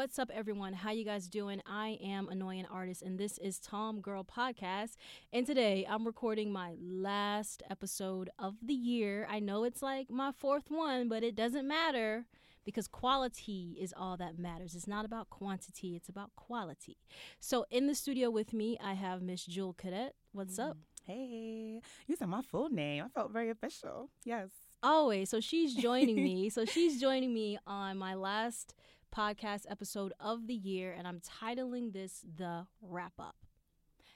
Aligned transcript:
What's 0.00 0.18
up, 0.18 0.30
everyone? 0.32 0.72
How 0.72 0.92
you 0.92 1.04
guys 1.04 1.28
doing? 1.28 1.60
I 1.66 1.98
am 2.02 2.30
Annoying 2.30 2.64
Artist, 2.72 3.02
and 3.02 3.18
this 3.18 3.36
is 3.36 3.58
Tom 3.58 4.00
Girl 4.00 4.24
Podcast. 4.24 4.92
And 5.30 5.46
today 5.46 5.86
I'm 5.86 6.06
recording 6.06 6.50
my 6.50 6.72
last 6.80 7.62
episode 7.68 8.30
of 8.38 8.54
the 8.62 8.72
year. 8.72 9.26
I 9.28 9.40
know 9.40 9.64
it's 9.64 9.82
like 9.82 10.08
my 10.08 10.32
fourth 10.32 10.70
one, 10.70 11.10
but 11.10 11.22
it 11.22 11.34
doesn't 11.34 11.68
matter 11.68 12.24
because 12.64 12.88
quality 12.88 13.76
is 13.78 13.92
all 13.94 14.16
that 14.16 14.38
matters. 14.38 14.74
It's 14.74 14.88
not 14.88 15.04
about 15.04 15.28
quantity, 15.28 15.96
it's 15.96 16.08
about 16.08 16.30
quality. 16.34 16.96
So 17.38 17.66
in 17.70 17.86
the 17.86 17.94
studio 17.94 18.30
with 18.30 18.54
me, 18.54 18.78
I 18.82 18.94
have 18.94 19.20
Miss 19.20 19.44
Jewel 19.44 19.74
Cadet. 19.74 20.14
What's 20.32 20.58
up? 20.58 20.78
Mm. 20.78 20.80
Hey, 21.06 21.80
you 22.06 22.16
said 22.16 22.28
my 22.28 22.40
full 22.40 22.70
name. 22.70 23.04
I 23.04 23.08
felt 23.08 23.32
very 23.32 23.50
official. 23.50 24.08
Yes. 24.24 24.48
Always. 24.82 25.28
So 25.28 25.40
she's 25.40 25.74
joining 25.74 26.16
me. 26.24 26.48
so 26.48 26.64
she's 26.64 26.98
joining 26.98 27.34
me 27.34 27.58
on 27.66 27.98
my 27.98 28.14
last 28.14 28.74
podcast 29.14 29.64
episode 29.68 30.12
of 30.20 30.46
the 30.46 30.54
year, 30.54 30.92
and 30.96 31.06
I'm 31.06 31.20
titling 31.20 31.92
this 31.92 32.24
The 32.36 32.66
Wrap 32.82 33.14
Up. 33.18 33.36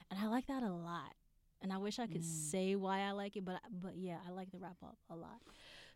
And 0.09 0.19
I 0.19 0.27
like 0.27 0.47
that 0.47 0.63
a 0.63 0.71
lot. 0.71 1.13
And 1.61 1.71
I 1.73 1.77
wish 1.77 1.99
I 1.99 2.05
could 2.07 2.21
Mm. 2.21 2.51
say 2.51 2.75
why 2.75 2.99
I 3.01 3.11
like 3.11 3.35
it, 3.35 3.43
but 3.45 3.59
but 3.71 3.95
yeah, 3.97 4.19
I 4.27 4.31
like 4.31 4.51
the 4.51 4.59
wrap 4.59 4.77
up 4.83 4.97
a 5.09 5.15
lot. 5.15 5.41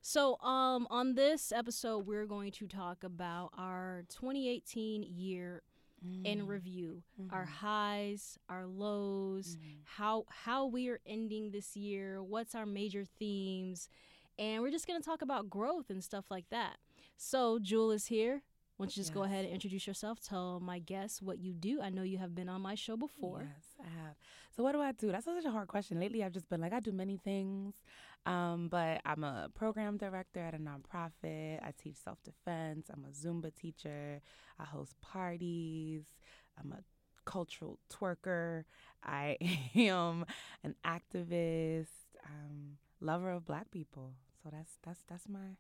So, 0.02 0.40
um, 0.42 0.88
on 0.90 1.16
this 1.16 1.52
episode, 1.52 2.08
we're 2.08 2.26
going 2.26 2.52
to 2.54 2.68
talk 2.68 3.04
about 3.04 3.52
our 3.58 4.04
2018 4.10 5.04
year 5.04 5.62
in 6.24 6.48
review, 6.48 7.04
our 7.30 7.46
highs, 7.46 8.38
our 8.50 8.66
lows, 8.66 9.58
how 9.84 10.26
how 10.30 10.66
we 10.66 10.88
are 10.90 11.00
ending 11.06 11.52
this 11.52 11.76
year, 11.76 12.24
what's 12.24 12.56
our 12.56 12.66
major 12.66 13.04
themes, 13.06 13.90
and 14.38 14.62
we're 14.64 14.72
just 14.72 14.88
gonna 14.88 15.02
talk 15.02 15.22
about 15.22 15.50
growth 15.50 15.90
and 15.90 16.02
stuff 16.04 16.32
like 16.32 16.50
that. 16.50 16.78
So, 17.18 17.60
Jewel 17.60 17.92
is 17.92 18.06
here. 18.08 18.44
Why 18.80 18.86
don't 18.86 18.96
you 18.96 19.04
just 19.04 19.14
go 19.14 19.24
ahead 19.24 19.44
and 19.44 19.54
introduce 19.54 19.86
yourself? 19.86 20.22
Tell 20.22 20.62
my 20.62 20.80
guests 20.80 21.22
what 21.22 21.38
you 21.38 21.52
do. 21.54 21.82
I 21.82 21.90
know 21.90 22.04
you 22.04 22.18
have 22.18 22.34
been 22.34 22.48
on 22.48 22.62
my 22.62 22.76
show 22.76 22.96
before. 22.96 23.42
Yes, 23.42 23.66
I 23.86 23.90
have. 24.06 24.16
So 24.56 24.64
what 24.64 24.72
do 24.72 24.80
I 24.80 24.94
do? 24.94 25.12
That's 25.12 25.26
such 25.26 25.44
a 25.44 25.52
hard 25.52 25.68
question. 25.68 26.00
Lately, 26.00 26.24
I've 26.24 26.32
just 26.32 26.48
been 26.48 26.62
like, 26.62 26.72
I 26.72 26.80
do 26.80 26.94
many 26.94 27.18
things, 27.18 27.76
um, 28.26 28.70
but 28.72 29.02
I'm 29.04 29.26
a 29.26 29.50
program 29.54 29.98
director 29.98 30.40
at 30.40 30.54
a 30.54 30.58
nonprofit. 30.58 31.60
I 31.62 31.74
teach 31.78 31.98
self 31.98 32.24
defense. 32.24 32.90
I'm 32.90 33.04
a 33.04 33.10
Zumba 33.10 33.54
teacher. 33.54 34.22
I 34.58 34.64
host 34.64 34.96
parties. 35.02 36.06
I'm 36.58 36.72
a 36.72 36.80
cultural 37.26 37.80
twerker. 37.92 38.64
I 39.04 39.36
am 39.76 40.26
an 40.64 40.76
activist. 40.86 41.88
Um, 42.26 42.78
lover 43.02 43.32
of 43.32 43.46
Black 43.46 43.72
people. 43.72 44.14
So 44.42 44.50
that's 44.54 44.78
that's 44.86 45.04
that's 45.06 45.28
my 45.28 45.58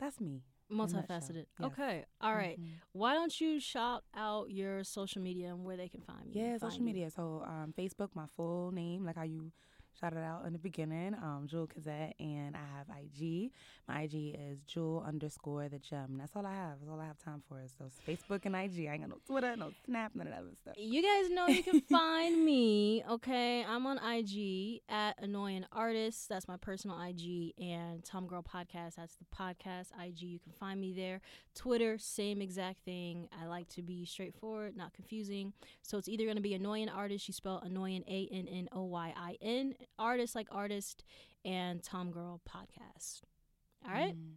that's 0.00 0.20
me. 0.20 0.42
In 0.80 0.90
a 0.90 0.92
nutshell. 0.92 1.20
Multifaceted. 1.20 1.46
Yes. 1.58 1.72
Okay. 1.72 2.04
All 2.20 2.34
right. 2.34 2.58
Mhm. 2.60 2.80
Why 2.92 3.14
don't 3.14 3.40
you 3.40 3.60
shout 3.60 4.04
out 4.14 4.50
your 4.50 4.84
social 4.84 5.22
media 5.22 5.48
and 5.48 5.64
where 5.64 5.76
they 5.76 5.88
can 5.88 6.00
find 6.02 6.34
you? 6.34 6.40
Yeah, 6.40 6.58
find 6.58 6.60
social 6.60 6.80
you? 6.80 6.84
media. 6.86 7.10
So 7.10 7.42
um, 7.46 7.72
Facebook, 7.76 8.10
my 8.14 8.26
full 8.36 8.70
name, 8.72 9.04
like 9.04 9.16
how 9.16 9.22
you 9.22 9.52
shouted 10.00 10.18
out 10.18 10.44
in 10.46 10.52
the 10.52 10.58
beginning, 10.58 11.14
um, 11.14 11.46
Jewel 11.48 11.66
Cadet, 11.66 12.14
and 12.18 12.56
I 12.56 12.78
have 12.78 12.86
IG. 12.88 13.50
My 13.88 14.02
IG 14.02 14.36
is 14.38 14.60
Jewel 14.66 15.04
underscore 15.06 15.68
the 15.68 15.78
gem. 15.78 16.16
That's 16.18 16.34
all 16.34 16.46
I 16.46 16.54
have. 16.54 16.78
That's 16.80 16.90
all 16.90 17.00
I 17.00 17.06
have 17.06 17.18
time 17.18 17.42
for 17.48 17.60
is 17.60 17.72
those 17.78 17.92
Facebook 18.06 18.46
and 18.46 18.56
IG. 18.56 18.86
I 18.88 18.92
ain't 18.92 19.02
got 19.02 19.10
no 19.10 19.18
Twitter, 19.26 19.56
no 19.56 19.70
Snap, 19.84 20.12
none 20.14 20.26
of 20.26 20.32
that 20.32 20.40
other 20.40 20.54
stuff. 20.60 20.74
You 20.78 21.02
guys 21.02 21.30
know 21.30 21.46
you 21.48 21.62
can 21.62 21.80
find 21.82 22.44
me, 22.44 23.04
okay? 23.10 23.64
I'm 23.64 23.86
on 23.86 23.98
IG 23.98 24.80
at 24.88 25.20
Annoying 25.22 25.66
Artist. 25.72 26.28
That's 26.28 26.48
my 26.48 26.56
personal 26.56 27.00
IG. 27.00 27.52
And 27.58 28.04
Tom 28.04 28.26
Girl 28.26 28.42
Podcast, 28.42 28.94
that's 28.96 29.16
the 29.16 29.24
podcast 29.34 29.88
IG. 30.02 30.22
You 30.22 30.38
can 30.38 30.52
find 30.52 30.80
me 30.80 30.92
there. 30.92 31.20
Twitter, 31.54 31.98
same 31.98 32.40
exact 32.40 32.84
thing. 32.84 33.28
I 33.40 33.46
like 33.46 33.68
to 33.70 33.82
be 33.82 34.04
straightforward, 34.04 34.76
not 34.76 34.92
confusing. 34.92 35.52
So 35.82 35.98
it's 35.98 36.08
either 36.08 36.24
going 36.24 36.36
to 36.36 36.42
be 36.42 36.54
Annoying 36.54 36.88
Artist, 36.88 37.28
you 37.28 37.34
spell 37.34 37.60
Annoying 37.64 38.04
A 38.08 38.28
N 38.32 38.48
N 38.48 38.68
O 38.72 38.84
Y 38.84 39.14
I 39.16 39.36
N, 39.40 39.74
artist 39.98 40.34
like 40.34 40.48
artist, 40.50 41.04
and 41.44 41.82
Tom 41.82 42.10
Girl 42.10 42.40
Podcast. 42.48 43.22
All 43.86 43.92
right? 43.92 44.14
Mm. 44.14 44.34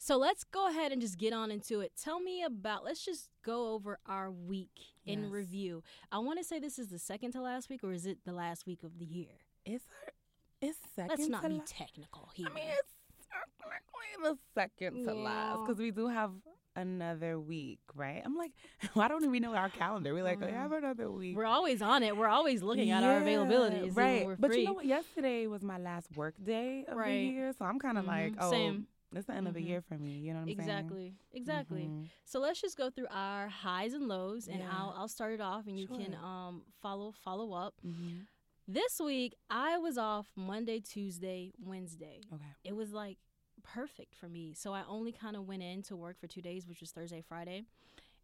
So 0.00 0.16
let's 0.16 0.44
go 0.44 0.68
ahead 0.68 0.92
and 0.92 1.00
just 1.00 1.18
get 1.18 1.32
on 1.32 1.50
into 1.50 1.80
it. 1.80 1.92
Tell 2.00 2.20
me 2.20 2.44
about, 2.44 2.84
let's 2.84 3.04
just 3.04 3.30
go 3.44 3.72
over 3.74 3.98
our 4.06 4.30
week 4.30 4.70
in 5.04 5.22
Yes. 5.24 5.30
review. 5.32 5.82
I 6.12 6.18
want 6.18 6.38
to 6.38 6.44
say 6.44 6.58
this 6.60 6.78
is 6.78 6.88
the 6.88 6.98
second 7.00 7.32
to 7.32 7.40
last 7.40 7.68
week, 7.68 7.82
or 7.82 7.92
is 7.92 8.06
it 8.06 8.18
the 8.24 8.32
last 8.32 8.64
week 8.66 8.84
of 8.84 8.98
the 9.00 9.04
year? 9.04 9.40
It's 9.64 9.84
our, 10.04 10.12
it's 10.60 10.78
2nd 10.96 11.08
Let's 11.08 11.28
not 11.28 11.42
be 11.48 11.54
la- 11.56 11.62
technical 11.66 12.30
here. 12.34 12.46
I 12.48 12.54
mean, 12.54 12.64
it's 12.68 12.94
technically 13.28 14.30
the 14.30 14.38
second 14.54 15.04
to 15.04 15.14
last 15.14 15.66
because 15.66 15.78
we 15.80 15.90
do 15.90 16.06
have 16.08 16.30
another 16.78 17.38
week, 17.38 17.80
right? 17.94 18.22
I'm 18.24 18.36
like, 18.36 18.52
why 18.94 19.08
don't 19.08 19.30
we 19.30 19.40
know 19.40 19.54
our 19.54 19.68
calendar? 19.68 20.14
We're 20.14 20.22
like, 20.24 20.40
we 20.40 20.46
Mm. 20.46 20.52
have 20.54 20.72
another 20.72 21.10
week. 21.10 21.36
we're 21.36 21.44
always 21.46 21.82
on 21.82 22.02
it. 22.02 22.16
We're 22.16 22.28
always 22.28 22.62
looking 22.62 22.90
at 22.90 23.02
our 23.02 23.18
Yeah, 23.20 23.22
availabilities. 23.26 23.96
right? 23.96 24.24
We're 24.26 24.36
but 24.36 24.50
free. 24.50 24.60
you 24.60 24.66
know 24.66 24.72
what? 24.74 24.86
Yesterday 24.86 25.46
was 25.46 25.62
my 25.62 25.78
last 25.78 26.08
work 26.16 26.34
day 26.42 26.84
of 26.88 26.96
Right. 26.96 27.10
the 27.12 27.18
year, 27.34 27.52
so 27.58 27.64
I'm 27.64 27.78
kind 27.78 27.98
of 27.98 28.04
like, 28.06 28.32
Mhm, 28.34 28.38
oh, 28.40 28.50
same. 28.50 28.86
it's 29.14 29.26
the 29.26 29.34
end 29.34 29.48
of 29.48 29.54
the 29.54 29.60
Mhm. 29.60 29.66
year 29.68 29.80
for 29.82 29.98
me. 29.98 30.18
You 30.18 30.32
know 30.34 30.40
what 30.40 30.48
I'm 30.50 30.56
saying? 30.56 30.58
Exactly. 30.60 31.14
Exactly. 31.32 31.82
Mhm. 31.86 32.08
So 32.24 32.40
let's 32.40 32.60
just 32.60 32.76
go 32.76 32.90
through 32.90 33.08
our 33.10 33.48
highs 33.48 33.92
and 33.94 34.06
lows, 34.08 34.48
and 34.48 34.60
Yeah. 34.60 34.70
I'll 34.70 34.90
I'll 34.96 35.08
start 35.08 35.32
it 35.32 35.40
off, 35.40 35.66
and 35.66 35.78
you 35.78 35.86
can 35.88 36.14
um 36.14 36.64
follow 36.80 37.12
follow 37.12 37.52
up. 37.52 37.74
Mhm. 37.86 38.26
This 38.70 39.00
week 39.00 39.34
I 39.48 39.78
was 39.78 39.96
off 39.96 40.30
Monday, 40.36 40.78
Tuesday, 40.80 41.52
Wednesday. 41.58 42.20
Okay. 42.32 42.44
it 42.64 42.76
was 42.76 42.92
like 42.92 43.16
perfect 43.62 44.14
for 44.14 44.28
me. 44.28 44.54
So 44.54 44.72
I 44.72 44.82
only 44.88 45.12
kind 45.12 45.36
of 45.36 45.46
went 45.46 45.62
in 45.62 45.82
to 45.84 45.96
work 45.96 46.18
for 46.20 46.26
two 46.26 46.42
days, 46.42 46.66
which 46.66 46.80
was 46.80 46.90
Thursday, 46.90 47.22
Friday. 47.26 47.64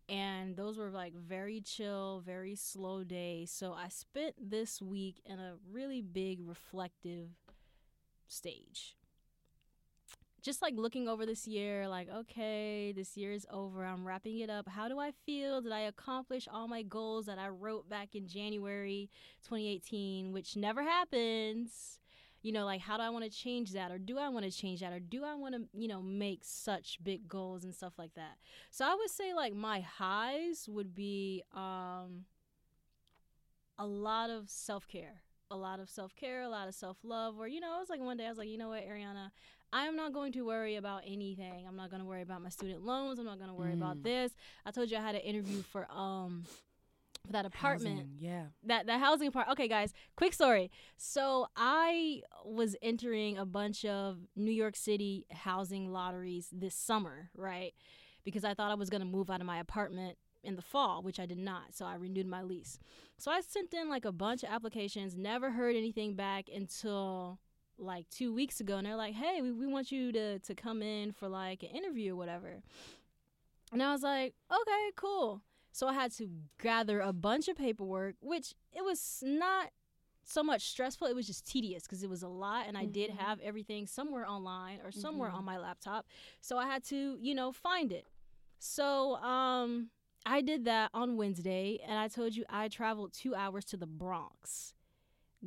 And 0.08 0.56
those 0.56 0.76
were 0.76 0.90
like 0.90 1.14
very 1.14 1.60
chill, 1.60 2.22
very 2.24 2.54
slow 2.54 3.04
days. 3.04 3.50
So 3.50 3.72
I 3.72 3.88
spent 3.88 4.34
this 4.38 4.82
week 4.82 5.22
in 5.24 5.38
a 5.38 5.54
really 5.70 6.02
big 6.02 6.40
reflective 6.46 7.28
stage. 8.28 8.96
Just 10.42 10.60
like 10.60 10.74
looking 10.76 11.08
over 11.08 11.24
this 11.24 11.46
year, 11.46 11.88
like, 11.88 12.10
okay, 12.10 12.92
this 12.92 13.16
year 13.16 13.32
is 13.32 13.46
over. 13.50 13.82
I'm 13.82 14.06
wrapping 14.06 14.40
it 14.40 14.50
up. 14.50 14.68
How 14.68 14.88
do 14.88 14.98
I 14.98 15.12
feel? 15.24 15.62
Did 15.62 15.72
I 15.72 15.80
accomplish 15.80 16.46
all 16.52 16.68
my 16.68 16.82
goals 16.82 17.24
that 17.26 17.38
I 17.38 17.48
wrote 17.48 17.88
back 17.88 18.14
in 18.14 18.28
January 18.28 19.08
2018, 19.44 20.32
which 20.32 20.54
never 20.54 20.82
happens? 20.82 21.98
You 22.44 22.52
know 22.52 22.64
like 22.64 22.80
how 22.80 22.96
do 22.96 23.02
i 23.02 23.10
want 23.10 23.24
to 23.24 23.30
change 23.30 23.72
that? 23.72 23.90
Or 23.90 23.98
do 23.98 24.18
i 24.18 24.28
want 24.28 24.44
to 24.44 24.52
change 24.52 24.78
that? 24.80 24.92
Or 24.92 25.00
do 25.00 25.24
i 25.24 25.34
want 25.34 25.54
to 25.56 25.62
you 25.72 25.88
know 25.88 26.00
make 26.02 26.40
such 26.44 26.98
big 27.02 27.26
goals 27.26 27.64
and 27.64 27.74
stuff 27.74 27.94
like 27.98 28.14
that? 28.14 28.36
So 28.70 28.84
i 28.84 28.94
would 28.94 29.10
say 29.10 29.34
like 29.34 29.52
my 29.54 29.80
highs 29.80 30.68
would 30.68 30.94
be 30.94 31.42
um 31.52 32.26
a 33.78 33.86
lot 33.86 34.30
of 34.30 34.48
self-care. 34.48 35.22
A 35.50 35.56
lot 35.56 35.78
of 35.80 35.88
self-care 35.90 36.42
a 36.42 36.48
lot 36.48 36.68
of 36.68 36.74
self-love 36.74 37.38
or 37.38 37.46
you 37.48 37.60
know 37.60 37.76
it 37.76 37.80
was 37.80 37.90
like 37.90 38.00
one 38.00 38.16
day 38.16 38.26
i 38.26 38.28
was 38.28 38.38
like 38.38 38.48
you 38.48 38.58
know 38.58 38.68
what 38.70 38.86
ariana? 38.86 39.30
I 39.72 39.86
am 39.86 39.96
not 39.96 40.12
going 40.12 40.32
to 40.32 40.42
worry 40.42 40.76
about 40.76 41.02
anything. 41.04 41.64
I'm 41.66 41.74
not 41.76 41.90
going 41.90 42.00
to 42.00 42.06
worry 42.06 42.22
about 42.22 42.40
my 42.42 42.48
student 42.48 42.82
loans. 42.84 43.18
I'm 43.18 43.24
not 43.24 43.38
going 43.38 43.48
to 43.50 43.54
worry 43.54 43.72
about 43.72 43.96
Mm. 43.98 44.02
this. 44.04 44.32
I 44.64 44.70
told 44.70 44.88
you 44.90 44.96
i 44.96 45.00
had 45.00 45.16
an 45.16 45.20
interview 45.22 45.62
for 45.62 45.90
um 45.90 46.44
for 47.26 47.32
that 47.32 47.46
apartment 47.46 47.96
Housing, 47.96 48.16
Yeah. 48.18 48.46
that 48.64 48.86
the 48.86 48.98
housing 48.98 49.30
part. 49.32 49.48
Okay, 49.48 49.68
guys, 49.68 49.92
quick 50.16 50.34
story. 50.34 50.70
So 50.96 51.46
I 51.56 52.22
was 52.44 52.76
entering 52.82 53.38
a 53.38 53.46
bunch 53.46 53.84
of 53.84 54.18
New 54.36 54.50
York 54.52 54.76
City 54.76 55.26
housing 55.30 55.90
lotteries 55.92 56.48
this 56.52 56.74
summer, 56.74 57.30
right? 57.34 57.74
Because 58.24 58.44
I 58.44 58.54
thought 58.54 58.70
I 58.70 58.74
was 58.74 58.90
gonna 58.90 59.04
move 59.04 59.30
out 59.30 59.40
of 59.40 59.46
my 59.46 59.58
apartment 59.58 60.18
in 60.42 60.56
the 60.56 60.62
fall, 60.62 61.02
which 61.02 61.18
I 61.18 61.24
did 61.24 61.38
not. 61.38 61.74
So 61.74 61.86
I 61.86 61.94
renewed 61.94 62.26
my 62.26 62.42
lease. 62.42 62.78
So 63.16 63.30
I 63.30 63.40
sent 63.40 63.72
in 63.72 63.88
like 63.88 64.04
a 64.04 64.12
bunch 64.12 64.42
of 64.42 64.50
applications, 64.50 65.16
never 65.16 65.50
heard 65.52 65.74
anything 65.76 66.14
back 66.16 66.50
until 66.54 67.38
like 67.78 68.08
two 68.10 68.32
weeks 68.32 68.60
ago, 68.60 68.76
and 68.76 68.86
they're 68.86 68.96
like, 68.96 69.14
"Hey, 69.14 69.40
we, 69.40 69.50
we 69.50 69.66
want 69.66 69.90
you 69.90 70.12
to 70.12 70.38
to 70.40 70.54
come 70.54 70.82
in 70.82 71.12
for 71.12 71.28
like 71.28 71.62
an 71.62 71.70
interview 71.70 72.12
or 72.12 72.16
whatever." 72.16 72.62
And 73.72 73.82
I 73.82 73.90
was 73.92 74.02
like, 74.02 74.34
"Okay, 74.52 74.90
cool." 74.94 75.40
So 75.74 75.88
I 75.88 75.92
had 75.92 76.12
to 76.18 76.28
gather 76.60 77.00
a 77.00 77.12
bunch 77.12 77.48
of 77.48 77.56
paperwork, 77.56 78.14
which 78.20 78.54
it 78.72 78.84
was 78.84 79.24
not 79.26 79.70
so 80.22 80.40
much 80.40 80.62
stressful. 80.68 81.08
It 81.08 81.16
was 81.16 81.26
just 81.26 81.44
tedious 81.50 81.82
because 81.82 82.04
it 82.04 82.08
was 82.08 82.22
a 82.22 82.28
lot, 82.28 82.66
and 82.68 82.78
I 82.78 82.84
did 82.86 83.10
Mhm. 83.10 83.16
have 83.16 83.40
everything 83.40 83.88
somewhere 83.88 84.24
online 84.24 84.80
or 84.82 84.92
somewhere 84.92 85.30
Mhm. 85.30 85.34
on 85.34 85.44
my 85.44 85.58
laptop. 85.58 86.06
So 86.40 86.58
I 86.58 86.66
had 86.66 86.84
to, 86.84 87.18
you 87.20 87.34
know, 87.34 87.50
find 87.50 87.90
it. 87.90 88.06
So 88.60 89.16
um, 89.16 89.90
I 90.24 90.42
did 90.42 90.64
that 90.66 90.92
on 90.94 91.16
Wednesday, 91.16 91.78
and 91.82 91.98
I 91.98 92.06
told 92.06 92.36
you 92.36 92.44
I 92.48 92.68
traveled 92.68 93.12
two 93.12 93.34
hours 93.34 93.64
to 93.66 93.76
the 93.76 93.86
Bronx. 93.88 94.74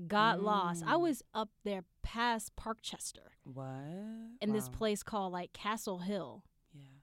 Got 0.07 0.41
lost. 0.41 0.83
I 0.85 0.95
Mm. 0.95 1.01
was 1.03 1.23
up 1.33 1.51
there 1.63 1.85
past 2.01 2.53
Parkchester 2.57 3.29
What? 3.45 4.37
in 4.41 4.51
this 4.51 4.67
place 4.67 5.03
called 5.03 5.31
like 5.31 5.53
Castle 5.53 5.99
Hill. 5.99 6.43
Yeah. 6.73 6.99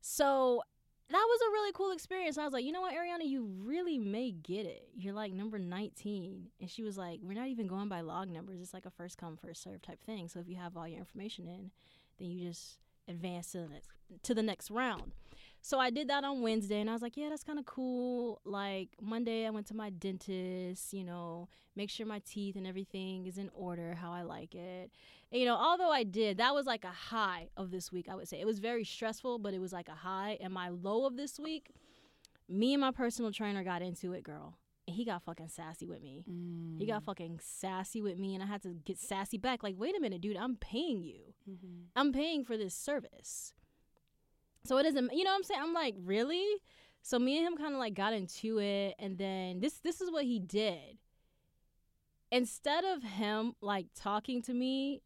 So 0.00 0.62
that 1.10 1.26
was 1.28 1.40
a 1.42 1.52
really 1.52 1.72
cool 1.72 1.92
experience. 1.92 2.38
I 2.38 2.44
was 2.44 2.52
like, 2.52 2.64
you 2.64 2.72
know 2.72 2.80
what, 2.80 2.94
Ariana, 2.94 3.26
you 3.26 3.44
really 3.62 3.98
may 3.98 4.30
get 4.30 4.66
it. 4.66 4.88
You're 4.94 5.12
like 5.12 5.32
number 5.32 5.58
19. 5.58 6.48
And 6.60 6.70
she 6.70 6.82
was 6.82 6.96
like, 6.96 7.20
we're 7.22 7.34
not 7.34 7.48
even 7.48 7.66
going 7.66 7.88
by 7.88 8.00
log 8.00 8.30
numbers. 8.30 8.60
It's 8.60 8.72
like 8.72 8.86
a 8.86 8.90
first 8.90 9.18
come, 9.18 9.36
first 9.36 9.62
serve 9.62 9.82
type 9.82 10.02
thing. 10.04 10.28
So 10.28 10.40
if 10.40 10.48
you 10.48 10.56
have 10.56 10.76
all 10.76 10.88
your 10.88 11.00
information 11.00 11.46
in, 11.48 11.70
then 12.18 12.30
you 12.30 12.48
just 12.48 12.78
advance 13.08 13.52
to 13.52 13.58
the 13.58 13.68
next 13.68 13.88
to 14.22 14.34
the 14.34 14.42
next 14.42 14.70
round. 14.70 15.12
So 15.64 15.78
I 15.78 15.90
did 15.90 16.08
that 16.08 16.24
on 16.24 16.42
Wednesday 16.42 16.80
and 16.80 16.90
I 16.90 16.92
was 16.92 17.02
like, 17.02 17.16
yeah, 17.16 17.28
that's 17.28 17.44
kind 17.44 17.58
of 17.58 17.66
cool. 17.66 18.40
Like 18.44 18.88
Monday, 19.00 19.46
I 19.46 19.50
went 19.50 19.68
to 19.68 19.74
my 19.74 19.90
dentist, 19.90 20.92
you 20.92 21.04
know, 21.04 21.48
make 21.76 21.88
sure 21.88 22.04
my 22.04 22.20
teeth 22.24 22.56
and 22.56 22.66
everything 22.66 23.26
is 23.28 23.38
in 23.38 23.48
order 23.54 23.94
how 23.94 24.12
I 24.12 24.22
like 24.22 24.56
it. 24.56 24.90
And, 25.30 25.40
you 25.40 25.46
know, 25.46 25.54
although 25.56 25.90
I 25.92 26.02
did, 26.02 26.38
that 26.38 26.52
was 26.52 26.66
like 26.66 26.84
a 26.84 26.88
high 26.88 27.48
of 27.56 27.70
this 27.70 27.92
week, 27.92 28.08
I 28.10 28.16
would 28.16 28.28
say. 28.28 28.40
It 28.40 28.44
was 28.44 28.58
very 28.58 28.84
stressful, 28.84 29.38
but 29.38 29.54
it 29.54 29.60
was 29.60 29.72
like 29.72 29.88
a 29.88 29.94
high. 29.94 30.36
And 30.40 30.52
my 30.52 30.68
low 30.68 31.06
of 31.06 31.16
this 31.16 31.38
week, 31.38 31.70
me 32.48 32.74
and 32.74 32.80
my 32.80 32.90
personal 32.90 33.30
trainer 33.30 33.62
got 33.62 33.82
into 33.82 34.12
it, 34.14 34.24
girl. 34.24 34.58
And 34.88 34.96
he 34.96 35.04
got 35.04 35.22
fucking 35.22 35.48
sassy 35.48 35.86
with 35.86 36.02
me. 36.02 36.24
Mm. 36.28 36.80
He 36.80 36.86
got 36.86 37.04
fucking 37.04 37.38
sassy 37.40 38.02
with 38.02 38.18
me, 38.18 38.34
and 38.34 38.42
I 38.42 38.46
had 38.46 38.62
to 38.62 38.70
get 38.84 38.98
sassy 38.98 39.38
back. 39.38 39.62
Like, 39.62 39.76
wait 39.78 39.96
a 39.96 40.00
minute, 40.00 40.20
dude, 40.20 40.36
I'm 40.36 40.56
paying 40.56 41.04
you. 41.04 41.34
Mhm. 41.48 41.84
I'm 41.94 42.12
paying 42.12 42.44
for 42.44 42.56
this 42.56 42.74
service. 42.74 43.54
So 44.64 44.78
it 44.78 44.84
doesn't, 44.84 45.12
you 45.12 45.24
know 45.24 45.30
what 45.30 45.36
I'm 45.36 45.42
saying? 45.42 45.60
I'm 45.62 45.74
like, 45.74 45.96
really? 45.98 46.46
So 47.02 47.18
me 47.18 47.36
and 47.38 47.46
him 47.46 47.56
kind 47.56 47.74
of 47.74 47.80
like 47.80 47.94
got 47.94 48.12
into 48.12 48.58
it, 48.60 48.94
and 48.98 49.18
then 49.18 49.60
this 49.60 49.74
this 49.80 50.00
is 50.00 50.10
what 50.10 50.24
he 50.24 50.38
did. 50.38 50.98
Instead 52.30 52.84
of 52.84 53.02
him 53.02 53.54
like 53.60 53.86
talking 53.94 54.40
to 54.42 54.54
me, 54.54 55.02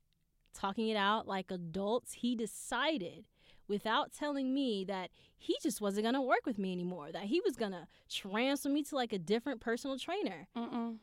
talking 0.55 0.89
it 0.89 0.97
out 0.97 1.27
like 1.27 1.51
adults, 1.51 2.13
he 2.13 2.37
decided 2.37 3.25
without 3.67 4.13
telling 4.13 4.55
me 4.55 4.85
that 4.85 5.11
he 5.37 5.57
just 5.63 5.81
wasn't 5.81 6.05
gonna 6.05 6.23
work 6.23 6.45
with 6.45 6.59
me 6.59 6.71
anymore. 6.71 7.11
That 7.11 7.25
he 7.25 7.41
was 7.41 7.57
gonna 7.57 7.89
transfer 8.11 8.69
me 8.69 8.83
to 8.85 8.95
like 8.95 9.15
a 9.15 9.19
different 9.19 9.61
personal 9.61 9.99
trainer, 9.99 10.49
Mm-mm. 10.57 10.99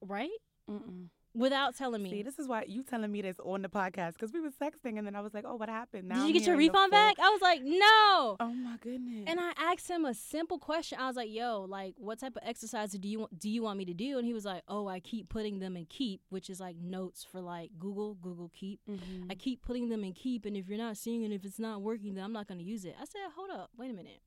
right? 0.00 0.30
Mm-mm. 0.68 1.08
Without 1.32 1.76
telling 1.76 2.02
me. 2.02 2.10
See, 2.10 2.22
this 2.22 2.38
is 2.38 2.48
why 2.48 2.64
you 2.66 2.82
telling 2.82 3.12
me 3.12 3.22
this 3.22 3.36
on 3.44 3.62
the 3.62 3.68
podcast 3.68 4.14
because 4.14 4.32
we 4.32 4.40
was 4.40 4.52
sexting 4.54 4.98
and 4.98 5.06
then 5.06 5.14
I 5.14 5.20
was 5.20 5.32
like, 5.32 5.44
oh, 5.46 5.54
what 5.54 5.68
happened? 5.68 6.08
Now 6.08 6.16
Did 6.16 6.20
I'm 6.22 6.26
you 6.28 6.32
get 6.34 6.46
your 6.46 6.56
refund 6.56 6.90
back? 6.90 7.16
I 7.20 7.30
was 7.30 7.40
like, 7.40 7.62
no. 7.62 8.36
Oh 8.40 8.52
my 8.52 8.76
goodness. 8.80 9.24
And 9.28 9.38
I 9.38 9.52
asked 9.56 9.88
him 9.88 10.04
a 10.04 10.14
simple 10.14 10.58
question. 10.58 10.98
I 11.00 11.06
was 11.06 11.16
like, 11.16 11.30
"Yo, 11.30 11.66
like, 11.68 11.94
what 11.98 12.18
type 12.18 12.34
of 12.36 12.42
exercises 12.44 12.98
do 12.98 13.08
you 13.08 13.20
want, 13.20 13.38
do 13.38 13.48
you 13.48 13.62
want 13.62 13.78
me 13.78 13.84
to 13.84 13.94
do?" 13.94 14.18
And 14.18 14.26
he 14.26 14.32
was 14.32 14.44
like, 14.44 14.62
"Oh, 14.66 14.88
I 14.88 14.98
keep 15.00 15.28
putting 15.28 15.60
them 15.60 15.76
in 15.76 15.86
Keep, 15.86 16.22
which 16.30 16.50
is 16.50 16.58
like 16.60 16.76
notes 16.76 17.24
for 17.24 17.40
like 17.40 17.70
Google, 17.78 18.14
Google 18.14 18.50
Keep. 18.52 18.80
Mhm. 18.88 19.30
I 19.30 19.34
keep 19.34 19.62
putting 19.62 19.88
them 19.88 20.02
in 20.04 20.12
Keep, 20.12 20.46
and 20.46 20.56
if 20.56 20.68
you're 20.68 20.78
not 20.78 20.96
seeing 20.96 21.22
it, 21.22 21.32
if 21.32 21.44
it's 21.44 21.58
not 21.58 21.80
working, 21.82 22.14
then 22.14 22.24
I'm 22.24 22.32
not 22.32 22.48
going 22.48 22.58
to 22.58 22.64
use 22.64 22.84
it." 22.84 22.96
I 23.00 23.04
said, 23.04 23.20
"Hold 23.36 23.50
up, 23.50 23.70
wait 23.76 23.90
a 23.90 23.94
minute. 23.94 24.20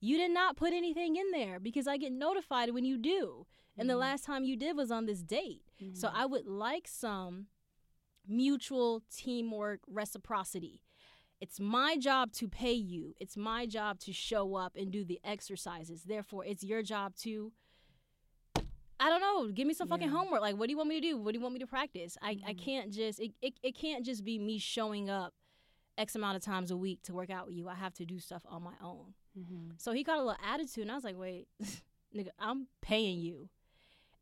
You 0.00 0.16
did 0.16 0.30
not 0.30 0.56
put 0.56 0.72
anything 0.72 1.16
in 1.16 1.30
there 1.30 1.60
because 1.60 1.86
I 1.86 1.96
get 1.98 2.12
notified 2.12 2.70
when 2.72 2.84
you 2.84 2.96
do, 2.96 3.46
and 3.76 3.88
the 3.88 3.94
Mhm. 3.94 3.98
last 4.00 4.24
time 4.24 4.44
you 4.44 4.56
did 4.56 4.76
was 4.76 4.90
on 4.90 5.06
this 5.06 5.22
date. 5.22 5.62
So 5.92 6.08
Mhm. 6.08 6.14
I 6.14 6.26
would 6.26 6.46
like 6.46 6.88
some 6.88 7.48
mutual 8.26 9.02
teamwork 9.10 9.80
reciprocity." 9.86 10.82
It's 11.40 11.58
my 11.58 11.96
job 11.96 12.32
to 12.32 12.48
pay 12.48 12.74
you. 12.74 13.14
It's 13.18 13.36
my 13.36 13.64
job 13.66 13.98
to 14.00 14.12
show 14.12 14.56
up 14.56 14.76
and 14.76 14.90
do 14.92 15.04
the 15.04 15.20
exercises. 15.24 16.04
Therefore, 16.04 16.44
it's 16.44 16.62
your 16.64 16.82
job 16.82 17.14
to 17.16 17.52
I 19.02 19.08
don't 19.08 19.22
know, 19.22 19.50
give 19.50 19.66
me 19.66 19.72
some 19.72 19.88
fucking 19.88 20.08
Yeah. 20.08 20.14
homework. 20.14 20.42
Like 20.42 20.56
what 20.58 20.66
do 20.66 20.72
you 20.72 20.76
want 20.76 20.90
me 20.90 20.96
to 20.96 21.08
do? 21.08 21.16
What 21.16 21.32
do 21.32 21.38
you 21.38 21.42
want 21.42 21.54
me 21.54 21.60
to 21.60 21.66
practice? 21.66 22.18
I, 22.20 22.38
I 22.44 22.52
Mhm. 22.52 22.58
can't 22.58 22.92
just 22.92 23.18
it, 23.18 23.32
it, 23.40 23.54
it 23.62 23.74
can't 23.74 24.04
just 24.04 24.24
be 24.24 24.38
me 24.38 24.58
showing 24.58 25.08
up 25.08 25.34
X 25.96 26.14
amount 26.14 26.36
of 26.36 26.42
times 26.42 26.70
a 26.70 26.76
week 26.76 27.02
to 27.04 27.14
work 27.14 27.30
out 27.30 27.46
with 27.46 27.54
you. 27.54 27.66
I 27.66 27.74
have 27.76 27.94
to 27.94 28.04
do 28.04 28.18
stuff 28.18 28.44
on 28.46 28.62
my 28.62 28.74
own. 28.78 29.14
Mhm. 29.38 29.80
So 29.80 29.92
he 29.92 30.02
got 30.02 30.16
a 30.18 30.22
little 30.22 30.36
attitude, 30.44 30.82
and 30.82 30.90
I 30.92 30.94
was 30.94 31.04
like, 31.04 31.18
wait, 31.18 31.48
nigga, 32.14 32.30
I'm 32.38 32.66
paying 32.80 33.20
you. 33.20 33.48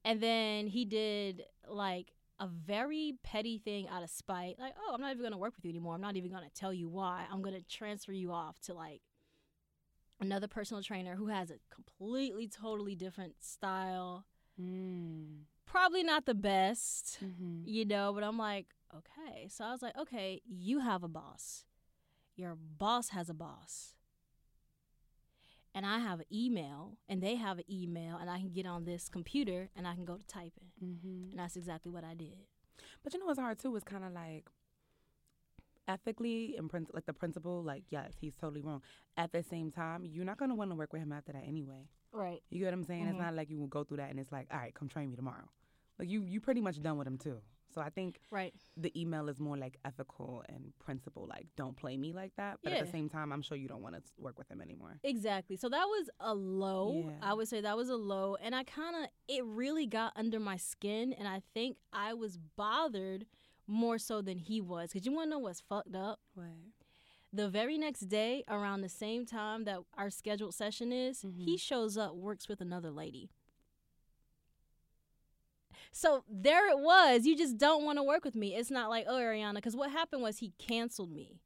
And 0.05 0.21
then 0.21 0.67
he 0.67 0.85
did 0.85 1.45
like 1.67 2.13
a 2.41 2.47
very 2.47 3.15
petty 3.23 3.59
thing 3.59 3.89
out 3.89 4.03
of 4.03 4.11
spite. 4.11 4.59
Like, 4.59 4.75
oh, 4.79 4.93
I'm 4.95 5.01
not 5.01 5.11
even 5.11 5.23
going 5.23 5.33
to 5.33 5.39
work 5.39 5.55
with 5.57 5.65
you 5.65 5.71
anymore. 5.71 5.95
I'm 5.95 6.01
not 6.01 6.17
even 6.17 6.31
going 6.31 6.45
to 6.45 6.51
tell 6.55 6.73
you 6.73 6.89
why. 6.89 7.25
I'm 7.31 7.43
going 7.43 7.55
to 7.57 7.63
transfer 7.63 8.13
you 8.13 8.33
off 8.33 8.61
to 8.61 8.75
like 8.75 9.03
another 10.21 10.49
personal 10.49 10.83
trainer 10.83 11.17
who 11.17 11.27
has 11.29 11.51
a 11.51 11.59
completely, 11.71 12.47
totally 12.49 12.95
different 12.95 13.43
style. 13.43 14.25
Mm. 14.61 15.43
Probably 15.67 16.03
not 16.03 16.27
the 16.27 16.35
best, 16.35 17.19
Mhm. 17.23 17.63
you 17.67 17.85
know, 17.85 18.13
but 18.13 18.25
I'm 18.25 18.39
like, 18.39 18.67
okay. 18.95 19.49
So 19.49 19.65
I 19.65 19.73
was 19.73 19.83
like, 19.83 19.97
okay, 19.97 20.41
you 20.47 20.81
have 20.81 21.03
a 21.03 21.09
boss. 21.09 21.65
Your 22.37 22.55
boss 22.57 23.11
has 23.11 23.29
a 23.29 23.35
boss 23.35 23.95
and 25.75 25.85
I 25.87 25.99
have 25.99 26.21
an 26.21 26.27
email 26.33 26.97
and 27.09 27.23
they 27.23 27.37
have 27.37 27.59
an 27.59 27.65
email 27.71 28.17
and 28.17 28.29
I 28.31 28.39
can 28.39 28.51
get 28.51 28.67
on 28.67 28.85
this 28.85 29.09
computer 29.09 29.71
and 29.77 29.87
I 29.87 29.95
can 29.95 30.05
go 30.05 30.17
to 30.17 30.27
typing. 30.27 30.73
Mhm. 30.83 31.31
And 31.31 31.39
that's 31.39 31.57
exactly 31.57 31.91
what 31.93 32.05
I 32.05 32.15
did. 32.15 32.39
But 33.03 33.13
you 33.13 33.21
know 33.21 33.27
what's 33.27 33.39
hard 33.39 33.59
too 33.59 33.75
is 33.77 33.85
kind 33.85 34.05
of 34.05 34.13
like 34.13 34.49
ethically 35.87 36.57
and 36.57 36.71
like 36.93 37.07
the 37.07 37.13
principle, 37.13 37.63
like 37.63 37.85
yes, 37.91 38.13
he's 38.21 38.35
totally 38.35 38.61
wrong. 38.61 38.83
At 39.17 39.33
the 39.33 39.43
same 39.43 39.71
time, 39.71 40.05
you're 40.05 40.25
not 40.25 40.37
gonna 40.39 40.55
want 40.55 40.71
to 40.71 40.75
work 40.77 40.93
with 40.93 41.03
him 41.03 41.13
after 41.13 41.33
that 41.33 41.45
anyway. 41.47 41.89
Right. 42.13 42.43
You 42.51 42.59
get 42.61 42.67
what 42.67 42.75
I'm 42.75 42.85
saying? 42.85 43.07
It's 43.07 43.17
Mhm. 43.17 43.21
not 43.21 43.35
like 43.35 43.51
you 43.51 43.59
will 43.59 43.67
go 43.69 43.85
through 43.85 43.99
that 43.99 44.11
and 44.11 44.19
it's 44.19 44.33
like, 44.33 44.49
all 44.53 44.59
right, 44.59 44.75
come 44.75 44.89
train 44.89 45.11
me 45.11 45.17
tomorrow. 45.17 45.49
Like 45.99 46.09
you, 46.09 46.23
you 46.25 46.41
pretty 46.41 46.61
much 46.61 46.81
done 46.81 46.97
with 46.99 47.07
him 47.07 47.19
too. 47.19 47.41
So 47.75 47.81
I 47.81 47.91
think 47.91 48.21
Right. 48.31 48.55
the 48.77 48.93
email 48.99 49.29
is 49.29 49.39
more 49.39 49.57
like 49.57 49.79
ethical 49.85 50.43
and 50.49 50.73
principle, 50.79 51.27
like 51.29 51.47
don't 51.57 51.77
play 51.77 51.97
me 51.97 52.13
like 52.13 52.35
that. 52.37 52.59
But 52.63 52.73
at 52.73 52.85
the 52.85 52.91
same 52.91 53.09
time, 53.09 53.33
I'm 53.33 53.43
sure 53.43 53.57
you 53.57 53.69
don't 53.69 53.83
want 53.83 53.95
to 53.97 54.03
work 54.19 54.39
with 54.39 54.49
him 54.51 54.61
anymore. 54.61 54.99
Exactly. 55.03 55.57
So 55.57 55.69
that 55.69 55.85
was 55.87 56.09
a 56.21 56.35
low. 56.35 57.05
Yeah. 57.07 57.13
I 57.23 57.35
would 57.35 57.49
say 57.49 57.61
that 57.61 57.77
was 57.77 57.89
a 57.91 57.97
low. 57.97 58.37
And 58.37 58.55
I 58.55 58.65
kind 58.65 58.97
of, 58.97 59.11
it 59.29 59.45
really 59.45 59.87
got 59.87 60.13
under 60.17 60.41
my 60.41 60.57
skin. 60.57 61.13
And 61.13 61.29
I 61.29 61.43
think 61.55 61.77
I 61.93 62.15
was 62.15 62.39
bothered 62.57 63.27
more 63.67 63.99
so 63.99 64.23
than 64.23 64.39
he 64.39 64.61
was. 64.61 64.91
Because 64.93 65.05
you 65.07 65.13
want 65.13 65.27
to 65.27 65.31
know 65.31 65.39
what's 65.39 65.61
fucked 65.61 65.95
up? 65.95 66.21
What? 66.35 66.47
The 67.31 67.51
very 67.51 67.77
next 67.77 68.09
day, 68.09 68.43
around 68.49 68.81
the 68.81 68.89
same 68.89 69.27
time 69.27 69.65
that 69.65 69.81
our 69.99 70.09
scheduled 70.09 70.55
session 70.55 70.91
is, 70.93 71.21
he 71.21 71.57
Mhm. 71.57 71.61
shows 71.61 71.99
up, 71.99 72.15
works 72.15 72.49
with 72.49 72.63
another 72.63 72.91
lady. 72.91 73.29
So 75.93 76.25
there 76.31 76.69
it 76.71 76.79
was. 76.79 77.27
You 77.27 77.37
just 77.37 77.59
don't 77.59 77.85
want 77.85 77.99
to 77.99 78.03
work 78.03 78.25
with 78.25 78.35
me. 78.35 78.55
It's 78.55 78.71
not 78.71 78.91
like, 78.91 79.07
oh, 79.09 79.15
Ariana, 79.17 79.55
because 79.57 79.77
what 79.77 79.91
happened 79.91 80.23
was 80.23 80.39
he 80.39 80.53
canceled 80.59 81.11
me. 81.13 81.41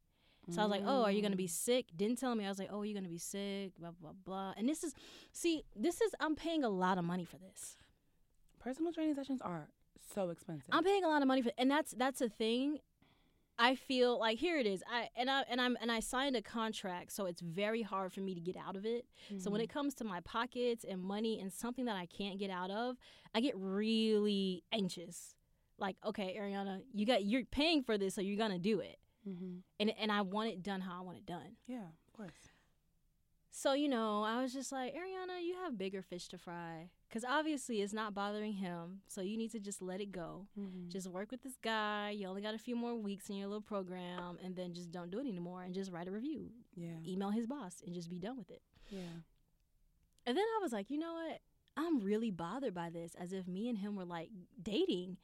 So 0.51 0.59
I 0.61 0.65
was 0.65 0.71
like, 0.71 0.83
oh, 0.85 1.03
are 1.03 1.11
you 1.11 1.21
going 1.21 1.31
to 1.31 1.37
be 1.37 1.45
Mm. 1.45 1.51
sick? 1.51 1.85
Didn't 1.95 2.17
tell 2.17 2.35
me. 2.35 2.45
I 2.45 2.49
was 2.49 2.59
like, 2.59 2.67
oh, 2.69 2.81
you're 2.83 2.93
going 2.93 3.05
to 3.05 3.09
be 3.09 3.17
sick, 3.17 3.71
blah, 3.79 3.91
blah, 3.91 4.11
blah. 4.25 4.53
And 4.57 4.67
this 4.67 4.83
is, 4.83 4.93
see, 5.31 5.63
this 5.73 6.01
is, 6.01 6.13
I'm 6.19 6.35
paying 6.35 6.65
a 6.65 6.69
lot 6.69 6.97
of 6.97 7.05
money 7.05 7.23
for 7.23 7.37
this. 7.37 7.77
Personal 8.59 8.91
training 8.91 9.15
sessions 9.15 9.41
are 9.41 9.69
so 10.13 10.29
expensive. 10.31 10.67
I'm 10.73 10.83
paying 10.83 11.05
a 11.05 11.07
lot 11.07 11.21
of 11.21 11.29
money 11.29 11.41
for, 11.41 11.51
and 11.57 11.71
that's 11.71 11.93
that's 11.93 12.19
a 12.19 12.27
thing. 12.27 12.79
I 13.59 13.75
feel 13.75 14.17
like 14.19 14.39
here 14.39 14.57
it 14.57 14.65
is. 14.65 14.83
I 14.91 15.09
and 15.15 15.29
I 15.29 15.43
and 15.49 15.61
I'm 15.61 15.77
and 15.79 15.91
I 15.91 15.99
signed 15.99 16.35
a 16.35 16.41
contract, 16.41 17.11
so 17.11 17.25
it's 17.25 17.39
very 17.41 17.81
hard 17.83 18.11
for 18.11 18.21
me 18.21 18.33
to 18.33 18.41
get 18.41 18.57
out 18.57 18.75
of 18.75 18.85
it. 18.85 19.05
So 19.37 19.51
when 19.51 19.61
it 19.61 19.69
comes 19.69 19.93
to 19.95 20.03
my 20.03 20.19
pockets 20.21 20.83
and 20.83 21.01
money 21.01 21.39
and 21.39 21.53
something 21.53 21.85
that 21.85 21.95
I 21.95 22.07
can't 22.07 22.39
get 22.39 22.49
out 22.49 22.71
of, 22.71 22.97
I 23.35 23.41
get 23.41 23.55
really 23.55 24.63
anxious. 24.71 25.35
Like, 25.77 25.97
okay, 26.05 26.35
Ariana, 26.39 26.81
you 26.93 27.05
got 27.05 27.23
you're 27.25 27.45
paying 27.45 27.83
for 27.83 27.97
this, 27.97 28.15
so 28.15 28.21
you're 28.21 28.37
gonna 28.37 28.59
do 28.59 28.79
it, 28.79 28.97
Mhm. 29.27 29.61
and 29.79 29.91
and 29.99 30.11
I 30.11 30.21
want 30.21 30.49
it 30.49 30.63
done 30.63 30.81
how 30.81 30.97
I 30.97 31.01
want 31.01 31.17
it 31.17 31.25
done. 31.25 31.57
Yeah, 31.67 31.85
of 32.07 32.13
course. 32.13 32.49
So 33.51 33.73
you 33.73 33.87
know, 33.87 34.23
I 34.23 34.41
was 34.41 34.51
just 34.51 34.71
like, 34.71 34.93
Ariana, 34.95 35.43
you 35.43 35.55
have 35.63 35.77
bigger 35.77 36.01
fish 36.01 36.27
to 36.29 36.37
fry, 36.39 36.89
because 37.13 37.23
obviously 37.29 37.81
it's 37.83 37.93
not 37.93 38.15
bothering 38.15 38.53
him. 38.53 39.01
So 39.07 39.21
you 39.21 39.37
need 39.37 39.51
to 39.51 39.59
just 39.59 39.83
let 39.83 40.01
it 40.01 40.11
go. 40.11 40.47
Mhm. 40.57 40.87
Just 40.89 41.05
work 41.07 41.29
with 41.29 41.43
this 41.43 41.57
guy. 41.61 42.09
You 42.09 42.25
only 42.27 42.41
got 42.41 42.55
a 42.55 42.57
few 42.57 42.75
more 42.75 42.95
weeks 42.95 43.29
in 43.29 43.35
your 43.35 43.47
little 43.47 43.61
program, 43.61 44.39
and 44.43 44.55
then 44.55 44.73
just 44.73 44.91
don't 44.91 45.11
do 45.11 45.19
it 45.19 45.27
anymore, 45.27 45.61
and 45.61 45.75
just 45.75 45.91
write 45.91 46.07
a 46.07 46.11
review. 46.11 46.51
yeah, 46.75 46.97
Email 47.05 47.29
his 47.29 47.45
boss, 47.45 47.83
and 47.85 47.93
just 47.93 48.09
be 48.09 48.17
done 48.17 48.35
with 48.37 48.49
it. 48.49 48.63
yeah. 48.89 49.21
And 50.25 50.35
then 50.37 50.43
I 50.57 50.59
was 50.63 50.71
like, 50.73 50.89
you 50.89 50.97
know 50.97 51.13
what? 51.13 51.41
I'm 51.77 51.99
really 51.99 52.31
bothered 52.31 52.73
by 52.73 52.89
this, 52.89 53.13
as 53.15 53.31
if 53.33 53.47
me 53.47 53.67
and 53.69 53.77
him 53.77 53.95
were 53.95 54.05
like 54.05 54.29
dating, 54.61 55.17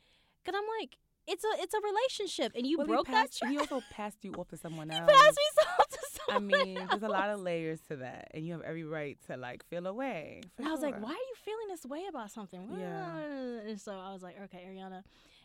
because 0.44 0.60
I'm 0.60 0.68
like, 0.80 0.98
it's 1.26 1.44
a 1.44 1.50
it's 1.64 1.74
a 1.74 1.80
relationship, 1.82 2.52
and 2.56 2.68
you 2.68 2.78
Well, 2.78 2.88
broke 2.88 3.08
that. 3.08 3.14
passed 3.14 3.42
you- 3.42 3.50
He 3.50 3.58
also 3.58 3.82
passed 3.92 4.24
you 4.24 4.34
off 4.34 4.50
to 4.50 4.58
someone 4.58 4.92
else. 4.92 5.10
He 5.10 5.16
passed 5.16 5.38
me 5.38 5.48
so 5.60 5.84
to 5.90 6.00
I 6.32 6.40
mean, 6.52 6.76
there's 6.90 7.04
a 7.04 7.08
lot 7.08 7.30
of 7.30 7.40
layers 7.50 7.80
to 7.90 7.98
that, 7.98 8.32
and 8.34 8.46
you 8.46 8.54
have 8.54 8.62
every 8.62 8.84
right 8.84 9.18
to 9.28 9.38
like 9.38 9.64
feel 9.66 9.88
away. 9.88 10.42
I 10.64 10.72
was 10.72 10.82
like, 10.82 11.00
why 11.02 11.10
are 11.10 11.14
you 11.14 11.36
feeling 11.44 11.68
this 11.70 11.86
way 11.86 12.06
about 12.10 12.32
something? 12.32 12.68
Yeah. 12.78 13.18
And 13.68 13.80
so 13.80 13.94
I 13.94 14.12
was 14.14 14.22
like, 14.24 14.36
okay, 14.46 14.66
Ariana, 14.70 15.04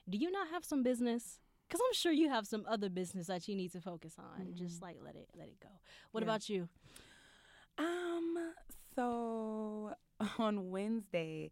do 0.08 0.18
you 0.18 0.30
not 0.30 0.48
have 0.48 0.64
some 0.64 0.82
business? 0.82 1.38
Because 1.66 1.80
I'm 1.86 1.94
sure 1.94 2.12
you 2.12 2.28
have 2.28 2.46
some 2.46 2.64
other 2.68 2.88
business 2.90 3.26
that 3.28 3.48
you 3.48 3.56
need 3.56 3.72
to 3.72 3.80
focus 3.80 4.14
on. 4.18 4.54
Just 4.54 4.78
Mhm. 4.80 4.82
like 4.82 4.96
let 5.02 5.16
it 5.16 5.28
let 5.36 5.48
it 5.48 5.58
go. 5.60 5.70
What 6.12 6.20
Yeah. 6.22 6.26
about 6.28 6.48
you? 6.48 6.68
Um. 7.78 8.52
So 8.94 9.94
on 10.38 10.70
Wednesday, 10.70 11.50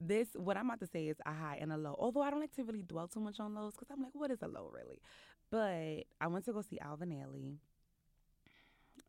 this 0.00 0.28
what 0.34 0.56
I'm 0.56 0.66
about 0.66 0.80
to 0.80 0.86
say 0.86 1.08
is 1.08 1.16
a 1.26 1.32
high 1.32 1.58
and 1.60 1.72
a 1.72 1.76
low. 1.76 1.96
Although 1.98 2.22
I 2.22 2.30
don't 2.30 2.40
like 2.40 2.52
to 2.56 2.64
really 2.64 2.82
dwell 2.82 3.08
too 3.08 3.20
much 3.20 3.40
on 3.40 3.54
lows 3.54 3.72
because 3.74 3.88
I'm 3.90 4.02
like, 4.02 4.14
what 4.14 4.30
is 4.30 4.42
a 4.42 4.48
low 4.48 4.70
really? 4.72 5.00
But 5.50 6.04
I 6.20 6.26
went 6.28 6.44
to 6.46 6.52
go 6.52 6.60
see 6.62 6.78
Alvin 6.78 7.10
Ailey. 7.10 7.56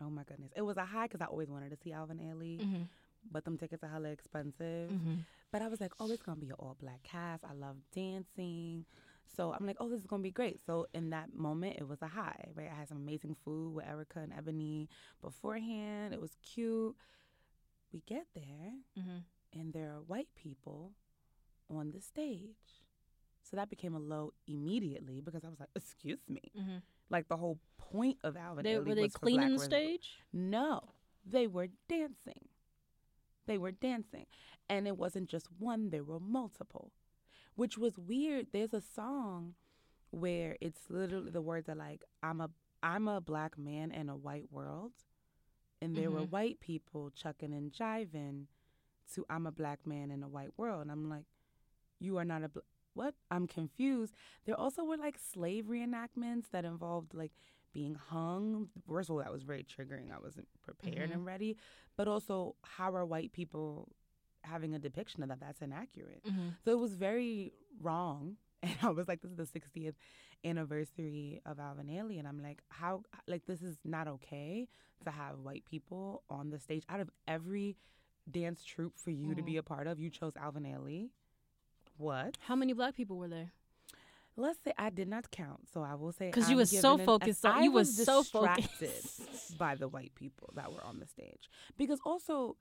Oh 0.02 0.10
my 0.10 0.24
goodness, 0.24 0.52
it 0.56 0.62
was 0.62 0.78
a 0.78 0.86
high 0.86 1.06
because 1.08 1.22
I 1.22 1.26
always 1.26 1.50
wanted 1.50 1.72
to 1.72 1.78
see 1.84 1.92
Alvin 1.94 2.18
Ailey, 2.20 2.60
Mm-hmm. 2.62 2.84
but 3.32 3.44
them 3.46 3.58
tickets 3.58 3.84
are 3.84 3.90
hella 3.90 4.10
expensive. 4.10 4.92
Mm-hmm. 4.92 5.16
But 5.52 5.62
I 5.62 5.68
was 5.70 5.80
like, 5.82 5.94
oh, 6.00 6.10
it's 6.12 6.22
gonna 6.22 6.40
be 6.40 6.48
an 6.50 6.56
all 6.60 6.76
black 6.80 7.02
cast. 7.04 7.44
I 7.46 7.54
love 7.54 7.78
dancing. 7.94 8.86
So 9.36 9.54
I'm 9.54 9.66
like, 9.66 9.78
oh, 9.80 9.90
this 9.90 10.00
is 10.00 10.08
gonna 10.08 10.24
be 10.24 10.32
great. 10.32 10.60
So 10.66 10.88
in 10.94 11.10
that 11.12 11.34
moment, 11.36 11.78
it 11.78 11.88
was 11.88 12.02
a 12.02 12.08
high, 12.08 12.46
right? 12.56 12.70
I 12.72 12.76
had 12.80 12.90
some 12.90 12.98
amazing 12.98 13.36
food 13.44 13.74
with 13.76 13.86
Erica 13.88 14.20
and 14.20 14.34
Ebony 14.38 14.90
beforehand. 15.22 16.14
It 16.14 16.22
was 16.22 16.36
cute. 16.42 16.96
We 17.94 18.02
get 18.06 18.28
there, 18.36 18.74
Mm-hmm. 19.00 19.60
and 19.60 19.74
there 19.74 19.90
are 19.92 20.02
white 20.02 20.28
people 20.36 20.92
on 21.70 21.92
the 21.92 22.02
stage. 22.02 22.84
So 23.50 23.56
that 23.56 23.70
became 23.70 23.96
a 23.96 24.00
low 24.00 24.34
immediately 24.48 25.22
because 25.22 25.46
I 25.46 25.50
was 25.50 25.60
like, 25.60 25.70
excuse 25.76 26.20
me. 26.28 26.42
Mm-hmm. 26.60 26.78
Like 27.10 27.28
the 27.28 27.38
whole 27.38 27.60
point 27.78 28.18
of 28.24 28.36
Alvin 28.36 28.64
They, 28.64 28.74
Ailey 28.76 28.86
were 28.86 28.96
they 28.96 29.02
was 29.04 29.14
cleaning 29.14 29.54
the 29.56 29.60
stage? 29.64 30.20
No, 30.34 30.92
they 31.26 31.48
were 31.48 31.68
dancing. 31.88 32.50
They 33.46 33.58
were 33.58 33.72
dancing. 33.72 34.26
And 34.70 34.88
it 34.88 34.98
wasn't 34.98 35.30
just 35.30 35.48
one, 35.58 35.90
there 35.90 36.04
were 36.04 36.20
multiple, 36.20 36.92
which 37.56 37.78
was 37.78 37.98
weird. 37.98 38.48
There's 38.52 38.74
a 38.74 38.82
song 38.82 39.56
where 40.12 40.58
it's 40.60 40.82
literally 40.90 41.32
the 41.32 41.42
words 41.42 41.70
are 41.70 41.76
like, 41.76 42.04
I'm 42.22 42.42
a 42.42 42.50
I'm 42.84 43.08
a 43.08 43.20
black 43.20 43.58
man 43.58 43.92
in 43.92 44.08
a 44.10 44.16
white 44.16 44.52
world. 44.52 44.92
And 45.82 45.96
there 45.96 46.12
were 46.12 46.22
Mhm. 46.22 46.30
white 46.30 46.60
people 46.60 47.10
chucking 47.12 47.54
and 47.54 47.72
jiving 47.72 48.48
to 49.14 49.26
I'm 49.30 49.48
a 49.48 49.52
black 49.52 49.86
man 49.86 50.12
in 50.12 50.22
a 50.24 50.28
white 50.28 50.52
world. 50.58 50.82
And 50.82 50.92
I'm 50.92 51.10
like, 51.10 51.26
you 52.00 52.18
are 52.18 52.26
not 52.26 52.44
a 52.44 52.50
bl- 52.50 52.60
what? 52.98 53.14
I'm 53.32 53.48
confused. 53.48 54.14
There 54.46 54.60
also 54.60 54.84
were 54.84 54.98
like 54.98 55.18
slave 55.34 55.66
reenactments 55.66 56.46
that 56.52 56.66
involved 56.66 57.14
like 57.14 57.32
being 57.74 57.96
hung. 57.96 58.70
First 58.88 59.10
of 59.10 59.14
all, 59.16 59.22
that 59.22 59.32
was 59.32 59.44
very 59.44 59.64
triggering. 59.64 60.12
I 60.12 60.20
wasn't 60.20 60.48
prepared 60.64 61.10
Mhm. 61.10 61.14
and 61.14 61.26
ready. 61.26 61.58
But 61.96 62.08
also, 62.08 62.56
how 62.64 62.96
are 62.96 63.06
white 63.06 63.32
people 63.32 63.90
having 64.44 64.74
a 64.74 64.80
depiction 64.80 65.24
of 65.24 65.30
that? 65.30 65.40
That's 65.40 65.62
inaccurate. 65.62 66.24
Mm-hmm. 66.26 66.50
So 66.66 66.72
it 66.72 66.80
was 66.80 66.94
very 66.96 67.54
wrong. 67.82 68.38
And 68.64 68.76
I 68.82 68.90
was 68.90 69.08
like, 69.08 69.22
this 69.22 69.30
is 69.32 69.38
the 69.38 69.46
60th 69.60 69.94
anniversary 70.44 71.42
of 71.46 71.60
Alvin 71.60 71.88
Ailey. 71.88 72.18
And 72.20 72.28
I'm 72.28 72.42
like, 72.42 72.62
how, 72.70 73.04
like, 73.28 73.46
this 73.46 73.62
is 73.62 73.78
not 73.86 74.08
okay 74.08 74.68
to 75.06 75.12
have 75.12 75.40
white 75.40 75.64
people 75.66 76.24
on 76.30 76.50
the 76.50 76.60
stage. 76.60 76.84
Out 76.90 77.00
of 77.00 77.10
every 77.28 77.78
dance 78.30 78.64
troupe 78.64 78.98
for 78.98 79.12
you 79.12 79.36
to 79.36 79.44
be 79.44 79.58
a 79.58 79.64
part 79.64 79.86
of, 79.88 80.00
you 80.00 80.10
chose 80.10 80.34
Alvin 80.36 80.64
Ailey. 80.64 81.10
What? 81.98 82.38
How 82.42 82.56
many 82.56 82.74
black 82.74 82.96
people 82.96 83.18
were 83.18 83.28
there? 83.28 83.52
Let's 84.40 84.60
say 84.64 84.72
I 84.78 84.92
did 84.92 85.08
not 85.08 85.32
count. 85.32 85.68
So 85.74 85.82
I 85.82 85.96
will 85.96 86.12
say, 86.12 86.28
Because 86.28 86.50
you 86.50 86.60
I'm 86.60 86.66
so 86.68 86.92
given 86.98 87.00
an- 87.02 87.06
focused 87.08 87.46
on- 87.46 87.58
I 87.58 87.62
you 87.64 87.72
was 87.72 88.06
so 88.06 88.22
distracted 88.22 88.70
focused. 88.90 89.58
by 89.58 89.74
the 89.76 89.88
white 89.88 90.14
people 90.14 90.52
that 90.56 90.72
were 90.72 90.84
on 90.84 91.00
the 91.00 91.08
stage. 91.08 91.50
Because 91.76 92.00
also, 92.06 92.56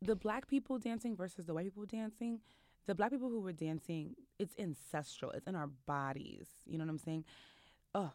the 0.00 0.16
black 0.16 0.46
people 0.48 0.78
dancing 0.78 1.14
versus 1.14 1.44
the 1.44 1.52
white 1.52 1.66
people 1.66 1.84
dancing, 1.84 2.40
the 2.86 2.94
black 2.94 3.10
people 3.10 3.28
who 3.28 3.40
were 3.40 3.52
dancing, 3.52 4.16
it's 4.38 4.54
ancestral. 4.58 5.30
It's 5.32 5.46
in 5.46 5.54
our 5.54 5.66
bodies. 5.84 6.46
You 6.64 6.78
know 6.78 6.84
what 6.84 6.90
I'm 6.90 6.98
saying? 6.98 7.24
Oh, 7.94 8.12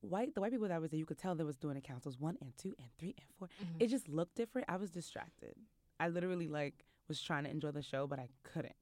white 0.00 0.32
the 0.34 0.40
white 0.40 0.52
people 0.52 0.68
that 0.68 0.80
was 0.80 0.90
there, 0.92 0.98
you 0.98 1.06
could 1.06 1.18
tell 1.18 1.34
they 1.34 1.42
was 1.42 1.56
doing 1.56 1.74
the 1.74 1.94
was 2.04 2.20
one 2.20 2.38
and 2.40 2.56
two 2.56 2.76
and 2.78 2.86
three 2.98 3.14
and 3.18 3.26
4 3.38 3.48
Mhm. 3.48 3.80
It 3.82 3.88
just 3.88 4.08
looked 4.08 4.36
different. 4.36 4.68
I 4.70 4.76
was 4.76 4.90
distracted. 4.92 5.56
I 5.98 6.06
literally 6.08 6.46
like 6.46 6.84
was 7.08 7.20
trying 7.20 7.44
to 7.44 7.50
enjoy 7.50 7.72
the 7.72 7.82
show, 7.82 8.06
but 8.06 8.20
I 8.20 8.28
couldn't. 8.44 8.76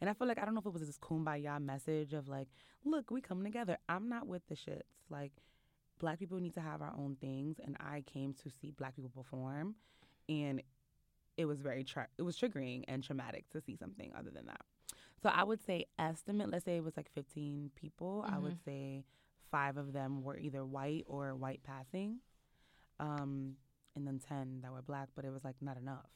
And 0.00 0.08
I 0.08 0.12
feel 0.12 0.28
like 0.28 0.38
I 0.38 0.44
don't 0.44 0.54
know 0.54 0.60
if 0.60 0.66
it 0.66 0.72
was 0.72 0.86
this 0.86 0.98
kumbaya 0.98 1.60
message 1.60 2.12
of 2.12 2.28
like, 2.28 2.48
look, 2.84 3.10
we 3.10 3.20
come 3.20 3.42
together. 3.42 3.78
I'm 3.88 4.08
not 4.08 4.26
with 4.26 4.42
the 4.48 4.54
shits. 4.54 4.82
Like, 5.10 5.32
black 5.98 6.18
people 6.18 6.38
need 6.38 6.54
to 6.54 6.60
have 6.60 6.82
our 6.82 6.94
own 6.96 7.16
things, 7.20 7.56
and 7.64 7.76
I 7.80 8.02
came 8.02 8.32
to 8.34 8.50
see 8.50 8.70
black 8.70 8.94
people 8.94 9.10
perform, 9.14 9.74
and 10.28 10.62
it 11.36 11.46
was 11.46 11.60
very 11.60 11.84
tra- 11.84 12.08
it 12.16 12.22
was 12.22 12.36
triggering 12.36 12.84
and 12.88 13.02
traumatic 13.02 13.48
to 13.50 13.60
see 13.60 13.76
something 13.76 14.12
other 14.16 14.30
than 14.30 14.46
that. 14.46 14.60
So 15.22 15.30
I 15.30 15.42
would 15.44 15.64
say 15.64 15.86
estimate. 15.98 16.50
Let's 16.50 16.64
say 16.64 16.76
it 16.76 16.84
was 16.84 16.96
like 16.96 17.10
15 17.14 17.70
people. 17.74 18.24
I 18.28 18.38
would 18.38 18.58
say 18.64 19.04
five 19.50 19.76
of 19.76 19.92
them 19.92 20.22
were 20.22 20.38
either 20.38 20.64
white 20.64 21.04
or 21.08 21.34
white 21.34 21.62
passing, 21.64 22.18
um, 23.00 23.54
and 23.96 24.06
then 24.06 24.20
10 24.20 24.60
that 24.62 24.72
were 24.72 24.82
black. 24.82 25.08
But 25.16 25.24
it 25.24 25.32
was 25.32 25.44
like 25.44 25.56
not 25.60 25.76
enough. 25.76 26.06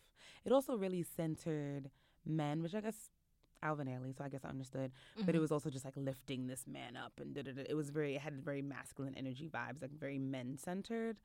It 0.45 0.53
also 0.53 0.77
really 0.77 1.03
centered 1.03 1.91
men, 2.25 2.63
which 2.63 2.75
I 2.75 2.81
guess 2.81 3.11
Alvin 3.63 3.87
Ailey, 3.87 4.17
so 4.17 4.25
I 4.25 4.29
guess 4.29 4.45
I 4.45 4.49
understood. 4.49 4.93
But 5.25 5.35
it 5.35 5.39
Mhm. 5.39 5.41
was 5.43 5.53
also 5.53 5.71
just 5.71 5.85
like 5.85 5.97
lifting 5.97 6.47
this 6.47 6.67
man 6.67 6.97
up 6.97 7.13
and 7.21 7.35
da 7.35 7.43
da 7.43 7.53
da. 7.53 7.63
It 7.69 7.75
was 7.75 7.91
very, 7.91 8.17
it 8.17 8.21
had 8.21 8.43
very 8.45 8.63
masculine 8.63 9.15
energy 9.15 9.49
vibes, 9.49 9.81
like 9.83 9.93
very 9.93 10.19
men 10.19 10.59
centered. 10.59 11.19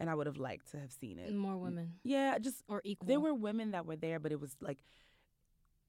And 0.00 0.08
I 0.08 0.14
would 0.14 0.26
have 0.26 0.36
liked 0.36 0.70
to 0.72 0.78
have 0.78 0.92
seen 0.92 1.18
it. 1.18 1.32
more 1.34 1.56
women 1.56 1.94
Yeah, 2.04 2.38
just 2.38 2.62
or 2.68 2.80
equal. 2.84 3.06
there 3.08 3.18
were 3.20 3.34
women 3.34 3.72
that 3.72 3.84
were 3.86 3.96
there, 3.96 4.18
but 4.20 4.30
it 4.32 4.40
was 4.40 4.56
like 4.60 4.78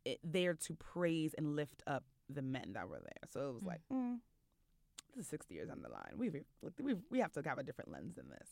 it, 0.06 0.20
there 0.24 0.53
to 0.56 0.74
praise 0.75 1.34
and 1.38 1.56
lift 1.56 1.84
up 1.86 2.03
the 2.29 2.41
men 2.41 2.74
that 2.74 2.89
were 2.89 3.00
there. 3.00 3.24
So 3.29 3.50
it 3.50 3.53
was 3.53 3.63
Mm. 3.63 3.68
like, 3.68 3.82
mm, 3.91 4.20
this 5.15 5.25
is 5.25 5.29
60 5.29 5.53
years 5.53 5.70
on 5.70 5.82
the 5.82 5.89
line. 5.89 6.13
We 6.18 6.29
we 6.82 6.96
we 7.12 7.20
have 7.20 7.32
to 7.34 7.41
have 7.44 7.58
a 7.60 7.63
different 7.63 7.91
lens 7.91 8.15
than 8.15 8.29
this. 8.29 8.50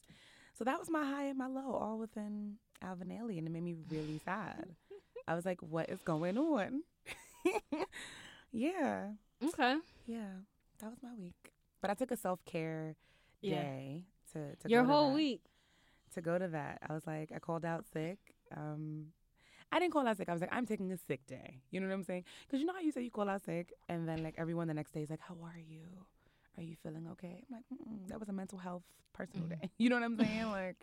So 0.54 0.64
that 0.64 0.80
was 0.80 0.90
my 0.90 1.04
high 1.06 1.26
and 1.26 1.38
my 1.38 1.48
low, 1.48 1.74
all 1.74 1.98
within 1.98 2.58
Alvin 2.82 3.10
Ailey, 3.10 3.38
and 3.38 3.48
it 3.48 3.52
made 3.52 3.64
me 3.64 3.76
really 3.90 4.20
sad. 4.20 4.76
I 5.28 5.36
was 5.36 5.46
like, 5.46 5.62
what 5.62 5.90
is 5.90 6.02
going 6.04 6.38
on? 6.38 6.84
yeah, 8.52 9.10
okay. 9.44 9.78
yeah, 10.06 10.26
that 10.80 10.90
was 10.90 11.00
my 11.04 11.14
week. 11.18 11.52
But 11.82 11.92
I 11.92 11.94
took 11.94 12.12
a 12.12 12.18
self 12.18 12.44
care 12.46 12.96
Yeah. 13.42 13.62
day 13.62 14.04
to, 14.34 14.56
to 14.56 14.70
Your 14.70 14.82
go 14.84 14.88
to 14.88 14.94
whole 14.94 15.10
that 15.10 15.16
week. 15.16 15.42
to 16.16 16.22
go 16.22 16.38
to 16.38 16.48
that. 16.50 16.80
I 16.90 16.94
was 16.94 17.06
like, 17.06 17.32
I 17.36 17.40
called 17.40 17.66
out 17.66 17.86
sick. 17.94 18.18
Um, 18.56 19.08
I 19.72 19.80
didn't 19.80 19.92
call 19.94 20.08
out 20.08 20.18
sick. 20.18 20.30
I 20.30 20.34
was 20.34 20.42
like, 20.42 20.54
I'm 20.54 20.66
taking 20.66 20.92
a 20.92 20.98
sick 20.98 21.26
day. 21.28 21.60
You 21.72 21.82
know 21.82 21.88
what 21.88 21.94
I'm 21.94 22.04
saying? 22.04 22.24
Because 22.46 22.60
you 22.62 22.66
know 22.66 22.74
how 22.74 22.80
you 22.80 22.92
say 22.92 23.02
you 23.02 23.12
call 23.12 23.30
out 23.30 23.44
sick, 23.44 23.74
and 23.90 24.08
then 24.08 24.24
like 24.24 24.36
everyone 24.38 24.68
the 24.68 24.74
next 24.74 24.92
day 24.94 25.02
is 25.02 25.10
like, 25.10 25.20
How 25.20 25.36
are 25.44 25.60
you? 25.60 25.82
Are 26.58 26.64
you 26.64 26.76
feeling 26.82 27.08
okay? 27.12 27.44
I'm 27.52 27.56
like, 27.56 28.08
that 28.08 28.20
was 28.20 28.30
a 28.30 28.34
mental 28.34 28.58
health 28.58 28.84
personal 29.14 29.46
Mhm. 29.48 29.62
day. 29.62 29.70
You 29.78 29.90
know 29.90 29.98
what 29.98 30.06
I'm 30.06 30.18
saying? 30.18 30.48
Like 30.52 30.78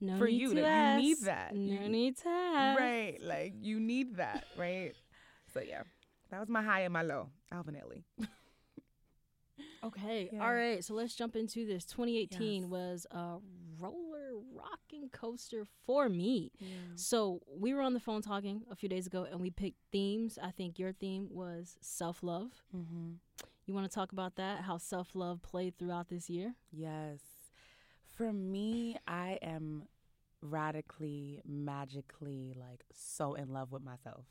No 0.00 0.18
for 0.18 0.28
you, 0.28 0.54
to 0.54 0.60
like, 0.62 0.96
you 1.00 1.08
need 1.08 1.18
that. 1.22 1.54
No 1.54 1.72
You- 1.82 1.88
need 1.88 2.16
to 2.18 2.28
ask. 2.28 2.78
right, 2.80 3.16
like 3.22 3.54
you 3.62 3.80
need 3.80 4.16
that, 4.16 4.44
right? 4.58 4.92
So 5.52 5.60
yeah, 5.60 5.82
that 6.30 6.40
was 6.40 6.48
my 6.48 6.62
high 6.62 6.80
and 6.80 6.92
my 6.92 7.02
low. 7.02 7.28
Alvin 7.52 7.74
Ailey. 7.76 8.04
Okay. 9.84 10.28
Yeah. 10.32 10.42
All 10.44 10.52
right. 10.54 10.84
So 10.84 10.94
let's 10.94 11.14
jump 11.14 11.36
into 11.36 11.64
this. 11.66 11.84
2018 11.84 12.62
Yes. 12.62 12.70
was 12.70 13.06
a 13.12 13.36
roller 13.78 14.32
rocking 14.52 15.08
coaster 15.10 15.64
for 15.86 16.08
me. 16.08 16.50
Yeah. 16.58 16.66
So 16.96 17.40
we 17.46 17.72
were 17.74 17.82
on 17.82 17.94
the 17.94 18.00
phone 18.00 18.20
talking 18.22 18.62
a 18.70 18.76
few 18.76 18.88
days 18.88 19.06
ago, 19.06 19.26
and 19.30 19.40
we 19.40 19.50
picked 19.50 19.78
themes. 19.92 20.36
I 20.42 20.50
think 20.50 20.78
your 20.80 20.92
theme 20.92 21.28
was 21.30 21.76
self 21.80 22.22
love. 22.24 22.50
Mm-hmm. 22.76 23.12
You 23.66 23.74
want 23.74 23.88
to 23.88 23.94
talk 23.94 24.10
about 24.12 24.34
that? 24.36 24.62
How 24.62 24.78
self 24.78 25.14
love 25.14 25.42
played 25.42 25.78
throughout 25.78 26.08
this 26.08 26.28
year? 26.28 26.54
Yes. 26.72 27.20
For 28.16 28.32
me, 28.32 28.96
I 29.06 29.38
am 29.42 29.84
radically, 30.42 31.40
magically, 31.46 32.52
like 32.58 32.84
so 32.92 33.34
in 33.34 33.52
love 33.52 33.70
with 33.70 33.84
myself. 33.84 34.24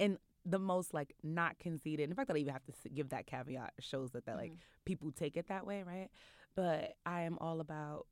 And 0.00 0.18
the 0.44 0.58
most 0.58 0.94
like 0.94 1.14
not 1.22 1.58
conceited. 1.58 2.04
And 2.04 2.12
the 2.12 2.16
fact 2.16 2.28
that 2.28 2.36
I 2.36 2.40
even 2.40 2.52
have 2.52 2.64
to 2.64 2.88
give 2.88 3.10
that 3.10 3.26
caveat 3.26 3.74
shows 3.80 4.10
that 4.12 4.26
that 4.26 4.36
like 4.36 4.52
people 4.84 5.10
take 5.12 5.36
it 5.36 5.48
that 5.48 5.66
way, 5.66 5.82
right? 5.86 6.08
But 6.54 6.94
I 7.06 7.22
am 7.22 7.38
all 7.40 7.60
about 7.60 8.06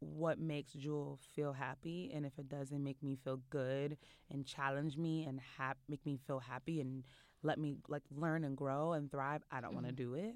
what 0.00 0.38
makes 0.38 0.72
Jewel 0.72 1.18
feel 1.34 1.52
happy, 1.52 2.10
and 2.12 2.26
if 2.26 2.38
it 2.38 2.48
doesn't 2.48 2.82
make 2.82 3.00
me 3.02 3.16
feel 3.16 3.40
good 3.50 3.96
and 4.30 4.44
challenge 4.44 4.96
me 4.96 5.24
and 5.24 5.40
hap- 5.56 5.78
make 5.88 6.04
me 6.04 6.18
feel 6.26 6.40
happy 6.40 6.80
and 6.80 7.04
let 7.42 7.58
me 7.58 7.76
like 7.88 8.02
learn 8.10 8.44
and 8.44 8.56
grow 8.56 8.92
and 8.92 9.10
thrive, 9.10 9.42
I 9.50 9.60
don't 9.60 9.74
want 9.74 9.86
to 9.86 9.92
do 9.92 10.14
it. 10.14 10.34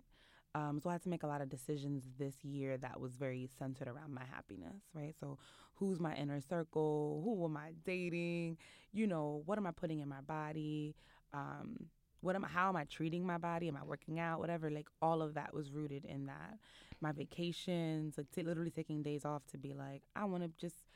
Um, 0.55 0.81
so 0.81 0.89
I 0.89 0.95
had 0.95 1.03
to 1.03 1.11
make 1.11 1.23
a 1.23 1.27
lot 1.27 1.43
of 1.43 1.51
decisions 1.51 2.05
this 2.19 2.43
year 2.43 2.79
that 2.79 2.99
was 2.99 3.15
very 3.15 3.49
centered 3.59 3.89
around 3.89 4.15
my 4.15 4.25
happiness, 4.25 4.85
right? 4.95 5.15
So 5.21 5.39
who's 5.75 6.01
my 6.01 6.15
inner 6.15 6.41
circle? 6.41 7.21
Who 7.25 7.45
am 7.45 7.57
I 7.59 7.73
dating? 7.85 8.57
You 8.93 9.07
know, 9.07 9.43
what 9.45 9.59
am 9.59 9.67
I 9.67 9.73
putting 9.73 9.99
in 9.99 10.09
my 10.09 10.23
body? 10.23 10.95
Um, 11.33 11.87
what 12.21 12.35
am 12.35 12.45
I, 12.45 12.49
how 12.49 12.69
am 12.69 12.77
I 12.77 12.85
treating 12.85 13.25
my 13.27 13.39
body? 13.39 13.69
Am 13.69 13.77
I 13.77 13.85
working 13.85 14.19
out? 14.19 14.41
Whatever. 14.41 14.71
Like 14.71 14.89
all 15.03 15.23
of 15.23 15.35
that 15.35 15.55
was 15.55 15.71
rooted 15.71 16.05
in 16.05 16.27
that. 16.27 16.59
My 17.01 17.13
vacations, 17.13 18.17
like 18.19 18.31
t- 18.33 18.43
literally 18.43 18.71
taking 18.71 19.03
days 19.03 19.25
off 19.25 19.47
to 19.49 19.59
be 19.59 19.75
like, 19.75 20.03
I 20.17 20.25
want 20.25 20.43
to 20.43 20.51
just, 20.59 20.87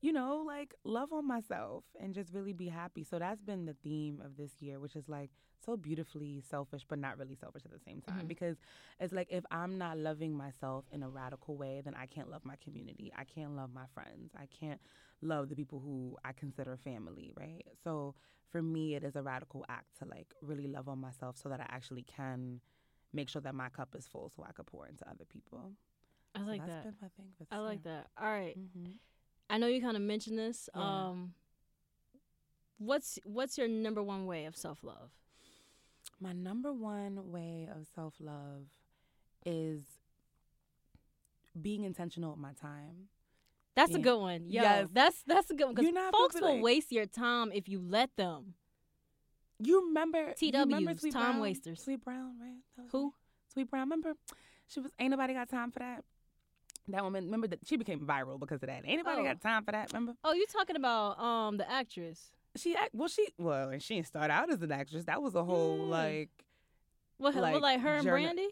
you 0.00 0.12
know, 0.12 0.42
like 0.46 0.74
love 0.84 1.12
on 1.12 1.26
myself 1.26 1.84
and 2.00 2.14
just 2.14 2.32
really 2.32 2.54
be 2.54 2.68
happy. 2.68 3.04
So 3.04 3.18
that's 3.18 3.42
been 3.42 3.66
the 3.66 3.76
theme 3.84 4.20
of 4.24 4.36
this 4.36 4.52
year, 4.60 4.80
which 4.80 4.96
is 4.96 5.08
like 5.08 5.30
so 5.64 5.76
beautifully 5.76 6.40
selfish, 6.40 6.86
but 6.88 6.98
not 6.98 7.18
really 7.18 7.34
selfish 7.36 7.62
at 7.66 7.70
the 7.70 7.78
same 7.78 8.00
time. 8.00 8.24
Mhm. 8.24 8.28
Because 8.28 8.56
it's 8.98 9.12
like 9.12 9.28
if 9.30 9.44
I'm 9.50 9.76
not 9.76 9.98
loving 9.98 10.34
myself 10.34 10.86
in 10.90 11.02
a 11.02 11.08
radical 11.08 11.56
way, 11.56 11.82
then 11.84 11.94
I 11.94 12.06
can't 12.06 12.30
love 12.30 12.44
my 12.46 12.56
community. 12.56 13.12
I 13.14 13.24
can't 13.24 13.54
love 13.54 13.72
my 13.72 13.86
friends. 13.94 14.32
I 14.34 14.46
can't 14.46 14.80
love 15.22 15.48
the 15.48 15.56
people 15.56 15.80
who 15.80 16.16
I 16.24 16.32
consider 16.32 16.76
family, 16.76 17.32
right? 17.36 17.64
So 17.84 18.14
for 18.50 18.62
me, 18.62 18.94
it 18.94 19.04
is 19.04 19.16
a 19.16 19.22
radical 19.22 19.64
act 19.68 19.98
to 19.98 20.04
like 20.06 20.34
really 20.42 20.66
love 20.66 20.88
on 20.88 20.98
myself 20.98 21.36
so 21.36 21.48
that 21.48 21.60
I 21.60 21.66
actually 21.68 22.02
can 22.02 22.60
make 23.12 23.28
sure 23.28 23.42
that 23.42 23.54
my 23.54 23.68
cup 23.68 23.94
is 23.96 24.06
full 24.06 24.30
so 24.34 24.44
I 24.48 24.52
could 24.52 24.66
pour 24.66 24.86
into 24.86 25.08
other 25.08 25.24
people. 25.24 25.72
I 26.34 26.40
So 26.40 26.44
like 26.46 26.60
that's 26.60 26.72
that. 26.72 26.84
been 26.84 26.94
my 27.02 27.08
thing 27.16 27.26
I 27.50 27.58
like 27.58 27.82
that. 27.84 28.06
All 28.20 28.30
right. 28.30 28.56
Mm-hmm. 28.58 28.92
I 29.48 29.58
know 29.58 29.66
you 29.66 29.80
kind 29.80 29.96
of 29.96 30.02
mentioned 30.02 30.38
this. 30.38 30.68
Yeah. 30.74 30.80
Um, 31.08 31.34
what's 32.78 33.18
what's 33.24 33.58
your 33.58 33.68
number 33.68 34.02
one 34.02 34.26
way 34.26 34.44
of 34.46 34.56
self 34.56 34.82
love? 34.82 35.10
My 36.20 36.32
number 36.32 36.72
one 36.72 37.30
way 37.32 37.68
of 37.74 37.86
self 37.94 38.14
love 38.20 38.66
is 39.44 39.82
being 41.60 41.84
intentional 41.84 42.30
with 42.30 42.38
my 42.40 42.52
time. 42.52 43.08
That's 43.76 43.92
Yeah. 43.92 43.98
a 43.98 44.00
good 44.00 44.18
one. 44.18 44.50
Yo, 44.50 44.62
Yes. 44.62 44.88
that's 44.92 45.22
that's 45.24 45.50
a 45.50 45.54
good 45.54 45.66
one 45.66 45.74
because 45.74 45.92
folks 46.12 46.34
will 46.40 46.54
like- 46.54 46.62
waste 46.62 46.92
your 46.92 47.06
time 47.06 47.52
if 47.52 47.68
you 47.68 47.80
let 47.80 48.14
them. 48.16 48.54
You 49.58 49.86
remember 49.86 50.34
you 50.40 50.50
remember 50.52 50.92
TWs, 50.94 51.00
Sweet 51.00 51.12
time 51.12 51.22
Brown? 51.32 51.40
wasters. 51.40 51.82
Sweet 51.82 52.02
Brown, 52.04 52.38
right? 52.40 52.86
Who? 52.92 53.14
Sweet 53.52 53.70
Brown. 53.70 53.82
Remember, 53.82 54.14
she 54.66 54.80
was. 54.80 54.90
Ain't 54.98 55.10
nobody 55.10 55.34
got 55.34 55.48
time 55.48 55.70
for 55.70 55.80
that. 55.80 56.04
That 56.88 57.04
woman. 57.04 57.24
Remember 57.26 57.46
that 57.48 57.60
she 57.66 57.76
became 57.76 58.00
viral 58.00 58.40
because 58.40 58.62
of 58.62 58.68
that. 58.68 58.84
Ain't 58.86 58.98
nobody 59.04 59.20
Oh. 59.20 59.24
got 59.24 59.40
time 59.40 59.64
for 59.64 59.72
that. 59.72 59.92
Remember? 59.92 60.16
Oh, 60.24 60.32
you 60.32 60.46
talking 60.46 60.76
about 60.76 61.18
um 61.20 61.56
the 61.58 61.70
actress? 61.70 62.32
She 62.56 62.74
act 62.74 62.94
well. 62.94 63.08
She 63.08 63.28
well, 63.38 63.68
and 63.68 63.82
she 63.82 63.94
didn't 63.96 64.06
start 64.08 64.30
out 64.30 64.50
as 64.50 64.60
an 64.62 64.72
actress. 64.72 65.04
That 65.04 65.22
was 65.22 65.34
a 65.34 65.44
whole 65.44 65.76
Yeah. 65.78 65.84
like 65.84 66.30
What 67.18 67.34
like, 67.36 67.52
what, 67.52 67.62
like 67.62 67.80
her 67.80 67.96
and 67.96 68.04
Brandy? 68.06 68.48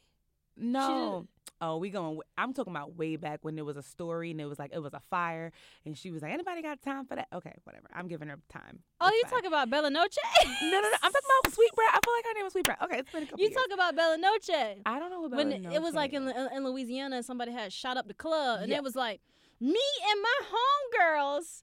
no. 0.57 1.27
Oh, 1.61 1.77
we 1.79 1.91
going. 1.91 2.21
I'm 2.37 2.53
talking 2.53 2.73
about 2.73 2.97
way 2.97 3.17
back 3.17 3.41
when 3.43 3.57
there 3.57 3.65
was 3.65 3.77
a 3.77 3.83
story 3.83 4.31
and 4.31 4.41
it 4.41 4.45
was 4.47 4.59
like 4.61 4.71
it 4.73 4.79
was 4.79 4.95
a 4.95 5.03
fire, 5.11 5.51
and 5.85 5.99
she 5.99 6.11
was 6.13 6.23
like, 6.23 6.33
"Anybody 6.33 6.63
got 6.63 6.81
time 6.83 7.05
for 7.05 7.17
that?" 7.17 7.27
Okay, 7.33 7.53
whatever. 7.65 7.89
I'm 7.93 8.07
giving 8.07 8.29
her 8.29 8.39
time. 8.49 8.79
Oh, 9.01 9.09
It's 9.09 9.17
you 9.17 9.23
fine. 9.25 9.31
talking 9.33 9.47
about 9.49 9.69
Bella 9.69 9.91
Noche? 9.91 10.19
No, 10.63 10.71
no, 10.71 10.81
no. 10.81 10.89
I'm 11.03 11.13
talking 11.13 11.31
about 11.43 11.53
Sweetbread. 11.55 11.89
I 11.93 11.99
feel 12.05 12.15
like 12.15 12.25
her 12.27 12.35
name 12.35 12.45
was 12.45 12.53
Sweetbread. 12.53 12.79
Okay, 12.85 12.99
it's 12.99 13.11
been 13.11 13.23
a 13.25 13.27
couple 13.27 13.41
You 13.41 13.49
years. 13.51 13.57
talk 13.57 13.75
about 13.75 13.97
Bella 13.97 14.19
Noche. 14.19 14.79
I 14.87 14.99
don't 15.01 15.11
know 15.11 15.25
about 15.25 15.37
when 15.37 15.53
it 15.53 15.83
was 15.83 15.95
like 15.95 16.13
in, 16.13 16.29
in 16.29 16.65
Louisiana 16.65 17.17
and 17.17 17.25
somebody 17.25 17.51
had 17.53 17.73
shot 17.73 17.97
up 17.97 18.07
the 18.07 18.15
club 18.15 18.61
and 18.63 18.71
Yeah. 18.71 18.77
it 18.77 18.83
was 18.85 18.95
like 18.95 19.21
me 19.61 19.81
and 20.11 20.23
my 20.23 20.39
homegirls 20.55 21.63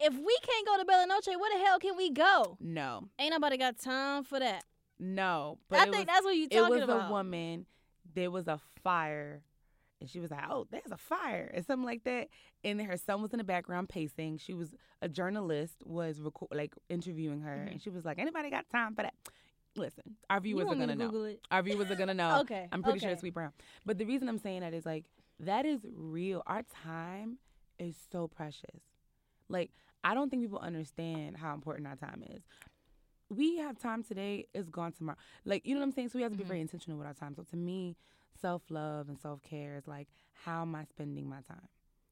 if 0.00 0.14
we 0.14 0.36
can't 0.42 0.66
go 0.66 0.78
to 0.78 0.84
Bella 0.84 1.06
Noche 1.06 1.26
where 1.38 1.50
the 1.58 1.64
hell 1.64 1.78
can 1.78 1.96
we 1.96 2.10
go 2.10 2.56
no, 2.60 3.08
ain't 3.18 3.30
nobody 3.32 3.56
got 3.56 3.78
time 3.78 4.24
for 4.24 4.38
that 4.40 4.64
no. 4.98 5.58
But 5.70 5.78
I 5.78 5.84
think 5.84 5.96
was, 5.96 6.04
that's 6.06 6.24
what 6.24 6.36
you 6.36 6.46
talking 6.48 6.58
about. 6.66 6.72
it 6.72 6.80
was 6.80 6.82
about 6.96 7.08
a 7.08 7.12
woman. 7.12 7.66
There 8.14 8.30
was 8.30 8.48
a 8.48 8.58
fire, 8.82 9.42
and 10.00 10.08
she 10.10 10.20
was 10.20 10.30
like, 10.30 10.44
"Oh, 10.48 10.66
there's 10.70 10.90
a 10.90 10.96
fire," 10.96 11.50
and 11.54 11.64
something 11.64 11.86
like 11.86 12.04
that. 12.04 12.28
And 12.64 12.80
her 12.82 12.96
son 12.96 13.22
was 13.22 13.32
in 13.32 13.38
the 13.38 13.44
background 13.44 13.88
pacing. 13.88 14.38
She 14.38 14.54
was 14.54 14.74
a 15.02 15.08
journalist, 15.08 15.74
was 15.84 16.20
record, 16.20 16.48
like 16.52 16.74
interviewing 16.88 17.40
her, 17.42 17.56
Mhm. 17.66 17.72
and 17.72 17.82
she 17.82 17.90
was 17.90 18.04
like, 18.04 18.18
"Anybody 18.18 18.50
got 18.50 18.68
time 18.70 18.94
for 18.94 19.02
that?" 19.02 19.14
Listen, 19.76 20.16
our 20.28 20.40
viewers 20.40 20.66
are 20.66 20.74
gonna 20.74 20.88
to 20.88 20.94
know. 20.96 21.36
Our 21.50 21.62
viewers 21.62 21.90
are 21.90 21.94
gonna 21.96 22.14
know. 22.14 22.40
okay 22.40 22.68
I'm 22.72 22.82
pretty 22.82 22.98
sure 22.98 23.10
it's 23.10 23.20
Sweet 23.20 23.34
Brown. 23.34 23.52
But 23.86 23.98
the 23.98 24.04
reason 24.04 24.28
I'm 24.28 24.38
saying 24.38 24.60
that 24.60 24.74
is 24.74 24.84
like 24.84 25.04
that 25.38 25.64
is 25.64 25.86
real. 25.94 26.42
Our 26.46 26.62
time 26.64 27.38
is 27.78 27.96
so 28.10 28.26
precious. 28.26 28.82
Like 29.48 29.70
I 30.02 30.14
don't 30.14 30.28
think 30.30 30.42
people 30.42 30.58
understand 30.58 31.36
how 31.36 31.54
important 31.54 31.86
our 31.86 31.94
time 31.96 32.22
is. 32.28 32.42
We 33.30 33.56
have 33.58 33.78
time 33.78 34.02
today, 34.02 34.46
it's 34.52 34.68
gone 34.68 34.92
tomorrow. 34.92 35.16
Like 35.44 35.64
you 35.66 35.74
know 35.74 35.80
what 35.80 35.86
I'm 35.86 35.92
saying? 35.92 36.10
So 36.10 36.18
we 36.18 36.22
have 36.22 36.32
to 36.32 36.38
be 36.38 36.44
Mhm. 36.44 36.48
very 36.48 36.60
intentional 36.60 36.98
with 36.98 37.06
our 37.06 37.14
time. 37.14 37.34
So 37.34 37.44
to 37.44 37.56
me, 37.56 37.96
self 38.40 38.62
love 38.70 39.08
and 39.08 39.18
self 39.18 39.40
care 39.42 39.76
is 39.76 39.86
like 39.86 40.08
how 40.44 40.62
am 40.62 40.74
I 40.74 40.84
spending 40.84 41.28
my 41.28 41.40
time? 41.42 41.68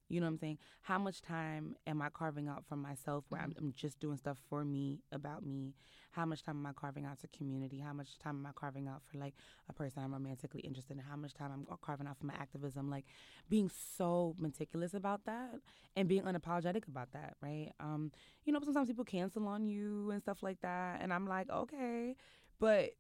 You 0.08 0.20
know 0.20 0.26
what 0.26 0.32
I'm 0.32 0.38
saying? 0.38 0.58
How 0.82 0.98
much 0.98 1.20
time 1.20 1.76
am 1.86 2.00
I 2.00 2.08
carving 2.08 2.48
out 2.48 2.64
for 2.66 2.76
myself 2.76 3.24
where 3.28 3.40
I'm, 3.40 3.54
I'm 3.58 3.72
just 3.72 4.00
doing 4.00 4.16
stuff 4.16 4.38
for 4.48 4.64
me, 4.64 5.00
about 5.12 5.44
me? 5.44 5.74
How 6.12 6.24
much 6.24 6.42
time 6.42 6.56
am 6.56 6.66
I 6.66 6.72
carving 6.72 7.04
out 7.04 7.20
to 7.20 7.28
community? 7.28 7.78
How 7.78 7.92
much 7.92 8.18
time 8.18 8.36
am 8.36 8.46
I 8.46 8.50
carving 8.54 8.88
out 8.88 9.02
for 9.10 9.18
like 9.18 9.34
a 9.68 9.72
person 9.72 10.02
I'm 10.02 10.12
romantically 10.12 10.62
interested 10.62 10.96
in? 10.96 11.02
How 11.02 11.16
much 11.16 11.34
time 11.34 11.50
I'm 11.52 11.66
carving 11.82 12.06
out 12.06 12.18
for 12.18 12.26
my 12.26 12.34
activism? 12.34 12.90
Like 12.90 13.04
being 13.48 13.70
so 13.96 14.34
meticulous 14.38 14.94
about 14.94 15.26
that 15.26 15.60
and 15.96 16.08
being 16.08 16.22
unapologetic 16.22 16.88
about 16.88 17.12
that, 17.12 17.34
right? 17.42 17.72
Um, 17.80 18.10
you 18.44 18.52
know, 18.52 18.60
sometimes 18.64 18.88
people 18.88 19.04
cancel 19.04 19.46
on 19.46 19.66
you 19.66 20.10
and 20.10 20.22
stuff 20.22 20.42
like 20.42 20.60
that, 20.62 21.00
and 21.02 21.12
I'm 21.12 21.26
like, 21.26 21.50
okay, 21.50 22.16
but 22.58 22.92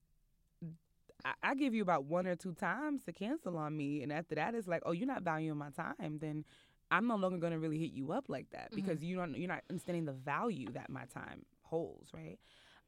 I, 1.24 1.32
I 1.42 1.54
give 1.54 1.74
you 1.74 1.82
about 1.82 2.04
one 2.04 2.26
or 2.26 2.36
two 2.36 2.52
times 2.52 3.04
to 3.04 3.12
cancel 3.12 3.56
on 3.56 3.76
me, 3.76 4.02
and 4.02 4.12
after 4.12 4.34
that, 4.34 4.54
it's 4.54 4.68
like, 4.68 4.82
oh, 4.84 4.92
you're 4.92 5.06
not 5.06 5.22
valuing 5.22 5.58
my 5.58 5.70
time, 5.70 6.18
then 6.20 6.44
I'm 6.90 7.06
no 7.06 7.16
longer 7.16 7.38
going 7.38 7.52
to 7.52 7.58
really 7.58 7.78
hit 7.78 7.92
you 7.92 8.12
up 8.12 8.24
like 8.28 8.50
that 8.50 8.70
because 8.74 9.02
you 9.02 9.16
don't, 9.16 9.36
you're 9.36 9.48
not 9.48 9.62
understanding 9.68 10.04
the 10.06 10.12
value 10.12 10.68
that 10.72 10.88
my 10.88 11.04
time 11.12 11.44
holds, 11.62 12.12
right? 12.14 12.38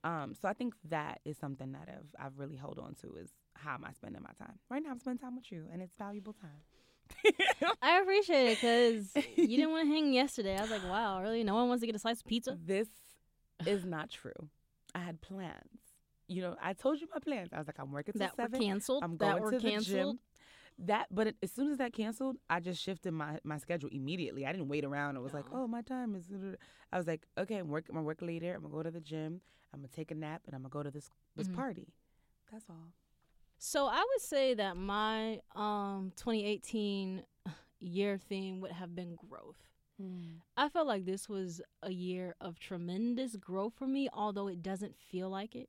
Um, 0.04 0.34
so 0.40 0.48
I 0.48 0.54
think 0.54 0.74
that 0.88 1.20
is 1.26 1.36
something 1.36 1.72
that 1.72 1.88
I've 1.88 2.26
I've 2.26 2.38
really 2.38 2.56
held 2.56 2.78
on 2.78 2.94
to 3.02 3.16
is 3.16 3.30
how 3.54 3.74
am 3.74 3.84
I 3.84 3.92
spending 3.92 4.22
my 4.22 4.30
time? 4.44 4.58
Right 4.70 4.82
now, 4.82 4.90
I'm 4.90 4.98
spending 4.98 5.18
time 5.18 5.36
with 5.36 5.52
you, 5.52 5.66
and 5.70 5.82
it's 5.82 5.94
valuable 5.98 6.32
time. 6.32 6.62
I 7.82 8.00
appreciate 8.00 8.52
it 8.52 8.58
because 8.60 9.26
you 9.36 9.56
didn't 9.56 9.70
want 9.72 9.88
to 9.88 9.92
hang 9.92 10.12
yesterday 10.12 10.56
I 10.56 10.60
was 10.60 10.70
like 10.70 10.84
wow 10.84 11.20
really 11.20 11.42
no 11.42 11.54
one 11.56 11.68
wants 11.68 11.80
to 11.80 11.86
get 11.86 11.96
a 11.96 11.98
slice 11.98 12.20
of 12.20 12.26
pizza 12.26 12.56
This 12.64 12.86
is 13.66 13.84
not 13.96 14.10
true. 14.10 14.48
I 14.94 15.00
had 15.00 15.20
plans. 15.20 15.80
You 16.28 16.42
know, 16.42 16.56
I 16.62 16.72
told 16.74 17.00
you 17.00 17.08
my 17.12 17.18
plans. 17.18 17.48
I 17.52 17.58
was 17.58 17.66
like, 17.66 17.80
I'm 17.80 17.90
working 17.90 18.12
till 18.12 18.20
that 18.20 18.38
were 18.38 18.58
canceled 18.58 19.02
I'm 19.02 19.16
that 19.18 19.32
going 19.32 19.42
were 19.42 19.50
to 19.50 19.58
the 19.58 19.70
canceled 19.70 19.96
gym. 19.96 20.18
That, 20.86 21.08
but 21.10 21.26
it, 21.26 21.36
as 21.42 21.52
soon 21.52 21.70
as 21.70 21.76
that 21.78 21.92
canceled, 21.92 22.38
I 22.48 22.58
just 22.60 22.82
shifted 22.82 23.12
my, 23.12 23.38
my 23.44 23.58
schedule 23.58 23.90
immediately. 23.92 24.46
I 24.46 24.52
didn't 24.52 24.68
wait 24.68 24.84
around. 24.84 25.16
i 25.16 25.20
was 25.20 25.34
like, 25.34 25.44
oh, 25.52 25.66
my 25.66 25.82
time 25.82 26.14
is. 26.14 26.24
I 26.90 26.96
was 26.96 27.06
like, 27.06 27.26
okay, 27.36 27.56
I'm 27.58 27.68
work. 27.68 27.86
I'm 27.90 28.02
work 28.04 28.22
later. 28.22 28.54
I'm 28.54 28.62
gonna 28.62 28.72
go 28.74 28.82
to 28.82 28.90
the 28.90 29.00
gym. 29.00 29.42
I'm 29.74 29.80
gonna 29.80 29.88
take 29.88 30.10
a 30.10 30.14
nap, 30.14 30.42
and 30.46 30.54
I'm 30.54 30.62
gonna 30.62 30.70
go 30.70 30.82
to 30.82 30.90
this 30.90 31.10
this 31.36 31.48
Mhm. 31.48 31.54
party. 31.54 31.92
That's 32.50 32.64
all. 32.70 32.92
So 33.58 33.86
I 33.86 34.02
would 34.08 34.22
say 34.22 34.54
that 34.54 34.76
my 34.76 35.40
um 35.54 36.12
2018 36.16 37.24
year 37.78 38.16
theme 38.18 38.60
would 38.60 38.72
have 38.72 38.94
been 38.94 39.16
growth. 39.16 39.56
I 40.56 40.70
felt 40.70 40.86
like 40.86 41.04
this 41.04 41.28
was 41.28 41.60
a 41.82 41.90
year 41.92 42.34
of 42.40 42.58
tremendous 42.58 43.36
growth 43.36 43.74
for 43.74 43.86
me, 43.86 44.08
although 44.14 44.48
it 44.48 44.62
doesn't 44.62 44.96
feel 44.96 45.28
like 45.28 45.54
it. 45.54 45.68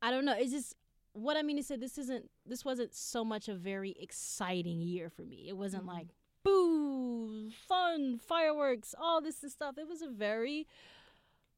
I 0.00 0.10
don't 0.10 0.24
know. 0.24 0.32
It's 0.34 0.52
just 0.52 0.74
what 1.16 1.36
I 1.36 1.42
mean 1.42 1.56
to 1.56 1.62
say. 1.62 1.76
This 1.76 1.98
isn't. 1.98 2.30
This 2.44 2.64
wasn't 2.64 2.94
so 2.94 3.24
much 3.24 3.48
a 3.48 3.54
very 3.54 3.94
exciting 3.98 4.80
year 4.80 5.08
for 5.10 5.22
me. 5.22 5.48
It 5.48 5.56
wasn't 5.56 5.84
Mhm. 5.84 5.88
like 5.88 6.08
boo, 6.44 7.50
fun, 7.50 8.18
fireworks, 8.18 8.94
all 8.98 9.20
this 9.20 9.42
and 9.42 9.50
stuff. 9.50 9.78
It 9.78 9.88
was 9.88 10.02
a 10.02 10.08
very 10.08 10.66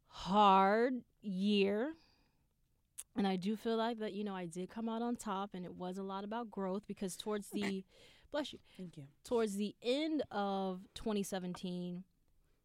hard 0.09 1.03
year. 1.21 1.95
And 3.17 3.27
I 3.27 3.37
do 3.37 3.57
feel 3.57 3.77
like 3.77 3.99
that, 3.99 4.13
you 4.13 4.23
know, 4.25 4.35
I 4.35 4.47
did 4.47 4.71
come 4.71 4.89
out 4.89 5.03
on 5.03 5.17
top 5.17 5.51
and 5.55 5.65
it 5.65 5.75
was 5.75 5.99
a 5.99 6.03
lot 6.03 6.25
about 6.25 6.51
growth 6.51 6.85
because 6.87 7.17
towards 7.17 7.51
the 7.51 7.85
bless 8.31 8.53
you 8.53 8.61
Thank 8.77 8.97
you. 8.97 9.05
towards 9.25 9.57
the 9.57 9.75
end 9.83 10.23
of 10.31 10.83
2017, 10.95 12.05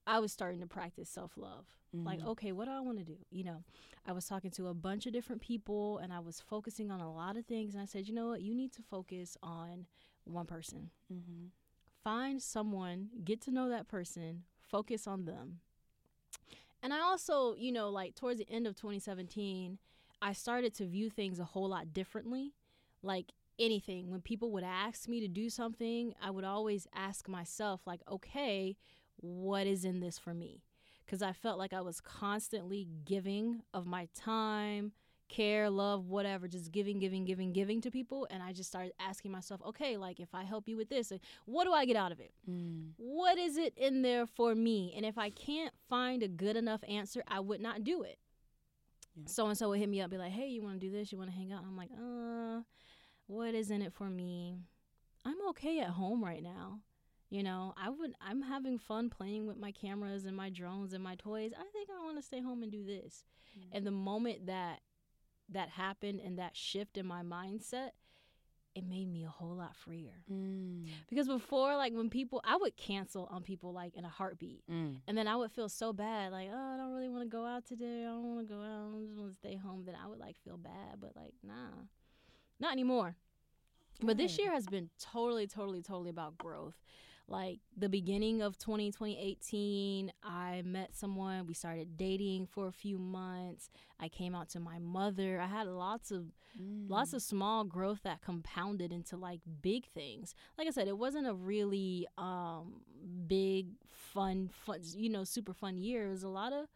I 0.05 0.19
was 0.19 0.31
starting 0.31 0.59
to 0.61 0.67
practice 0.67 1.09
self 1.09 1.37
love. 1.37 1.65
Like, 1.93 2.19
Mhm. 2.21 2.27
okay, 2.29 2.51
what 2.51 2.65
do 2.65 2.71
I 2.71 2.79
want 2.79 2.97
to 2.97 3.03
do? 3.03 3.17
You 3.29 3.43
know, 3.43 3.63
I 4.05 4.13
was 4.13 4.25
talking 4.25 4.49
to 4.51 4.67
a 4.67 4.73
bunch 4.73 5.05
of 5.05 5.13
different 5.13 5.41
people 5.43 5.99
and 5.99 6.11
I 6.11 6.19
was 6.19 6.41
focusing 6.41 6.89
on 6.89 6.99
a 6.99 7.13
lot 7.13 7.37
of 7.37 7.45
things. 7.45 7.75
And 7.75 7.81
I 7.81 7.85
said, 7.85 8.07
you 8.07 8.13
know 8.15 8.29
what? 8.29 8.41
You 8.41 8.55
need 8.55 8.71
to 8.73 8.81
focus 8.81 9.37
on 9.43 9.85
one 10.25 10.47
person. 10.47 10.89
Mm-hmm. 11.11 11.47
Find 12.03 12.41
someone, 12.41 13.09
get 13.23 13.41
to 13.41 13.51
know 13.51 13.69
that 13.69 13.87
person, 13.87 14.43
focus 14.59 15.05
on 15.05 15.25
them. 15.25 15.59
And 16.81 16.93
I 16.93 16.99
also, 16.99 17.53
you 17.55 17.71
know, 17.71 17.89
like 17.89 18.15
towards 18.15 18.39
the 18.39 18.49
end 18.49 18.67
of 18.67 18.75
2017, 18.75 19.77
I 20.21 20.33
started 20.33 20.73
to 20.75 20.85
view 20.85 21.09
things 21.09 21.39
a 21.39 21.45
whole 21.45 21.69
lot 21.69 21.93
differently. 21.93 22.53
Like 23.01 23.31
anything, 23.59 24.09
when 24.09 24.21
people 24.21 24.51
would 24.51 24.63
ask 24.63 25.07
me 25.07 25.19
to 25.19 25.27
do 25.27 25.49
something, 25.49 26.13
I 26.21 26.31
would 26.31 26.43
always 26.43 26.87
ask 26.93 27.27
myself, 27.29 27.81
like, 27.85 28.01
okay, 28.09 28.75
what 29.23 29.65
is 29.65 29.85
in 29.85 29.99
this 29.99 30.19
for 30.19 30.33
me? 30.33 30.61
Because 31.05 31.21
I 31.21 31.33
felt 31.33 31.57
like 31.57 31.73
I 31.73 31.81
was 31.81 32.01
constantly 32.01 32.87
giving 33.05 33.61
of 33.73 33.85
my 33.85 34.07
time, 34.15 34.91
care, 35.29 35.69
love, 35.69 36.07
whatever, 36.07 36.47
just 36.47 36.71
giving, 36.71 36.99
giving, 36.99 37.25
giving, 37.25 37.53
giving 37.53 37.81
to 37.81 37.91
people. 37.91 38.27
And 38.29 38.43
I 38.43 38.53
just 38.53 38.69
started 38.69 38.93
asking 38.99 39.31
myself, 39.31 39.61
okay, 39.67 39.97
like 39.97 40.19
if 40.19 40.33
I 40.33 40.43
help 40.43 40.67
you 40.67 40.77
with 40.77 40.89
this, 40.89 41.11
what 41.45 41.65
do 41.65 41.73
I 41.73 41.85
get 41.85 41.95
out 41.95 42.11
of 42.11 42.19
it? 42.19 42.33
Mm. 42.49 42.91
What 42.97 43.37
is 43.37 43.57
it 43.57 43.73
in 43.77 44.01
there 44.01 44.25
for 44.25 44.55
me? 44.55 44.93
And 44.95 45.05
if 45.05 45.17
I 45.17 45.29
can't 45.29 45.73
find 45.89 46.21
a 46.21 46.27
good 46.27 46.55
enough 46.55 46.81
answer, 46.87 47.23
I 47.27 47.39
would 47.39 47.61
not 47.61 47.83
do 47.83 48.03
it. 48.03 48.19
So 49.25 49.47
and 49.47 49.57
so 49.57 49.69
would 49.69 49.79
hit 49.79 49.89
me 49.89 50.01
up, 50.01 50.09
be 50.09 50.17
like, 50.17 50.31
"Hey, 50.31 50.47
you 50.47 50.63
want 50.63 50.79
to 50.79 50.87
do 50.87 50.91
this? 50.91 51.11
You 51.11 51.19
want 51.19 51.29
to 51.29 51.35
hang 51.35 51.53
out?" 51.53 51.63
I'm 51.63 51.77
like, 51.77 51.91
"Uh, 51.91 52.63
what 53.27 53.53
is 53.53 53.69
in 53.69 53.83
it 53.83 53.93
for 53.93 54.09
me? 54.09 54.57
I'm 55.23 55.47
okay 55.49 55.79
at 55.79 55.89
home 55.89 56.23
right 56.23 56.41
now. 56.41 56.79
You 57.33 57.41
know, 57.41 57.73
I 57.75 57.89
would. 57.89 58.13
I'm 58.21 58.43
having 58.43 58.77
fun 58.77 59.09
playing 59.09 59.47
with 59.47 59.57
my 59.57 59.71
cameras 59.71 60.25
and 60.25 60.37
my 60.37 60.51
drones 60.51 60.93
and 60.93 61.03
my 61.03 61.15
toys. 61.15 61.51
I 61.59 61.63
think 61.73 61.89
I 61.89 62.05
want 62.05 62.15
to 62.17 62.21
stay 62.21 62.41
home 62.41 62.61
and 62.61 62.71
do 62.71 62.85
this." 62.85 63.25
Mm. 63.57 63.77
And 63.77 63.87
the 63.87 63.91
moment 63.91 64.45
that 64.45 64.81
that 65.49 65.69
happened 65.69 66.21
and 66.23 66.37
that 66.37 66.55
shift 66.55 66.95
in 66.95 67.07
my 67.07 67.23
mindset, 67.23 67.89
it 68.75 68.85
made 68.85 69.11
me 69.11 69.23
a 69.23 69.29
whole 69.29 69.55
lot 69.55 69.75
freer. 69.75 70.21
Mm. 70.31 70.85
Because 71.09 71.27
before, 71.27 71.75
like 71.75 71.93
when 71.93 72.11
people, 72.11 72.39
I 72.45 72.55
would 72.55 72.77
cancel 72.77 73.27
on 73.31 73.41
people 73.41 73.73
like 73.73 73.95
in 73.95 74.05
a 74.05 74.09
heartbeat. 74.09 74.61
Mm. 74.71 74.97
And 75.07 75.17
then 75.17 75.27
I 75.27 75.35
would 75.35 75.51
feel 75.51 75.69
so 75.69 75.91
bad, 75.91 76.31
like, 76.31 76.49
oh, 76.53 76.73
I 76.75 76.77
don't 76.77 76.93
really 76.93 77.09
want 77.09 77.23
to 77.23 77.29
go 77.29 77.47
out 77.47 77.65
today. 77.65 78.01
I 78.01 78.09
don't 78.09 78.35
want 78.35 78.47
to 78.47 78.53
go 78.53 78.61
out. 78.61 78.93
I 78.95 79.01
just 79.03 79.17
want 79.17 79.31
to 79.31 79.37
stay 79.37 79.55
home. 79.55 79.85
Then 79.87 79.95
I 79.95 80.07
would 80.07 80.19
like 80.19 80.35
feel 80.43 80.57
bad, 80.57 80.99
but 81.01 81.15
like, 81.15 81.33
nah, 81.43 81.81
not 82.59 82.73
anymore. 82.73 83.15
But 84.03 84.17
this 84.17 84.37
year 84.37 84.51
has 84.51 84.67
been 84.67 84.91
totally, 84.99 85.47
totally, 85.47 85.81
totally 85.81 86.11
about 86.11 86.37
growth. 86.37 86.75
Like 87.27 87.59
the 87.77 87.89
beginning 87.89 88.41
of 88.41 88.57
20, 88.57 88.91
2018, 88.91 90.11
I 90.23 90.61
met 90.65 90.93
someone. 90.95 91.47
We 91.47 91.53
started 91.53 91.95
dating 91.97 92.47
for 92.47 92.67
a 92.67 92.71
few 92.71 92.97
months. 92.97 93.69
I 93.99 94.09
came 94.09 94.35
out 94.35 94.49
to 94.49 94.59
my 94.59 94.77
mother. 94.79 95.39
I 95.39 95.47
had 95.47 95.67
lots 95.67 96.11
of 96.11 96.25
Mm. 96.61 96.87
lots 96.87 97.13
of 97.13 97.21
small 97.23 97.63
growth 97.63 98.01
that 98.03 98.21
compounded 98.21 98.91
into 98.93 99.17
like 99.17 99.41
big 99.63 99.87
things. 99.87 100.35
Like 100.55 100.67
I 100.67 100.69
said, 100.71 100.87
it 100.87 100.97
wasn't 100.99 101.25
a 101.25 101.33
really 101.33 102.05
um 102.17 102.83
big 103.27 103.69
fun 103.89 104.49
fun 104.49 104.81
you 104.95 105.09
know 105.09 105.23
super 105.23 105.53
fun 105.53 105.77
year. 105.79 106.05
It 106.05 106.11
was 106.11 106.21
a 106.23 106.29
lot 106.29 106.53
of 106.53 106.67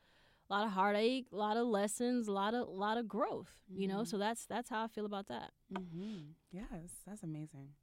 a 0.49 0.53
lot 0.53 0.65
of 0.65 0.71
heartache, 0.71 1.27
a 1.31 1.36
lot 1.36 1.57
of 1.57 1.67
lessons, 1.67 2.27
a 2.27 2.31
lot 2.31 2.55
of 2.55 2.69
lot 2.69 2.97
of 2.97 3.07
growth, 3.07 3.51
you 3.69 3.88
know? 3.88 3.99
Mhm. 4.01 4.07
So 4.07 4.17
that's 4.17 4.45
that's 4.47 4.69
how 4.69 4.83
I 4.86 4.88
feel 4.88 5.05
about 5.05 5.27
that. 5.27 5.51
Mm-hmm. 5.71 6.31
Yes, 6.51 7.03
that's 7.05 7.21
amazing. 7.21 7.73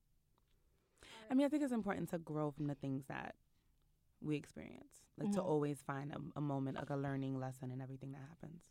I 1.31 1.35
mean, 1.35 1.47
I 1.47 1.49
think 1.49 1.63
it's 1.63 1.73
important 1.73 2.11
to 2.11 2.19
grow 2.19 2.51
from 2.51 2.67
the 2.67 2.75
things 2.75 3.05
that 3.09 3.35
we 4.21 4.37
experience, 4.37 4.95
like 5.19 5.33
to 5.33 5.41
Mhm. 5.41 5.47
always 5.47 5.83
find 5.83 6.13
a, 6.13 6.19
a 6.37 6.41
moment, 6.41 6.77
like 6.77 6.91
a 6.91 6.97
learning 6.97 7.39
lesson 7.39 7.71
in 7.71 7.81
everything 7.81 8.13
that 8.13 8.23
happens. 8.29 8.63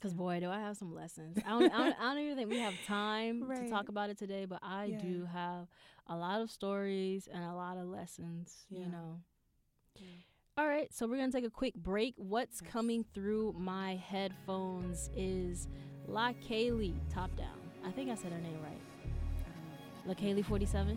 Cause 0.00 0.14
boy, 0.14 0.40
do 0.40 0.50
I 0.50 0.58
have 0.58 0.76
some 0.76 0.92
lessons. 0.92 1.38
I 1.46 1.50
don't, 1.50 1.72
I 1.72 1.78
don't, 1.78 2.00
I 2.00 2.14
don't 2.14 2.18
even 2.24 2.36
think 2.36 2.50
we 2.50 2.58
have 2.58 2.74
time 2.84 3.48
to 3.48 3.68
talk 3.70 3.88
about 3.88 4.10
it 4.10 4.18
today, 4.18 4.46
but 4.46 4.58
I 4.60 4.88
Yeah. 4.88 4.98
do 5.00 5.26
have 5.26 5.68
a 6.08 6.16
lot 6.16 6.40
of 6.40 6.50
stories 6.50 7.28
and 7.32 7.44
a 7.44 7.54
lot 7.54 7.76
of 7.76 7.86
lessons. 7.86 8.66
Yeah. 8.68 8.80
You 8.80 8.88
know. 8.90 9.20
Yeah. 10.00 10.06
All 10.58 10.66
right, 10.66 10.92
so 10.92 11.06
we're 11.06 11.16
gonna 11.18 11.30
take 11.30 11.46
a 11.46 11.50
quick 11.50 11.74
break. 11.74 12.14
What's 12.16 12.60
Yes. 12.60 12.70
coming 12.72 13.04
through 13.14 13.54
my 13.56 13.94
headphones 13.94 15.08
is 15.16 15.68
Leikeli 16.08 16.94
Top 17.08 17.34
Down. 17.36 17.58
I 17.84 17.92
think 17.92 18.10
I 18.10 18.16
said 18.16 18.32
her 18.32 18.38
name 18.40 18.60
right. 18.60 18.80
Leikeli 20.06 20.42
47. 20.42 20.96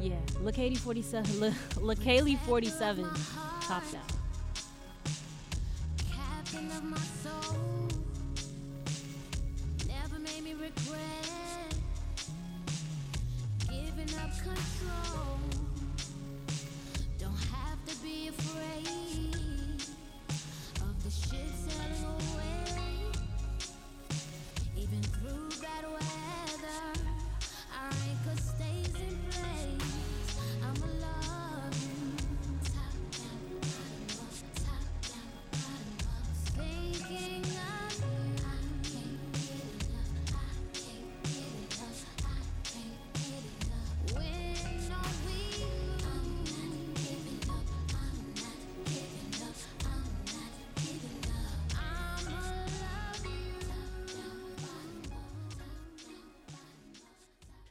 Yeah, 0.00 0.18
Leikeli 0.42 0.76
47. 0.76 1.40
La, 1.40 1.52
Leikeli 1.82 2.36
47 2.46 3.04
Top 3.68 3.82
Down. 3.92 4.20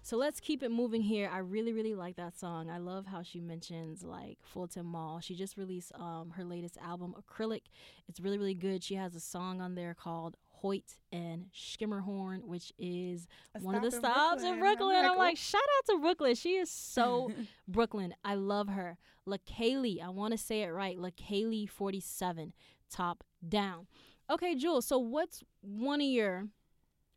So 0.10 0.18
let's 0.18 0.40
keep 0.40 0.64
it 0.64 0.72
moving 0.72 1.04
here. 1.04 1.30
I 1.32 1.38
really, 1.38 1.72
really 1.72 1.94
like 1.94 2.16
that 2.16 2.36
song. 2.36 2.68
I 2.68 2.80
love 2.80 3.06
how 3.06 3.22
she 3.22 3.40
mentions 3.40 4.02
like 4.02 4.40
Fulton 4.42 4.88
Mall. 4.88 5.20
She 5.20 5.36
just 5.36 5.56
released 5.56 5.92
um, 5.94 6.34
her 6.36 6.44
latest 6.44 6.80
album, 6.84 7.14
Acrylic. 7.16 7.62
It's 8.08 8.20
really, 8.20 8.40
really 8.40 8.56
good. 8.56 8.84
She 8.84 8.96
has 8.96 9.14
a 9.14 9.20
song 9.20 9.62
on 9.62 9.76
there 9.76 9.94
called 9.94 10.36
Hoyt 10.48 10.98
and 11.12 11.46
Schermerhorn, 11.54 12.44
which 12.46 12.74
is 12.80 13.28
A 13.54 13.60
one 13.60 13.76
of 13.76 13.84
the 13.84 13.96
in 13.96 14.02
stops 14.02 14.42
in 14.42 14.58
Brooklyn. 14.58 14.60
Brooklyn. 14.60 14.96
I'm 14.96 15.12
I'm 15.12 15.18
like, 15.20 15.34
like, 15.34 15.38
shout 15.38 15.62
out 15.62 15.94
to 15.94 16.00
Brooklyn. 16.02 16.34
She 16.34 16.56
is 16.56 16.72
so 16.72 17.32
Brooklyn. 17.68 18.16
I 18.26 18.34
love 18.34 18.70
her. 18.70 18.98
Leikeli, 19.28 20.04
I 20.04 20.10
want 20.10 20.32
to 20.32 20.40
say 20.40 20.64
it 20.64 20.70
right. 20.70 20.98
Leikeli 20.98 21.70
47, 21.70 22.54
top 22.90 23.24
down. 23.48 23.86
Okay, 24.28 24.56
Jules, 24.56 24.88
so 24.88 24.98
what's 24.98 25.44
one 25.62 26.02
of 26.02 26.08
your 26.08 26.48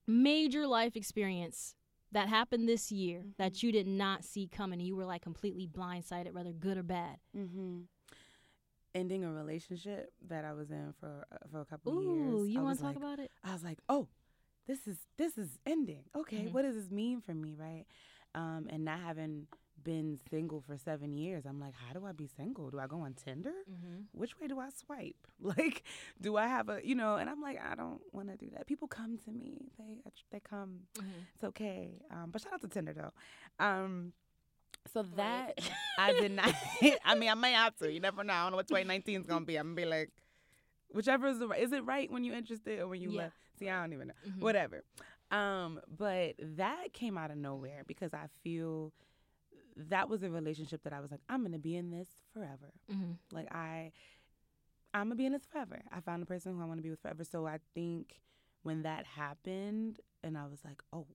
major 0.07 0.67
life 0.67 0.95
experience 0.95 1.75
that 2.13 2.29
happened 2.29 2.69
this 2.69 2.93
year 2.93 3.25
that 3.39 3.63
you 3.63 3.73
did 3.73 3.87
not 3.87 4.25
see 4.25 4.47
coming? 4.47 4.81
You 4.81 4.95
were 4.97 5.05
like 5.07 5.23
completely 5.23 5.67
blindsided, 5.67 6.33
whether 6.33 6.53
good 6.53 6.77
or 6.79 6.83
bad. 6.83 7.17
mm-hmm. 7.37 7.81
Ending 8.95 9.25
a 9.25 9.33
relationship 9.33 10.13
that 10.29 10.45
I 10.45 10.53
was 10.53 10.71
in 10.71 10.93
for 11.01 11.25
uh, 11.33 11.37
for 11.51 11.61
a 11.63 11.65
couple 11.65 11.93
of 11.93 12.05
Ooh, 12.05 12.37
years. 12.45 12.51
you 12.51 12.59
I 12.61 12.63
want 12.63 12.69
was 12.73 12.79
to 12.79 12.85
talk 12.85 12.95
like, 12.95 12.97
about 12.97 13.19
it? 13.21 13.31
I 13.43 13.55
was 13.55 13.65
like, 13.65 13.79
oh, 13.89 14.09
this 14.67 14.87
is 14.87 14.99
this 15.17 15.39
is 15.39 15.59
ending. 15.65 16.05
Okay, 16.15 16.45
Mhm. 16.45 16.53
what 16.53 16.61
does 16.63 16.75
this 16.75 16.91
mean 16.91 17.23
for 17.23 17.33
me, 17.33 17.55
right? 17.55 17.87
Um, 18.35 18.67
and 18.69 18.85
not 18.85 19.01
having 19.01 19.47
been 19.85 20.19
single 20.31 20.61
for 20.61 20.77
seven 20.77 21.13
years, 21.13 21.45
I'm 21.47 21.59
like, 21.61 21.75
how 21.75 21.93
do 21.99 22.07
I 22.07 22.13
be 22.13 22.27
single? 22.37 22.71
Do 22.71 22.79
I 22.79 22.87
go 22.87 23.01
on 23.01 23.15
Tinder? 23.15 23.53
Mm-hmm. 23.71 24.03
Which 24.13 24.39
way 24.41 24.47
do 24.49 24.59
I 24.61 24.69
swipe? 24.71 25.17
Like, 25.41 25.83
do 26.21 26.37
I 26.37 26.47
have 26.47 26.69
a 26.69 26.81
you 26.85 26.95
know? 26.95 27.17
And 27.17 27.29
I'm 27.29 27.41
like, 27.43 27.59
I 27.61 27.75
don't 27.75 28.01
want 28.13 28.29
to 28.29 28.37
do 28.37 28.49
that. 28.55 28.67
People 28.67 28.87
come 28.89 29.19
to 29.25 29.31
me. 29.33 29.71
They 29.79 29.99
they 30.31 30.41
come. 30.41 30.81
It's 31.35 31.45
okay. 31.45 31.91
Um, 32.11 32.31
but 32.31 32.43
shout 32.43 32.53
out 32.55 32.61
to 32.63 32.69
Tinder 32.69 32.93
though. 32.93 33.13
Um, 33.65 34.13
so 34.93 35.03
that 35.17 35.59
I 35.99 36.13
did 36.13 36.33
not. 36.33 36.55
I 37.05 37.15
mean, 37.17 37.29
I 37.31 37.35
may 37.35 37.53
have 37.53 37.77
to. 37.79 37.91
You 37.93 38.01
never 38.01 38.23
know. 38.25 38.33
I 38.33 38.43
don't 38.45 38.53
know 38.53 38.57
what 38.57 38.69
2019 38.69 39.21
is 39.21 39.27
gonna 39.27 39.45
be. 39.45 39.57
I'm 39.57 39.75
gonna 39.75 39.77
be 39.77 39.85
like, 39.85 40.11
whichever 40.93 41.27
is 41.27 41.39
the 41.39 41.49
right. 41.49 41.61
Is 41.63 41.73
it 41.73 41.85
right 41.85 42.11
when 42.11 42.25
you're 42.25 42.37
interested 42.37 42.79
or 42.81 42.89
when 42.89 43.01
you 43.01 43.11
Yeah. 43.11 43.23
left? 43.23 43.35
See, 43.59 43.69
I 43.69 43.81
don't 43.81 43.93
even 43.93 44.09
know. 44.09 44.15
Mhm. 44.29 44.41
Whatever. 44.41 44.83
Um, 45.31 45.81
but 45.97 46.35
that 46.39 46.93
came 46.93 47.17
out 47.17 47.31
of 47.31 47.37
nowhere 47.39 47.83
because 47.87 48.13
I 48.13 48.27
feel 48.43 48.93
that 49.77 50.09
was 50.09 50.23
a 50.23 50.31
relationship 50.31 50.83
that 50.85 50.93
I 50.93 51.01
was 51.01 51.11
like, 51.11 51.21
I'm 51.29 51.43
gonna 51.43 51.59
be 51.59 51.77
in 51.77 51.91
this 51.91 52.09
forever. 52.33 52.73
Mm-hmm. 52.91 53.13
Like 53.31 53.53
I, 53.55 53.93
I'm 54.95 55.07
gonna 55.07 55.17
be 55.17 55.27
in 55.27 55.33
this 55.33 55.47
forever. 55.47 55.81
I 55.91 56.01
found 56.01 56.23
a 56.23 56.27
person 56.27 56.55
who 56.55 56.63
I 56.63 56.67
want 56.67 56.79
to 56.79 56.83
be 56.83 56.91
with 56.91 57.01
forever. 57.01 57.25
So 57.25 57.47
I 57.47 57.59
think 57.75 58.21
when 58.63 58.83
that 58.83 59.07
happened, 59.07 60.01
and 60.23 60.37
I 60.39 60.47
was 60.47 60.61
like, 60.65 60.83
oh, 60.93 61.07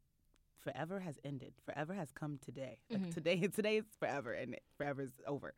forever 0.59 0.99
has 0.99 1.17
ended. 1.23 1.53
Forever 1.65 1.93
has 1.93 2.11
come 2.11 2.39
today. 2.43 2.79
Like 2.89 3.03
Mhm. 3.03 3.13
today, 3.13 3.47
today 3.55 3.77
is 3.77 3.85
forever, 3.99 4.33
and 4.33 4.55
it, 4.55 4.63
forever 4.77 5.01
is 5.03 5.21
over. 5.27 5.53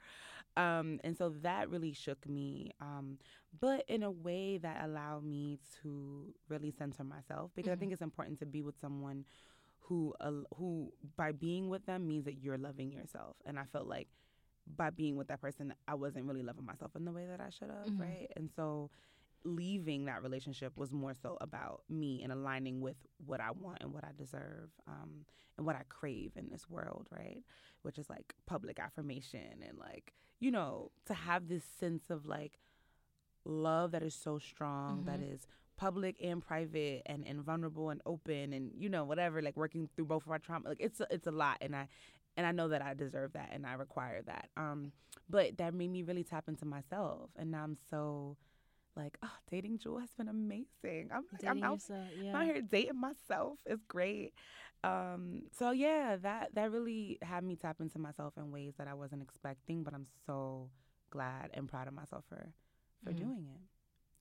Um, 0.57 0.99
and 1.03 1.17
so 1.17 1.29
that 1.41 1.69
really 1.69 1.93
shook 1.93 2.27
me. 2.27 2.71
Um, 2.81 3.17
but 3.59 3.85
in 3.87 4.03
a 4.03 4.11
way 4.11 4.57
that 4.57 4.83
allowed 4.83 5.23
me 5.23 5.59
to 5.81 6.33
really 6.49 6.71
center 6.71 7.03
myself 7.03 7.51
because 7.55 7.69
Mhm. 7.69 7.73
I 7.73 7.75
think 7.77 7.93
it's 7.93 8.01
important 8.01 8.39
to 8.39 8.45
be 8.45 8.61
with 8.61 8.77
someone 8.79 9.25
who 9.89 10.13
uh, 10.21 10.31
who 10.55 10.93
by 11.17 11.31
being 11.33 11.67
with 11.67 11.85
them 11.85 12.07
means 12.07 12.23
that 12.25 12.41
you're 12.41 12.57
loving 12.57 12.91
yourself. 12.91 13.35
And 13.45 13.59
I 13.59 13.65
felt 13.65 13.87
like 13.87 14.07
by 14.77 14.91
being 14.91 15.17
with 15.17 15.27
that 15.29 15.41
person, 15.41 15.73
I 15.87 15.95
wasn't 15.95 16.25
really 16.25 16.43
loving 16.43 16.65
myself 16.65 16.95
in 16.95 17.03
the 17.03 17.11
way 17.11 17.25
that 17.25 17.41
I 17.41 17.49
should 17.49 17.69
have, 17.69 17.87
Mhm. 17.87 17.99
right? 17.99 18.31
And 18.37 18.49
so 18.55 18.91
leaving 19.43 20.05
that 20.05 20.21
relationship 20.21 20.77
was 20.77 20.91
more 20.91 21.13
so 21.13 21.37
about 21.41 21.83
me 21.89 22.21
and 22.23 22.31
aligning 22.31 22.81
with 22.81 22.97
what 23.25 23.39
I 23.41 23.51
want 23.51 23.81
and 23.81 23.93
what 23.93 24.03
I 24.03 24.11
deserve 24.15 24.69
um, 24.85 25.25
and 25.57 25.65
what 25.65 25.75
I 25.75 25.83
crave 25.89 26.33
in 26.35 26.49
this 26.49 26.69
world, 26.69 27.07
right? 27.09 27.43
Which 27.81 27.97
is 27.97 28.09
like 28.09 28.35
public 28.45 28.79
affirmation 28.79 29.63
and 29.67 29.77
like, 29.77 30.13
you 30.39 30.51
know, 30.51 30.91
to 31.05 31.13
have 31.13 31.47
this 31.47 31.63
sense 31.63 32.09
of 32.09 32.25
like 32.25 32.59
love 33.45 33.91
that 33.91 34.03
is 34.03 34.13
so 34.13 34.37
strong, 34.37 35.05
that 35.05 35.19
is 35.21 35.47
public 35.79 36.17
and 36.21 36.41
private 36.45 37.01
and, 37.05 37.25
and 37.25 37.41
vulnerable 37.41 37.89
and 37.89 38.01
open 38.05 38.53
and 38.53 38.71
you 38.77 38.89
know 38.89 39.05
whatever 39.05 39.41
like 39.41 39.55
working 39.55 39.87
through 39.95 40.05
both 40.05 40.25
of 40.25 40.31
our 40.31 40.39
trauma 40.39 40.67
like 40.67 40.81
it's 40.81 40.99
a, 40.99 41.07
it's 41.09 41.27
a 41.27 41.31
lot 41.31 41.57
and 41.61 41.75
I 41.75 41.87
and 42.37 42.45
I 42.45 42.51
know 42.51 42.67
that 42.69 42.81
I 42.81 42.93
deserve 42.93 43.33
that 43.33 43.49
and 43.53 43.65
I 43.65 43.73
require 43.73 44.21
that. 44.23 44.49
Um 44.57 44.91
but 45.29 45.57
that 45.57 45.73
made 45.73 45.89
me 45.91 46.03
really 46.03 46.23
tap 46.23 46.49
into 46.49 46.65
myself 46.65 47.29
and 47.37 47.51
now 47.51 47.63
I'm 47.63 47.77
so 47.89 48.37
like 48.95 49.17
oh 49.23 49.31
dating 49.49 49.77
Jewel 49.79 49.99
has 49.99 50.13
been 50.17 50.27
amazing. 50.27 51.11
I'm 51.13 51.25
like, 51.31 51.43
I'm 51.47 51.63
out, 51.63 51.73
yourself, 51.75 52.09
I'm 52.13 52.25
yeah. 52.25 52.35
out 52.41 52.45
here 52.45 52.61
dating 52.61 52.99
myself. 52.99 53.59
It's 53.65 53.83
great. 53.87 54.33
Um 54.83 55.43
so 55.57 55.71
yeah 55.71 56.17
that 56.17 56.55
that 56.55 56.71
really 56.71 57.19
had 57.21 57.43
me 57.43 57.55
tap 57.55 57.77
into 57.79 57.99
myself 57.99 58.33
in 58.37 58.51
ways 58.51 58.73
that 58.77 58.87
I 58.87 58.95
wasn't 58.95 59.21
expecting 59.21 59.83
but 59.83 59.93
I'm 59.93 60.07
so 60.25 60.69
glad 61.09 61.51
and 61.53 61.67
proud 61.69 61.87
of 61.87 61.93
myself 61.93 62.25
for 62.29 62.51
for 63.03 63.11
Mhm. 63.11 63.19
doing 63.19 63.47
it 63.55 63.61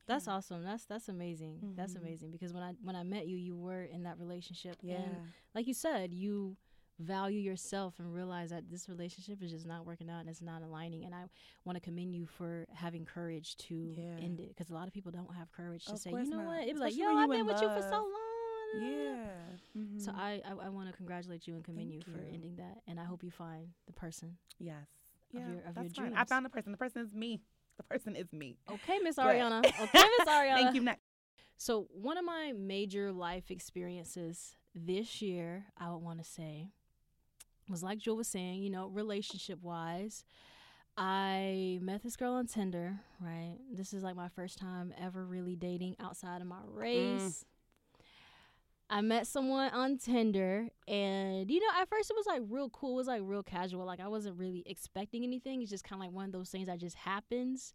That's 0.08 0.26
Yeah. 0.26 0.32
awesome. 0.34 0.64
That's 0.64 0.84
that's 0.86 1.08
amazing. 1.08 1.74
That's 1.76 1.94
Mhm. 1.94 1.98
amazing 2.00 2.30
because 2.32 2.52
when 2.52 2.62
I 2.64 2.72
when 2.82 2.96
I 2.96 3.04
met 3.04 3.28
you, 3.28 3.36
you 3.36 3.54
were 3.56 3.84
in 3.84 4.02
that 4.04 4.18
relationship, 4.18 4.76
yeah 4.82 4.96
and 4.96 5.32
like 5.54 5.66
you 5.68 5.74
said, 5.74 6.12
you 6.12 6.56
value 6.98 7.38
yourself 7.38 8.00
and 8.00 8.12
realize 8.12 8.50
that 8.50 8.68
this 8.70 8.88
relationship 8.88 9.40
is 9.40 9.52
just 9.52 9.64
not 9.66 9.86
working 9.86 10.10
out 10.10 10.18
and 10.18 10.28
it's 10.28 10.42
not 10.42 10.62
aligning. 10.62 11.04
And 11.04 11.14
I 11.14 11.26
want 11.64 11.76
to 11.76 11.80
commend 11.80 12.12
you 12.12 12.26
for 12.26 12.66
having 12.72 13.04
courage 13.04 13.56
to 13.68 13.94
Yeah. 13.96 14.16
end 14.18 14.40
it 14.40 14.48
because 14.48 14.68
a 14.70 14.74
lot 14.74 14.88
of 14.88 14.92
people 14.94 15.12
don't 15.12 15.32
have 15.32 15.52
courage 15.52 15.84
to 15.84 15.92
Of 15.92 16.00
say, 16.00 16.10
you 16.10 16.24
know 16.24 16.38
not. 16.38 16.46
what? 16.46 16.64
Be 16.66 16.72
like, 16.74 16.96
yo, 16.96 17.06
I've 17.16 17.30
been 17.30 17.46
with 17.46 17.60
you 17.62 17.68
for 17.68 17.82
so 17.82 18.02
long. 18.02 18.12
da, 18.12 18.80
da, 18.80 18.80
da." 18.80 18.86
Yeah. 18.88 19.56
So 19.98 20.10
Mhm. 20.12 20.14
I 20.16 20.42
I, 20.44 20.52
I 20.66 20.68
want 20.70 20.90
to 20.90 20.96
congratulate 20.96 21.46
you 21.46 21.54
and 21.54 21.62
commend 21.64 21.92
you 21.92 22.00
Thank 22.02 22.16
for 22.16 22.22
ending 22.24 22.56
that, 22.56 22.82
and 22.88 22.98
I 22.98 23.04
hope 23.04 23.22
you 23.22 23.30
find 23.30 23.72
the 23.86 23.92
person. 23.92 24.38
yes. 24.58 24.88
of 25.30 25.34
Yeah, 25.40 25.50
your- 25.52 25.60
of 25.64 25.74
that's 25.74 25.96
your 25.96 26.06
fine. 26.06 26.14
I 26.16 26.24
found 26.24 26.44
the 26.46 26.48
person. 26.50 26.72
The 26.72 26.78
person 26.78 27.02
is 27.02 27.14
me. 27.14 27.40
The 27.78 27.82
person 27.84 28.14
is 28.16 28.32
me. 28.32 28.58
Okay, 28.70 28.98
Miss 28.98 29.16
But- 29.16 29.26
Ariana. 29.26 29.64
Okay, 29.80 30.04
Miss 30.18 30.28
Ariana. 30.28 30.54
Thank 30.54 30.74
you. 30.74 30.82
Next. 30.82 31.00
So 31.56 31.88
one 31.90 32.18
of 32.18 32.24
my 32.24 32.52
major 32.56 33.10
life 33.12 33.50
experiences 33.50 34.56
this 34.74 35.22
year, 35.22 35.66
I 35.76 35.90
would 35.90 36.02
want 36.02 36.18
to 36.18 36.24
say, 36.24 36.68
was 37.68 37.82
like 37.82 37.98
Jewel 37.98 38.16
was 38.16 38.28
saying, 38.28 38.62
you 38.62 38.70
know, 38.70 38.86
relationship 38.86 39.60
wise. 39.62 40.24
I 40.96 41.78
met 41.80 42.02
this 42.02 42.16
girl 42.16 42.34
on 42.34 42.46
Tinder, 42.46 42.98
right? 43.20 43.56
This 43.72 43.92
is 43.92 44.02
like 44.02 44.16
my 44.16 44.28
first 44.28 44.58
time 44.58 44.92
ever 45.00 45.24
really 45.24 45.54
dating 45.54 45.96
outside 46.00 46.40
of 46.40 46.46
my 46.48 46.56
mm. 46.56 46.76
race. 46.76 47.44
I 48.90 49.02
met 49.02 49.26
someone 49.26 49.70
on 49.72 49.98
Tinder 49.98 50.68
and 50.86 51.50
you 51.50 51.60
know, 51.60 51.80
at 51.80 51.88
first 51.88 52.10
it 52.10 52.16
was 52.16 52.26
like 52.26 52.42
real 52.48 52.70
cool, 52.70 52.94
it 52.94 52.96
was 52.96 53.06
like 53.06 53.22
real 53.24 53.42
casual. 53.42 53.84
Like 53.84 54.00
I 54.00 54.08
wasn't 54.08 54.38
really 54.38 54.62
expecting 54.66 55.24
anything. 55.24 55.60
It's 55.60 55.70
just 55.70 55.84
kinda 55.84 56.02
like 56.02 56.12
one 56.12 56.24
of 56.24 56.32
those 56.32 56.50
things 56.50 56.68
that 56.68 56.78
just 56.78 56.96
happens. 56.96 57.74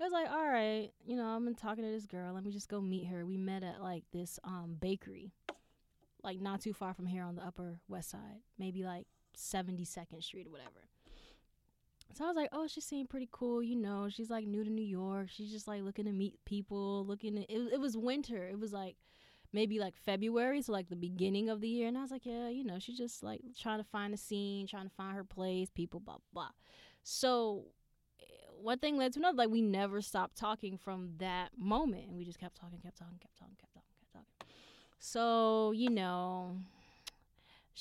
It 0.00 0.02
was 0.02 0.12
like, 0.12 0.28
all 0.28 0.48
right, 0.48 0.90
you 1.06 1.16
know, 1.16 1.26
I've 1.26 1.44
been 1.44 1.54
talking 1.54 1.84
to 1.84 1.90
this 1.90 2.06
girl. 2.06 2.34
Let 2.34 2.44
me 2.44 2.50
just 2.50 2.68
go 2.68 2.80
meet 2.80 3.06
her. 3.06 3.24
We 3.26 3.36
met 3.36 3.62
at 3.62 3.82
like 3.82 4.04
this 4.12 4.38
um 4.42 4.76
bakery, 4.80 5.32
like 6.22 6.40
not 6.40 6.60
too 6.60 6.72
far 6.72 6.94
from 6.94 7.06
here 7.06 7.22
on 7.24 7.36
the 7.36 7.42
Upper 7.42 7.78
West 7.88 8.10
Side, 8.10 8.40
maybe 8.58 8.84
like 8.84 9.06
72nd 9.36 10.22
Street 10.22 10.46
or 10.46 10.50
whatever. 10.50 10.88
So 12.14 12.24
I 12.24 12.28
was 12.28 12.36
like, 12.36 12.50
oh, 12.52 12.68
she 12.68 12.80
seemed 12.80 13.10
pretty 13.10 13.28
cool. 13.32 13.62
You 13.62 13.76
know, 13.76 14.08
she's 14.08 14.30
like 14.30 14.46
new 14.46 14.62
to 14.62 14.70
New 14.70 14.84
York. 14.84 15.28
She's 15.30 15.50
just 15.50 15.66
like 15.66 15.82
looking 15.82 16.04
to 16.04 16.12
meet 16.12 16.38
people. 16.44 17.04
Looking, 17.04 17.38
at, 17.38 17.50
it, 17.50 17.72
it 17.72 17.80
was 17.80 17.96
winter. 17.96 18.46
It 18.46 18.58
was 18.58 18.72
like 18.72 18.96
maybe 19.54 19.78
like 19.78 19.96
February, 19.96 20.60
so 20.60 20.72
like 20.72 20.88
the 20.88 20.96
beginning 20.96 21.48
of 21.48 21.60
the 21.60 21.68
year. 21.68 21.86
And 21.86 21.96
I 21.96 22.02
was 22.02 22.10
like, 22.10 22.26
yeah, 22.26 22.48
you 22.48 22.64
know, 22.64 22.78
she's 22.78 22.98
just 22.98 23.22
like 23.22 23.40
trying 23.58 23.78
to 23.78 23.84
find 23.84 24.12
a 24.12 24.16
scene, 24.16 24.66
trying 24.66 24.88
to 24.88 24.94
find 24.94 25.16
her 25.16 25.24
place, 25.24 25.70
people, 25.70 26.00
blah 26.00 26.16
blah. 26.32 26.50
So 27.04 27.66
one 28.60 28.78
thing 28.78 28.96
led 28.96 29.12
to 29.12 29.20
another. 29.20 29.38
Like 29.38 29.50
we 29.50 29.62
never 29.62 30.02
stopped 30.02 30.36
talking 30.36 30.76
from 30.76 31.10
that 31.18 31.50
moment, 31.56 32.08
and 32.08 32.16
we 32.16 32.24
just 32.24 32.40
kept 32.40 32.56
talking, 32.56 32.80
kept 32.80 32.98
talking, 32.98 33.18
kept 33.20 33.38
talking, 33.38 33.56
kept 33.60 33.72
talking, 33.72 33.88
kept 34.00 34.12
talking. 34.12 34.48
So 34.98 35.72
you 35.72 35.88
know, 35.88 36.58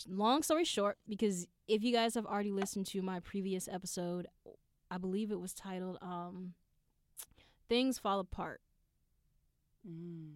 long 0.08 0.44
story 0.44 0.66
short, 0.66 0.98
because 1.10 1.48
if 1.68 1.84
you 1.84 1.92
guys 1.92 2.14
have 2.14 2.26
already 2.26 2.52
listened 2.52 2.86
to 2.88 3.02
my 3.02 3.20
previous 3.20 3.68
episode, 3.68 4.28
I 4.92 4.98
believe 4.98 5.32
it 5.32 5.40
was 5.40 5.54
titled 5.54 5.98
um, 6.02 6.54
"Things 7.68 7.98
Fall 7.98 8.20
Apart." 8.20 8.62
Mm. 9.88 10.34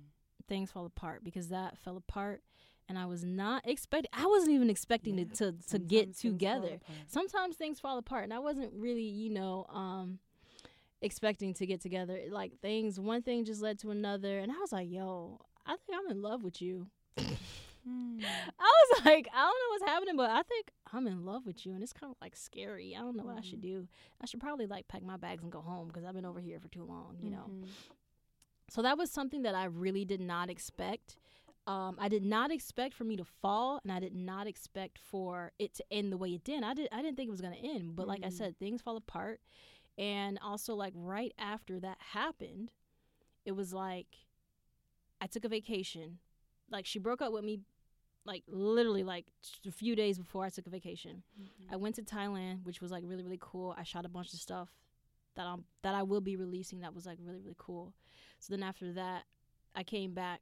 Things 0.48 0.72
fall 0.72 0.86
apart 0.86 1.24
because 1.24 1.50
that 1.50 1.78
fell 1.78 1.98
apart, 1.98 2.42
and 2.88 2.98
I 2.98 3.06
was 3.06 3.24
not 3.24 3.68
expecting. 3.68 4.10
I 4.14 4.26
wasn't 4.28 4.52
even 4.52 4.70
expecting 4.70 5.18
Yeah, 5.18 5.24
it 5.26 5.34
to 5.36 5.54
to 5.70 5.80
get 5.80 6.18
together. 6.18 6.80
sometimes 7.08 7.56
things 7.58 7.80
fall 7.80 7.98
apart 7.98 8.24
and 8.24 8.34
i 8.34 8.40
wasn't 8.40 8.72
really 8.74 9.04
you 9.04 9.30
know 9.30 9.66
um 9.70 10.20
expecting 11.02 11.54
to 11.56 11.66
get 11.66 11.82
together. 11.82 12.20
Like 12.30 12.60
things 12.62 13.00
one 13.00 13.22
thing 13.22 13.46
just 13.46 13.62
led 13.62 13.78
to 13.80 13.92
another 13.92 14.40
and 14.40 14.52
i 14.52 14.56
was 14.60 14.72
like 14.72 14.90
yo 14.90 15.40
i 15.66 15.76
think 15.76 16.00
i'm 16.00 16.10
in 16.10 16.22
love 16.22 16.44
with 16.44 16.62
you. 16.62 16.88
Mm. 17.88 18.22
i 18.60 18.64
was 18.92 19.06
like 19.06 19.30
i 19.34 19.38
don't 19.38 19.60
know 19.62 19.70
what's 19.70 19.86
happening 19.86 20.18
but 20.18 20.30
i 20.30 20.42
think 20.44 20.72
i'm 20.92 21.08
in 21.08 21.24
love 21.26 21.46
with 21.46 21.66
you 21.66 21.74
and 21.74 21.82
it's 21.82 21.94
kind 21.94 22.12
of 22.12 22.18
like 22.22 22.36
scary. 22.36 22.94
I 22.98 23.00
don't 23.00 23.16
know 23.16 23.24
what 23.24 23.38
i 23.38 23.42
should 23.42 23.62
do. 23.62 23.88
I 24.22 24.26
should 24.26 24.42
probably 24.42 24.66
like 24.68 24.88
pack 24.90 25.04
my 25.04 25.16
bags 25.16 25.42
and 25.44 25.52
go 25.52 25.62
home 25.62 25.88
because 25.88 26.04
i've 26.04 26.14
been 26.14 26.26
over 26.26 26.40
here 26.42 26.60
for 26.60 26.68
too 26.68 26.84
long 26.84 27.16
you 27.22 27.30
know? 27.30 27.46
Mhm. 27.50 27.68
So 28.70 28.82
that 28.82 28.98
was 28.98 29.12
something 29.12 29.44
that 29.44 29.56
I 29.56 29.66
really 29.66 30.06
did 30.06 30.22
not 30.22 30.50
expect. 30.50 31.16
Um, 31.66 31.98
I 32.00 32.08
did 32.08 32.24
not 32.24 32.50
expect 32.52 32.94
for 32.94 33.04
me 33.04 33.18
to 33.18 33.26
fall, 33.26 33.80
and 33.84 33.92
I 33.92 34.00
did 34.00 34.16
not 34.16 34.48
expect 34.48 34.98
for 35.00 35.52
it 35.60 35.74
to 35.76 35.84
end 35.92 36.12
the 36.14 36.18
way 36.18 36.30
it 36.30 36.44
did. 36.44 36.64
I 36.64 36.74
did. 36.74 36.88
I 36.92 37.02
didn't 37.02 37.18
think 37.18 37.28
it 37.28 37.32
was 37.32 37.42
gonna 37.42 37.56
end, 37.56 37.96
but 37.96 38.08
like 38.08 38.24
I 38.24 38.28
Mhm. 38.30 38.34
said, 38.34 38.58
things 38.58 38.82
fall 38.82 38.96
apart. 38.98 39.42
And 39.98 40.38
also, 40.42 40.76
like 40.76 40.94
right 40.96 41.34
after 41.38 41.80
that 41.82 41.98
happened, 42.00 42.72
it 43.46 43.52
was 43.54 43.74
like 43.74 44.26
I 45.20 45.28
took 45.28 45.44
a 45.46 45.50
vacation. 45.50 46.20
Like 46.70 46.86
she 46.86 47.00
broke 47.00 47.22
up 47.22 47.34
with 47.34 47.44
me, 47.44 47.62
like 48.26 48.44
literally 48.48 49.04
like 49.04 49.26
a 49.66 49.72
few 49.72 49.96
days 49.96 50.18
before 50.18 50.46
I 50.46 50.50
took 50.50 50.68
a 50.68 50.70
vacation. 50.70 51.24
Mhm. 51.40 51.72
I 51.72 51.76
went 51.78 51.96
to 51.96 52.04
Thailand, 52.04 52.64
which 52.64 52.82
was 52.82 52.92
like 52.92 53.04
really 53.06 53.24
really 53.24 53.40
cool. 53.42 53.74
I 53.78 53.84
shot 53.84 54.06
a 54.06 54.10
bunch 54.10 54.34
of 54.34 54.40
stuff 54.40 54.70
that 55.36 55.46
I'm 55.48 55.66
that 55.82 55.96
I 55.96 56.04
will 56.04 56.22
be 56.22 56.36
releasing. 56.38 56.80
That 56.82 56.94
was 56.94 57.06
like 57.06 57.18
really 57.22 57.42
really 57.42 57.56
cool. 57.58 57.94
So 58.40 58.54
then 58.54 58.64
after 58.64 58.94
that, 58.94 59.24
I 59.76 59.84
came 59.84 60.14
back, 60.14 60.42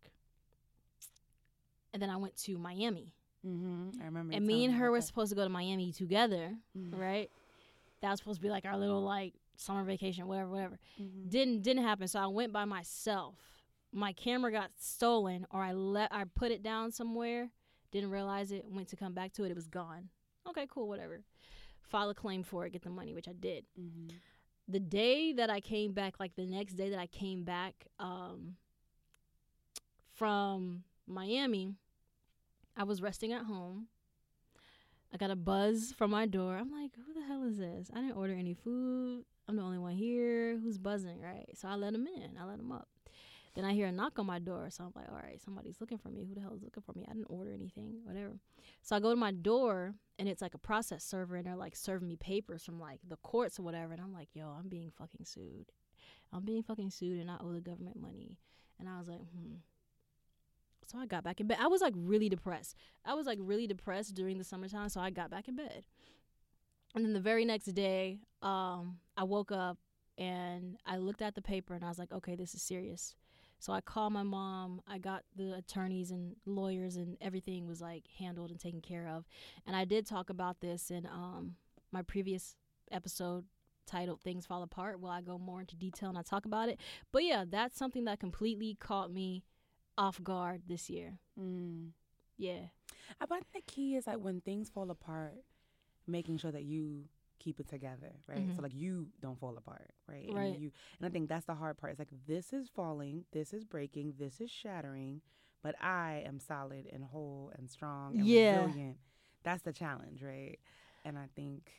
and 1.93 2.01
then 2.01 2.09
I 2.09 2.17
went 2.17 2.35
to 2.43 2.57
Miami. 2.57 3.13
Mhm. 3.45 4.01
I 4.01 4.05
remember. 4.05 4.33
And 4.33 4.45
me 4.45 4.65
and 4.65 4.73
her 4.75 4.91
were 4.91 4.99
that. 4.99 5.05
supposed 5.05 5.29
to 5.29 5.35
go 5.35 5.43
to 5.43 5.49
Miami 5.49 5.91
together, 5.91 6.57
Mhm. 6.75 6.97
right? 6.97 7.31
That 8.01 8.09
was 8.11 8.19
supposed 8.19 8.39
to 8.39 8.41
be 8.41 8.49
like 8.49 8.65
our 8.65 8.77
little 8.77 9.01
like 9.01 9.33
summer 9.55 9.83
vacation, 9.83 10.27
whatever, 10.27 10.49
whatever. 10.49 10.79
Mhm. 10.99 11.29
Didn't 11.29 11.61
didn't 11.61 11.83
happen. 11.83 12.07
So 12.07 12.19
I 12.19 12.27
went 12.27 12.51
by 12.51 12.65
myself. 12.65 13.61
My 13.91 14.11
camera 14.13 14.51
got 14.51 14.77
stolen, 14.77 15.45
or 15.51 15.61
I 15.61 15.71
let 15.73 16.11
I 16.13 16.25
put 16.25 16.51
it 16.51 16.61
down 16.63 16.91
somewhere. 16.91 17.51
Didn't 17.91 18.09
realize 18.09 18.51
it. 18.51 18.65
Went 18.65 18.89
to 18.89 18.95
come 18.97 19.13
back 19.13 19.31
to 19.33 19.43
it. 19.45 19.51
It 19.51 19.55
was 19.55 19.67
gone. 19.67 20.09
Okay, 20.47 20.67
cool, 20.67 20.87
whatever. 20.87 21.23
File 21.83 22.09
a 22.09 22.15
claim 22.15 22.43
for 22.43 22.65
it, 22.65 22.71
get 22.71 22.81
the 22.81 22.89
money, 22.89 23.13
which 23.13 23.27
I 23.27 23.33
did. 23.33 23.65
Mhm. 23.79 24.11
The 24.67 24.79
day 24.79 25.33
that 25.33 25.49
I 25.49 25.59
came 25.59 25.93
back, 25.93 26.19
like 26.19 26.35
the 26.35 26.45
next 26.45 26.73
day 26.73 26.89
that 26.89 26.99
I 26.99 27.07
came 27.07 27.43
back 27.43 27.85
um, 27.99 28.55
from 30.13 30.83
Miami, 31.07 31.75
I 32.75 32.83
was 32.83 33.01
resting 33.01 33.31
at 33.31 33.43
home. 33.43 33.87
I 35.13 35.17
got 35.17 35.31
a 35.31 35.35
buzz 35.35 35.93
from 35.97 36.11
my 36.11 36.25
door. 36.25 36.57
I'm 36.57 36.71
like, 36.71 36.91
who 36.95 37.13
the 37.13 37.25
hell 37.25 37.43
is 37.43 37.57
this? 37.57 37.89
I 37.93 38.01
didn't 38.01 38.17
order 38.17 38.33
any 38.33 38.53
food. 38.53 39.23
I'm 39.47 39.55
the 39.55 39.61
only 39.61 39.77
one 39.77 39.93
here. 39.93 40.57
Who's 40.61 40.77
buzzing, 40.77 41.21
right? 41.21 41.47
So 41.53 41.67
I 41.67 41.75
let 41.75 41.93
him 41.93 42.07
in. 42.07 42.31
I 42.39 42.45
let 42.45 42.59
him 42.59 42.71
up. 42.71 42.87
Then 43.55 43.63
I 43.63 43.73
hear 43.73 43.87
a 43.87 43.91
knock 43.91 44.19
on 44.19 44.25
my 44.25 44.39
door. 44.39 44.67
So 44.69 44.83
I'm 44.83 44.91
like, 44.95 45.09
all 45.09 45.17
right, 45.17 45.41
somebody's 45.41 45.79
looking 45.79 45.97
for 45.97 46.09
me. 46.09 46.25
Who 46.27 46.35
the 46.35 46.41
hell 46.41 46.53
is 46.53 46.63
looking 46.63 46.83
for 46.83 46.91
me? 46.93 47.05
I 47.09 47.13
didn't 47.13 47.27
order 47.29 47.53
anything, 47.53 48.01
whatever. 48.03 48.33
So 48.81 48.95
I 48.95 48.99
go 48.99 49.11
to 49.11 49.15
my 49.15 49.31
door 49.31 49.95
and 50.19 50.27
it's 50.27 50.41
like 50.41 50.53
a 50.53 50.59
process 50.59 51.03
server 51.05 51.37
and 51.37 51.47
they're 51.47 51.55
like 51.55 51.75
serving 51.75 52.07
me 52.07 52.17
papers 52.17 52.63
from 52.63 52.79
like 52.79 52.99
the 53.07 53.15
courts 53.17 53.57
or 53.57 53.63
whatever. 53.63 53.93
And 53.93 54.01
I'm 54.01 54.13
like, 54.13 54.27
yo, 54.33 54.47
I'm 54.47 54.67
being 54.67 54.91
fucking 54.97 55.25
sued. 55.25 55.71
I'm 56.33 56.43
being 56.43 56.63
fucking 56.63 56.91
sued 56.91 57.21
and 57.21 57.31
I 57.31 57.37
owe 57.39 57.53
the 57.53 57.61
government 57.61 57.99
money. 57.99 58.37
And 58.77 58.89
I 58.89 58.99
was 58.99 59.07
like, 59.07 59.19
hmm. 59.19 59.55
So 60.87 60.99
I 60.99 61.05
got 61.05 61.23
back 61.23 61.39
in 61.39 61.47
bed. 61.47 61.57
I 61.59 61.67
was 61.67 61.81
like 61.81 61.93
really 61.95 62.29
depressed. 62.29 62.75
I 63.05 63.13
was 63.13 63.25
like 63.25 63.39
really 63.41 63.67
depressed 63.67 64.13
during 64.15 64.37
the 64.37 64.43
summertime. 64.43 64.89
So 64.89 64.99
I 64.99 65.09
got 65.09 65.31
back 65.31 65.47
in 65.47 65.55
bed. 65.55 65.83
And 66.93 67.03
then 67.03 67.13
the 67.13 67.19
very 67.19 67.45
next 67.45 67.65
day, 67.67 68.19
um, 68.41 68.97
I 69.17 69.23
woke 69.23 69.51
up 69.51 69.77
and 70.17 70.77
I 70.85 70.97
looked 70.97 71.21
at 71.21 71.35
the 71.35 71.41
paper 71.41 71.73
and 71.73 71.83
I 71.83 71.89
was 71.89 71.99
like, 71.99 72.11
okay, 72.11 72.35
this 72.35 72.53
is 72.53 72.61
serious. 72.61 73.15
So 73.59 73.73
I 73.73 73.81
called 73.81 74.13
my 74.13 74.23
mom. 74.23 74.81
I 74.87 74.97
got 74.97 75.23
the 75.35 75.55
attorneys 75.55 76.11
and 76.11 76.35
lawyers 76.45 76.95
and 76.97 77.17
everything 77.21 77.67
was 77.67 77.81
like 77.81 78.03
handled 78.19 78.51
and 78.51 78.59
taken 78.59 78.81
care 78.81 79.07
of. 79.07 79.25
And 79.65 79.75
I 79.75 79.85
did 79.85 80.05
talk 80.05 80.29
about 80.29 80.61
this 80.61 80.91
in 80.91 81.05
um, 81.05 81.55
my 81.91 82.01
previous 82.01 82.55
episode 82.91 83.45
titled 83.85 84.21
Things 84.21 84.45
Fall 84.45 84.63
Apart. 84.63 84.99
Well, 84.99 85.11
I 85.11 85.21
go 85.21 85.37
more 85.37 85.61
into 85.61 85.75
detail 85.75 86.09
and 86.09 86.17
I 86.17 86.21
talk 86.21 86.45
about 86.45 86.69
it. 86.69 86.79
But 87.11 87.23
yeah, 87.23 87.45
that's 87.47 87.77
something 87.77 88.05
that 88.05 88.19
completely 88.19 88.77
caught 88.79 89.11
me 89.11 89.43
off 89.97 90.21
guard 90.21 90.63
this 90.67 90.89
year. 90.89 91.19
Mm. 91.39 91.89
Yeah. 92.37 92.67
I 93.21 93.25
bet 93.25 93.43
the 93.53 93.61
key 93.65 93.95
is 93.95 94.07
like 94.07 94.17
when 94.17 94.41
things 94.41 94.69
fall 94.69 94.91
apart, 94.91 95.43
making 96.07 96.37
sure 96.37 96.51
that 96.51 96.63
you 96.63 97.05
keep 97.45 97.59
it 97.59 97.69
together, 97.69 98.11
right? 98.27 98.39
Mhm. 98.49 98.55
So 98.55 98.61
like 98.63 98.73
you 98.73 99.07
don't 99.21 99.39
fall 99.39 99.55
apart, 99.57 99.91
right? 100.07 100.27
Right. 100.33 100.53
And 100.53 100.59
you 100.61 100.71
and 100.99 101.05
I 101.05 101.09
think 101.09 101.29
that's 101.29 101.45
the 101.45 101.53
hard 101.55 101.77
part. 101.77 101.91
It's 101.91 101.99
like 101.99 102.11
this 102.27 102.51
is 102.51 102.67
falling, 102.69 103.25
this 103.31 103.53
is 103.53 103.63
breaking, 103.63 104.15
this 104.17 104.41
is 104.41 104.49
shattering, 104.51 105.21
but 105.61 105.75
I 105.81 106.23
am 106.25 106.39
solid 106.39 106.87
and 106.91 107.03
whole 107.03 107.51
and 107.57 107.69
strong 107.69 108.17
and 108.17 108.25
Yeah. 108.27 108.63
resilient. 108.65 108.97
That's 109.43 109.61
the 109.61 109.71
challenge, 109.73 110.23
right? 110.23 110.57
And 111.05 111.17
I 111.19 111.27
think 111.35 111.71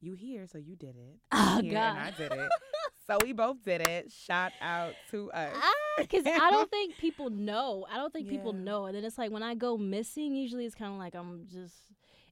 you 0.00 0.12
here, 0.12 0.46
so 0.46 0.58
you 0.58 0.76
did 0.76 0.94
it. 0.96 1.18
Oh, 1.32 1.60
here 1.62 1.72
God. 1.72 1.96
And 1.96 1.98
I 1.98 2.10
did 2.10 2.30
it. 2.32 2.50
so 3.06 3.16
we 3.22 3.32
both 3.32 3.64
did 3.64 3.88
it. 3.88 4.12
Shout 4.12 4.52
out 4.60 4.94
to 5.10 5.32
us. 5.32 5.56
Because 5.96 6.26
I 6.26 6.50
don't 6.50 6.70
think 6.76 6.98
people 6.98 7.30
know. 7.30 7.86
I 7.90 7.96
don't 7.96 8.12
think 8.12 8.28
people 8.28 8.52
know. 8.52 8.84
And 8.86 8.94
then 8.94 9.04
it's 9.04 9.16
like 9.16 9.30
when 9.30 9.42
I 9.42 9.54
go 9.54 9.78
missing, 9.78 10.34
usually 10.36 10.66
it's 10.66 10.74
kind 10.74 10.92
of 10.92 10.98
like 10.98 11.14
I'm 11.14 11.46
just 11.50 11.74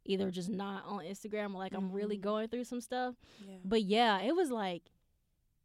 either 0.06 0.30
just 0.30 0.48
not 0.48 0.84
on 0.86 1.04
Instagram 1.04 1.54
or 1.54 1.58
like 1.58 1.74
I'm 1.74 1.92
really 1.92 2.16
Mhm. 2.18 2.22
going 2.22 2.48
through 2.48 2.64
some 2.64 2.80
stuff. 2.80 3.14
Yeah. 3.46 3.56
But 3.64 3.82
yeah, 3.82 4.20
it 4.22 4.34
was 4.34 4.50
like 4.50 4.90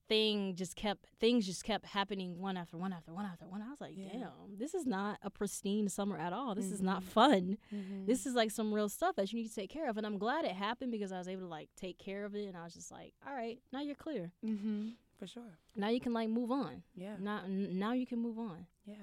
thing 0.07 0.55
just 0.55 0.75
kept 0.75 1.05
things 1.19 1.45
just 1.45 1.63
kept 1.63 1.85
happening 1.85 2.37
one 2.37 2.57
after 2.57 2.77
one 2.77 2.91
after 2.91 3.13
one 3.13 3.25
after 3.25 3.47
one. 3.47 3.61
I 3.61 3.69
was 3.69 3.79
like, 3.79 3.93
Yeah. 3.95 4.09
damn, 4.11 4.57
this 4.57 4.73
is 4.73 4.85
not 4.85 5.19
a 5.23 5.29
pristine 5.29 5.87
summer 5.87 6.17
at 6.17 6.33
all. 6.33 6.53
This 6.53 6.69
is 6.69 6.81
not 6.81 7.01
Mhm. 7.01 7.05
fun. 7.05 7.57
Mhm. 7.71 8.05
This 8.07 8.25
is 8.25 8.35
like 8.35 8.51
some 8.51 8.73
real 8.73 8.89
stuff 8.89 9.15
that 9.15 9.31
you 9.31 9.39
need 9.41 9.47
to 9.47 9.55
take 9.55 9.69
care 9.69 9.87
of. 9.89 9.95
And 9.97 10.05
I'm 10.05 10.17
glad 10.17 10.43
it 10.43 10.51
happened 10.51 10.91
because 10.91 11.13
I 11.13 11.17
was 11.17 11.29
able 11.29 11.43
to 11.43 11.47
like 11.47 11.69
take 11.77 11.97
care 11.97 12.25
of 12.25 12.35
it. 12.35 12.47
And 12.47 12.57
I 12.57 12.63
was 12.65 12.73
just 12.73 12.91
like, 12.91 13.13
all 13.25 13.33
right, 13.33 13.61
now 13.71 13.79
you're 13.79 13.95
clear. 13.95 14.33
Mhm. 14.43 14.95
For 15.17 15.27
sure. 15.27 15.57
Now 15.77 15.87
you 15.87 16.01
can 16.01 16.13
like 16.13 16.29
move 16.29 16.51
on. 16.51 16.83
Yeah. 16.95 17.15
Now, 17.17 17.43
n- 17.45 17.77
now 17.79 17.93
you 17.93 18.05
can 18.05 18.19
move 18.19 18.37
on. 18.37 18.67
Yeah. 18.85 18.95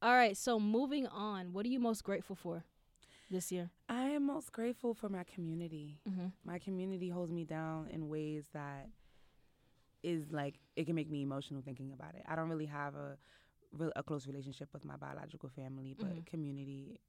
All 0.00 0.12
right. 0.12 0.36
So 0.36 0.60
moving 0.60 1.08
on, 1.08 1.52
what 1.52 1.66
are 1.66 1.70
you 1.70 1.80
most 1.80 2.04
grateful 2.04 2.36
for 2.36 2.64
this 3.32 3.50
year? 3.50 3.70
I 3.88 4.04
am 4.10 4.26
most 4.26 4.52
grateful 4.52 4.94
for 4.94 5.08
my 5.08 5.24
community. 5.24 5.98
Mm-hmm. 6.08 6.26
My 6.44 6.58
community 6.60 7.08
holds 7.08 7.32
me 7.32 7.44
down 7.44 7.88
in 7.88 8.08
ways 8.08 8.44
that 8.52 8.88
is 10.02 10.30
like 10.32 10.58
it 10.76 10.84
can 10.86 10.94
make 10.94 11.10
me 11.10 11.22
emotional 11.22 11.62
thinking 11.62 11.92
about 11.92 12.14
it. 12.14 12.22
I 12.28 12.34
don't 12.36 12.48
really 12.48 12.66
have 12.66 12.94
a 12.94 13.16
real 13.72 13.92
a 13.96 14.02
close 14.02 14.26
relationship 14.26 14.68
with 14.72 14.84
my 14.84 14.96
biological 14.96 15.48
family, 15.48 15.94
but 15.98 16.14
Mhm. 16.14 16.26
community 16.26 17.00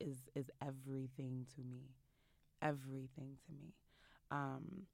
is 0.00 0.28
is 0.34 0.50
everything 0.60 1.46
to 1.56 1.62
me. 1.62 1.94
Everything 2.60 3.36
to 3.46 3.52
me. 3.52 3.74
Um 4.30 4.86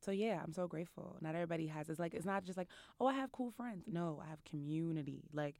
so 0.00 0.10
yeah, 0.10 0.40
I'm 0.42 0.52
so 0.52 0.66
grateful. 0.66 1.16
Not 1.20 1.34
everybody 1.34 1.66
has 1.68 1.88
it's 1.88 1.98
like 2.00 2.14
it's 2.14 2.26
not 2.26 2.44
just 2.44 2.58
like, 2.58 2.68
oh, 3.00 3.06
I 3.06 3.14
have 3.14 3.30
cool 3.32 3.50
friends. 3.50 3.86
No, 3.88 4.20
I 4.24 4.28
have 4.30 4.42
community. 4.44 5.28
Like 5.32 5.56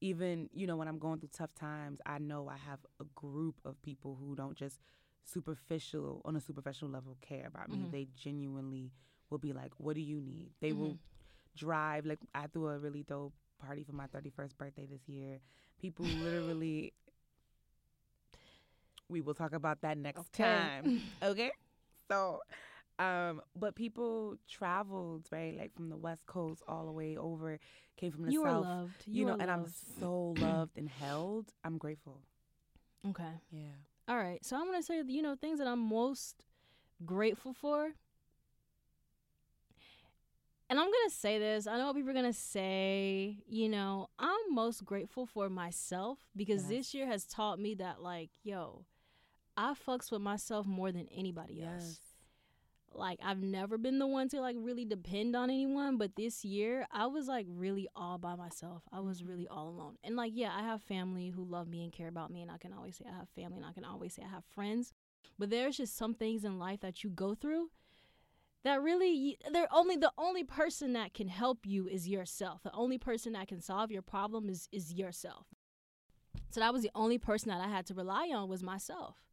even, 0.00 0.48
you 0.52 0.66
know, 0.66 0.76
when 0.76 0.88
I'm 0.88 0.98
going 0.98 1.18
through 1.20 1.30
tough 1.32 1.54
times, 1.54 2.00
I 2.06 2.18
know 2.18 2.48
I 2.48 2.56
have 2.56 2.80
a 3.00 3.04
group 3.14 3.56
of 3.64 3.80
people 3.82 4.16
who 4.20 4.34
don't 4.36 4.56
just 4.56 4.80
superficial 5.24 6.22
on 6.24 6.36
a 6.36 6.40
superficial 6.40 6.88
level 6.88 7.16
care 7.20 7.46
about 7.46 7.70
me. 7.70 7.86
Mhm. 7.86 7.90
They 7.90 8.08
genuinely 8.16 8.92
will 9.30 9.38
be 9.38 9.52
like, 9.52 9.72
"What 9.78 9.94
do 9.96 10.00
you 10.02 10.20
need?" 10.20 10.52
They 10.60 10.72
will 10.72 10.98
drive. 11.56 12.06
Like 12.06 12.20
I 12.34 12.46
threw 12.48 12.68
a 12.68 12.78
really 12.78 13.02
dope 13.04 13.34
party 13.58 13.82
for 13.84 13.92
my 13.92 14.06
31st 14.08 14.56
birthday 14.58 14.86
this 14.86 15.08
year. 15.08 15.40
People 15.80 16.06
literally. 16.24 16.92
We 19.08 19.20
will 19.20 19.34
talk 19.34 19.52
about 19.52 19.82
that 19.82 19.98
next 19.98 20.32
Okay. 20.34 20.42
time. 20.42 21.02
Okay, 21.22 21.50
so. 22.08 22.40
Um, 22.98 23.42
but 23.54 23.74
people 23.74 24.36
traveled 24.48 25.28
right, 25.30 25.56
like 25.58 25.74
from 25.74 25.90
the 25.90 25.96
West 25.96 26.24
Coast 26.26 26.62
all 26.66 26.86
the 26.86 26.92
way 26.92 27.16
over, 27.16 27.58
came 27.96 28.10
from 28.10 28.24
the 28.24 28.32
You 28.32 28.42
are 28.44 28.50
South, 28.50 28.64
loved. 28.64 29.02
you, 29.06 29.20
You, 29.20 29.26
know, 29.26 29.36
and 29.38 29.50
I'm 29.50 29.66
so 30.00 30.34
loved 30.38 30.78
and 30.78 30.88
held. 30.88 31.52
I'm 31.64 31.76
grateful. 31.76 32.22
okay. 33.10 33.40
Yeah. 33.50 33.60
All 34.08 34.16
right. 34.16 34.42
So 34.44 34.56
I'm 34.56 34.64
gonna 34.66 34.82
say, 34.82 35.02
you 35.06 35.20
know, 35.20 35.34
things 35.34 35.58
that 35.58 35.66
I'm 35.68 35.80
most 35.80 36.44
grateful 37.04 37.52
for. 37.52 37.92
And 40.68 40.80
I'm 40.80 40.86
gonna 40.86 41.10
say 41.10 41.38
this. 41.38 41.66
I 41.66 41.78
know 41.78 41.86
what 41.86 41.96
people 41.96 42.10
are 42.10 42.14
gonna 42.14 42.32
say. 42.32 43.38
You 43.46 43.68
know, 43.68 44.08
I'm 44.18 44.40
most 44.54 44.84
grateful 44.84 45.26
for 45.26 45.48
myself 45.48 46.18
because 46.34 46.62
Yes. 46.62 46.70
this 46.70 46.94
year 46.94 47.06
has 47.06 47.24
taught 47.24 47.60
me 47.60 47.74
that, 47.76 48.02
like, 48.02 48.30
yo, 48.42 48.84
I 49.56 49.74
fucks 49.74 50.10
with 50.10 50.22
myself 50.22 50.66
more 50.66 50.90
than 50.90 51.08
anybody 51.08 51.62
else. 51.62 52.00
Like, 52.98 53.18
I've 53.22 53.42
never 53.42 53.78
been 53.78 53.98
the 53.98 54.06
one 54.06 54.28
to 54.30 54.40
like 54.40 54.56
really 54.58 54.84
depend 54.84 55.36
on 55.36 55.50
anyone, 55.50 55.96
but 55.96 56.16
this 56.16 56.44
year 56.44 56.86
I 56.92 57.06
was 57.06 57.28
like 57.28 57.46
really 57.48 57.88
all 57.94 58.18
by 58.18 58.34
myself. 58.36 58.82
I 58.92 59.00
was 59.00 59.24
really 59.24 59.44
mm-hmm. 59.44 59.58
all 59.58 59.68
alone. 59.68 59.96
And 60.04 60.16
like, 60.16 60.32
yeah, 60.34 60.52
I 60.56 60.62
have 60.62 60.82
family 60.82 61.30
who 61.30 61.44
love 61.44 61.68
me 61.68 61.82
and 61.84 61.92
care 61.92 62.08
about 62.08 62.30
me, 62.30 62.42
and 62.42 62.50
I 62.50 62.58
can 62.58 62.72
always 62.72 62.96
say 62.96 63.04
I 63.10 63.16
have 63.16 63.28
family, 63.30 63.58
and 63.58 63.66
I 63.66 63.72
can 63.72 63.84
always 63.84 64.14
say 64.14 64.22
I 64.24 64.34
have 64.34 64.44
friends. 64.44 64.92
But 65.38 65.50
there's 65.50 65.76
just 65.76 65.96
some 65.96 66.14
things 66.14 66.44
in 66.44 66.58
life 66.58 66.80
that 66.80 67.04
you 67.04 67.10
go 67.10 67.34
through 67.34 67.70
that 68.64 68.82
really 68.82 69.38
they're 69.52 69.68
only 69.72 69.96
the 69.96 70.12
only 70.18 70.42
person 70.42 70.92
that 70.94 71.14
can 71.14 71.28
help 71.28 71.64
you 71.64 71.86
is 71.86 72.08
yourself. 72.08 72.62
The 72.62 72.72
only 72.72 72.98
person 72.98 73.32
that 73.34 73.48
can 73.48 73.60
solve 73.60 73.92
your 73.92 74.02
problem 74.02 74.48
is 74.48 74.68
is 74.72 74.92
yourself. 74.92 75.46
So 76.50 76.60
that 76.60 76.72
was 76.72 76.82
the 76.82 76.90
only 76.94 77.18
person 77.18 77.50
that 77.50 77.60
I 77.60 77.68
had 77.68 77.86
to 77.86 77.94
rely 77.94 78.30
on 78.34 78.48
was 78.48 78.62
myself. 78.62 79.25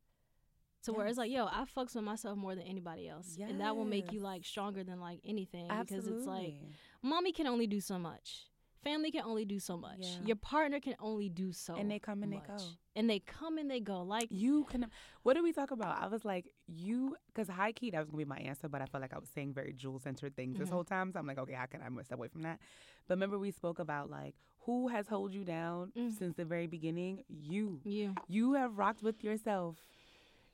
So 0.83 0.91
where 0.93 1.07
it's 1.07 1.17
like, 1.17 1.31
yo, 1.31 1.45
I 1.45 1.63
fucks 1.75 1.95
with 1.95 2.03
myself 2.03 2.37
more 2.37 2.55
than 2.55 2.65
anybody 2.65 3.07
else, 3.07 3.37
and 3.41 3.61
that 3.61 3.75
will 3.75 3.85
make 3.85 4.11
you 4.11 4.19
like 4.19 4.43
stronger 4.45 4.83
than 4.83 4.99
like 4.99 5.19
anything 5.25 5.67
because 5.69 6.07
it's 6.07 6.25
like 6.27 6.55
mommy 7.01 7.31
can 7.31 7.47
only 7.47 7.67
do 7.67 7.79
so 7.79 7.97
much. 7.97 8.47
Family 8.83 9.11
can 9.11 9.23
only 9.23 9.45
do 9.45 9.59
so 9.59 9.77
much. 9.77 9.99
Yeah. 9.99 10.25
Your 10.25 10.35
partner 10.35 10.81
can 10.81 10.95
only 10.99 11.29
do 11.29 11.53
so 11.53 11.73
And 11.75 11.89
they 11.89 11.99
come 11.99 12.21
and 12.21 12.33
they 12.33 12.41
go. 12.45 12.57
And 12.97 13.09
they 13.09 13.19
come 13.19 13.57
and 13.57 13.71
they 13.71 13.79
go. 13.79 14.01
Like 14.01 14.27
You 14.29 14.65
can. 14.65 14.87
What 15.21 15.35
did 15.35 15.43
we 15.43 15.53
talk 15.53 15.71
about? 15.71 16.01
I 16.03 16.07
was 16.07 16.25
like, 16.25 16.53
you, 16.67 17.15
because 17.27 17.47
high 17.47 17.71
key, 17.71 17.91
that 17.91 17.99
was 17.99 18.09
gonna 18.09 18.17
be 18.17 18.25
my 18.25 18.39
answer, 18.39 18.67
but 18.67 18.81
I 18.81 18.85
felt 18.87 19.01
like 19.01 19.13
I 19.13 19.19
was 19.19 19.29
saying 19.33 19.53
very 19.53 19.71
jewel 19.71 19.99
centered 19.99 20.35
things 20.35 20.57
this 20.59 20.67
Mhm. 20.67 20.73
whole 20.73 20.83
time. 20.83 21.13
So 21.13 21.19
I'm 21.19 21.25
like, 21.25 21.37
okay, 21.39 21.53
how 21.53 21.65
can 21.65 21.81
I 21.81 21.87
step 22.03 22.17
away 22.17 22.27
from 22.27 22.41
that? 22.41 22.59
But 23.07 23.13
remember, 23.15 23.39
we 23.39 23.51
spoke 23.51 23.79
about 23.79 24.09
like 24.09 24.35
who 24.65 24.89
has 24.89 25.07
held 25.07 25.33
you 25.33 25.45
down 25.45 25.93
Mm. 25.95 26.11
since 26.17 26.35
the 26.35 26.43
very 26.43 26.67
beginning. 26.67 27.23
You. 27.29 27.79
you. 27.85 28.15
You 28.27 28.53
have 28.55 28.77
rocked 28.77 29.01
with 29.01 29.23
yourself. 29.23 29.77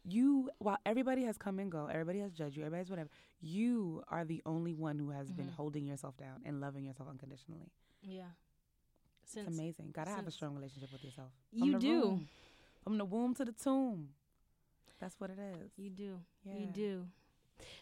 You, 0.06 0.50
while 0.60 0.78
everybody 0.86 1.24
has 1.26 1.38
come 1.38 1.60
and 1.60 1.72
go, 1.72 1.86
everybody 1.88 2.20
has 2.20 2.32
judged 2.32 2.56
you, 2.58 2.64
everybody's 2.64 2.90
whatever. 2.90 3.10
You 3.42 4.04
are 4.10 4.26
the 4.26 4.42
only 4.46 4.74
one 4.74 4.98
who 4.98 5.10
has 5.12 5.32
been 5.32 5.48
Mhm. 5.48 5.54
holding 5.54 5.86
yourself 5.86 6.16
down 6.18 6.42
and 6.46 6.62
loving 6.62 6.86
yourself 6.86 7.10
unconditionally. 7.10 7.72
Yeah. 8.02 8.32
It's 9.24 9.36
amazing. 9.36 9.92
Gotta 9.92 10.12
have 10.12 10.26
a 10.28 10.32
strong 10.32 10.56
relationship 10.56 10.92
with 10.92 11.04
yourself. 11.04 11.32
You 11.52 11.78
do. 11.80 12.02
room- 12.02 12.28
from 12.84 12.98
the 12.98 13.06
womb 13.06 13.34
to 13.36 13.46
the 13.46 13.52
tomb. 13.52 14.14
That's 15.00 15.20
what 15.20 15.30
it 15.30 15.38
is. 15.40 15.72
you 15.78 15.90
do. 15.90 16.20
Yeah. 16.44 16.58
You 16.58 16.66
do. 16.68 17.08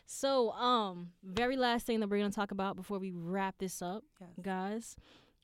So, 0.05 0.51
um, 0.53 1.13
very 1.23 1.55
last 1.55 1.85
thing 1.85 1.99
that 1.99 2.09
we're 2.09 2.17
gonna 2.17 2.31
talk 2.31 2.51
about 2.51 2.75
before 2.75 2.97
we 2.99 3.11
wrap 3.11 3.57
this 3.59 3.81
up, 3.81 4.03
Yes. 4.19 4.29
guys. 4.41 4.95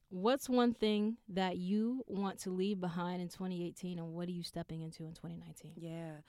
What's 0.09 0.49
one 0.49 0.73
thing 0.73 1.17
that 1.29 1.57
you 1.57 2.03
want 2.07 2.39
to 2.39 2.51
leave 2.51 2.79
behind 2.79 3.21
in 3.21 3.29
2018, 3.29 3.97
and 3.99 4.13
what 4.13 4.27
are 4.27 4.31
you 4.31 4.43
stepping 4.43 4.81
into 4.81 5.05
in 5.05 5.13
2019? 5.13 5.73
Yeah. 5.77 6.21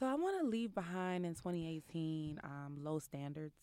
So 0.00 0.06
I 0.06 0.14
want 0.14 0.40
to 0.40 0.46
leave 0.46 0.74
behind 0.74 1.26
in 1.26 1.34
2018 1.34 2.40
um, 2.42 2.78
low 2.82 2.98
standards. 2.98 3.54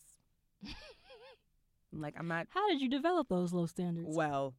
like 1.91 2.13
I'm 2.17 2.27
not 2.27 2.45
How 2.51 2.69
did 2.69 2.79
you 2.79 2.89
develop 2.89 3.27
those 3.27 3.51
low 3.51 3.65
standards? 3.65 4.15
well. 4.15 4.53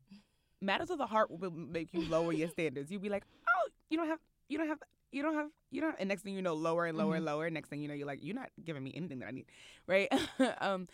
Matters 0.60 0.90
of 0.90 0.98
the 0.98 1.06
heart 1.06 1.30
will 1.30 1.52
make 1.52 1.94
you 1.94 2.00
lower 2.08 2.32
your 2.32 2.48
standards. 2.48 2.90
You'll 2.90 3.00
be 3.00 3.08
like, 3.08 3.22
oh, 3.48 3.70
you 3.90 3.96
don't 3.96 4.08
have, 4.08 4.18
you 4.48 4.58
don't 4.58 4.66
have, 4.66 4.78
you 5.12 5.22
don't 5.22 5.34
have, 5.34 5.50
you 5.70 5.80
don't. 5.80 5.94
And 6.00 6.08
next 6.08 6.22
thing 6.22 6.34
you 6.34 6.42
know, 6.42 6.54
lower 6.54 6.86
and 6.86 6.98
lower 6.98 7.14
and 7.14 7.24
lower. 7.24 7.48
Next 7.48 7.68
thing 7.68 7.80
you 7.80 7.86
know, 7.86 7.94
you're 7.94 8.08
like, 8.08 8.18
you're 8.24 8.34
not 8.34 8.50
giving 8.64 8.82
me 8.82 8.92
anything 8.96 9.20
that 9.20 9.28
I 9.28 9.30
need, 9.30 9.46
right? 9.86 10.12
um, 10.60 10.88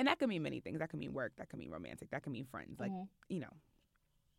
and 0.00 0.08
that 0.08 0.18
could 0.18 0.28
mean 0.28 0.42
many 0.42 0.58
things. 0.58 0.80
That 0.80 0.90
could 0.90 0.98
mean 0.98 1.12
work. 1.12 1.30
That 1.38 1.48
could 1.48 1.60
mean 1.60 1.70
romantic. 1.70 2.10
That 2.10 2.24
could 2.24 2.32
mean 2.32 2.44
friends. 2.44 2.80
Like 2.80 2.90
Mhm. 2.90 3.06
you 3.28 3.38
know, 3.38 3.52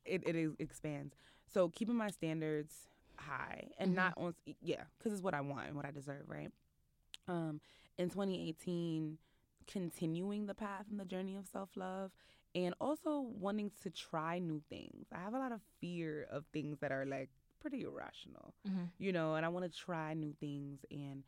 it, 0.03 0.27
it 0.27 0.51
expands. 0.59 1.15
So 1.47 1.69
keeping 1.69 1.95
my 1.95 2.09
standards 2.09 2.89
high 3.19 3.71
and 3.77 3.91
Mhm. 3.91 3.95
not 3.95 4.13
on, 4.17 4.35
yeah, 4.61 4.83
because 4.97 5.13
it's 5.13 5.21
what 5.21 5.33
I 5.33 5.41
want 5.41 5.67
and 5.67 5.75
what 5.75 5.85
I 5.85 5.91
deserve, 5.91 6.27
right? 6.27 6.51
Um, 7.27 7.61
in 7.97 8.09
2018, 8.09 9.17
continuing 9.67 10.45
the 10.45 10.53
path 10.53 10.85
and 10.89 10.99
the 10.99 11.05
journey 11.05 11.35
of 11.35 11.47
self 11.47 11.75
love 11.75 12.11
and 12.53 12.73
also 12.79 13.19
wanting 13.21 13.71
to 13.83 13.89
try 13.89 14.39
new 14.39 14.61
things. 14.69 15.07
I 15.11 15.19
have 15.19 15.33
a 15.33 15.39
lot 15.39 15.51
of 15.51 15.61
fear 15.79 16.23
of 16.29 16.45
things 16.53 16.79
that 16.79 16.91
are 16.91 17.05
like 17.05 17.29
pretty 17.59 17.81
irrational, 17.83 18.53
Mhm. 18.67 18.91
you 18.97 19.11
know, 19.11 19.35
and 19.35 19.45
I 19.45 19.49
want 19.49 19.69
to 19.71 19.75
try 19.77 20.13
new 20.13 20.33
things 20.33 20.85
and 20.91 21.23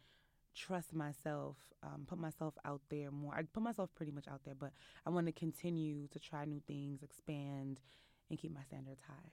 trust 0.53 0.93
myself, 0.93 1.57
um, 1.83 2.05
put 2.07 2.17
myself 2.17 2.57
out 2.65 2.81
there 2.89 3.11
more. 3.11 3.35
I 3.35 3.43
put 3.43 3.61
myself 3.63 3.93
pretty 3.95 4.11
much 4.11 4.27
out 4.27 4.43
there, 4.43 4.55
but 4.55 4.71
I 5.05 5.09
want 5.09 5.25
to 5.27 5.31
continue 5.33 6.07
to 6.09 6.19
try 6.19 6.45
new 6.45 6.59
things, 6.61 7.03
expand, 7.03 7.81
and 8.29 8.39
keep 8.39 8.51
my 8.53 8.63
standards 8.63 9.01
high. 9.01 9.31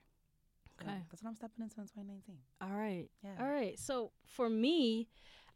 So 0.80 0.86
Okay. 0.88 0.98
that's 1.10 1.22
what 1.22 1.28
I'm 1.30 1.36
stepping 1.36 1.62
into 1.62 1.80
in 1.80 1.86
2019. 1.86 2.36
All 2.60 2.76
right. 2.76 3.08
Yeah. 3.22 3.30
All 3.38 3.48
right. 3.50 3.78
So 3.78 4.12
for 4.24 4.48
me, 4.48 5.08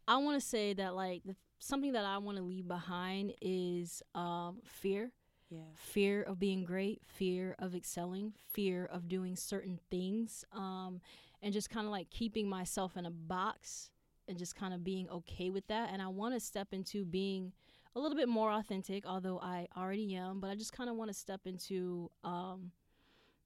I 0.07 0.17
want 0.19 0.41
to 0.41 0.47
say 0.47 0.73
that 0.75 0.95
like 0.95 1.23
the, 1.25 1.35
something 1.59 1.93
that 1.93 2.05
I 2.05 2.19
want 2.19 2.39
to 2.39 2.43
leave 2.45 2.67
behind 2.69 3.35
is 3.43 4.03
um, 4.15 4.59
fear. 4.65 5.13
Yeah. 5.51 5.61
Fear 5.75 6.23
of 6.23 6.39
being 6.39 6.65
great, 6.65 7.01
fear 7.07 7.55
of 7.59 7.75
excelling, 7.75 8.35
fear 8.53 8.85
of 8.85 9.09
doing 9.09 9.35
certain 9.35 9.79
things, 9.91 10.45
um, 10.53 11.01
and 11.43 11.55
just 11.55 11.71
kind 11.71 11.87
of 11.87 11.91
like 11.91 12.11
keeping 12.11 12.49
myself 12.49 12.97
in 12.99 13.07
a 13.07 13.11
box 13.11 13.91
and 14.29 14.37
just 14.37 14.55
kind 14.55 14.75
of 14.75 14.85
being 14.85 15.09
okay 15.09 15.49
with 15.49 15.67
that. 15.69 15.89
And 15.91 16.03
I 16.03 16.09
want 16.09 16.35
to 16.35 16.41
step 16.41 16.69
into 16.73 17.07
being 17.07 17.53
a 17.97 17.99
little 17.99 18.17
bit 18.17 18.29
more 18.29 18.51
authentic, 18.53 19.07
although 19.07 19.39
I 19.41 19.69
already 19.75 20.15
am. 20.15 20.39
But 20.41 20.51
I 20.51 20.55
just 20.55 20.73
kind 20.75 20.91
of 20.91 20.97
want 20.97 21.09
to 21.09 21.14
step 21.14 21.41
into 21.47 22.11
um, 22.25 22.73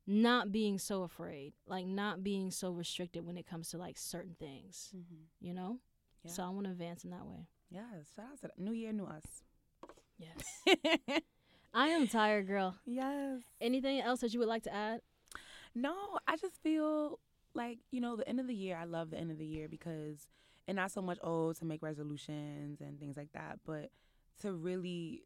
not 0.07 0.51
being 0.53 0.79
so 0.79 1.03
afraid, 1.03 1.53
like 1.67 1.87
not 1.87 2.23
being 2.25 2.51
so 2.51 2.71
restricted 2.71 3.25
when 3.27 3.37
it 3.37 3.47
comes 3.47 3.69
to 3.71 3.79
like 3.79 3.97
certain 3.99 4.35
things, 4.39 4.91
Mm-hmm. 4.97 5.23
you 5.47 5.55
know. 5.55 5.79
Yeah. 6.25 6.31
So 6.33 6.43
I 6.45 6.49
want 6.51 6.65
to 6.67 6.71
advance 6.73 7.05
in 7.05 7.11
that 7.11 7.27
way. 7.27 7.47
Yes. 7.71 8.11
Shout 8.15 8.27
out 8.33 8.41
to. 8.57 8.63
New 8.63 8.73
Year, 8.73 8.93
New 8.93 9.05
Us. 9.07 9.43
Yes. 10.19 11.21
I 11.75 11.89
am 11.89 12.07
tired, 12.07 12.47
girl. 12.47 12.77
yes. 12.87 13.41
Anything 13.61 14.01
else 14.01 14.21
that 14.21 14.33
you 14.33 14.39
would 14.41 14.49
like 14.49 14.63
to 14.65 14.75
add? 14.75 15.01
No, 15.75 15.95
I 16.29 16.37
just 16.37 16.63
feel 16.63 17.19
like, 17.55 17.79
you 17.91 18.01
know, 18.01 18.15
the 18.17 18.29
end 18.29 18.39
of 18.41 18.47
the 18.47 18.55
year, 18.55 18.77
I 18.77 18.85
love 18.85 19.11
the 19.11 19.19
end 19.19 19.31
of 19.31 19.39
the 19.39 19.47
year 19.47 19.69
because, 19.69 20.27
and 20.69 20.77
not 20.77 20.91
so 20.93 21.01
much, 21.01 21.19
oh, 21.23 21.53
to 21.55 21.65
make 21.65 21.83
resolutions 21.83 22.81
and 22.81 23.01
things 23.01 23.17
like 23.17 23.33
that, 23.33 23.59
but 23.65 23.91
to 24.43 24.53
really 24.53 25.23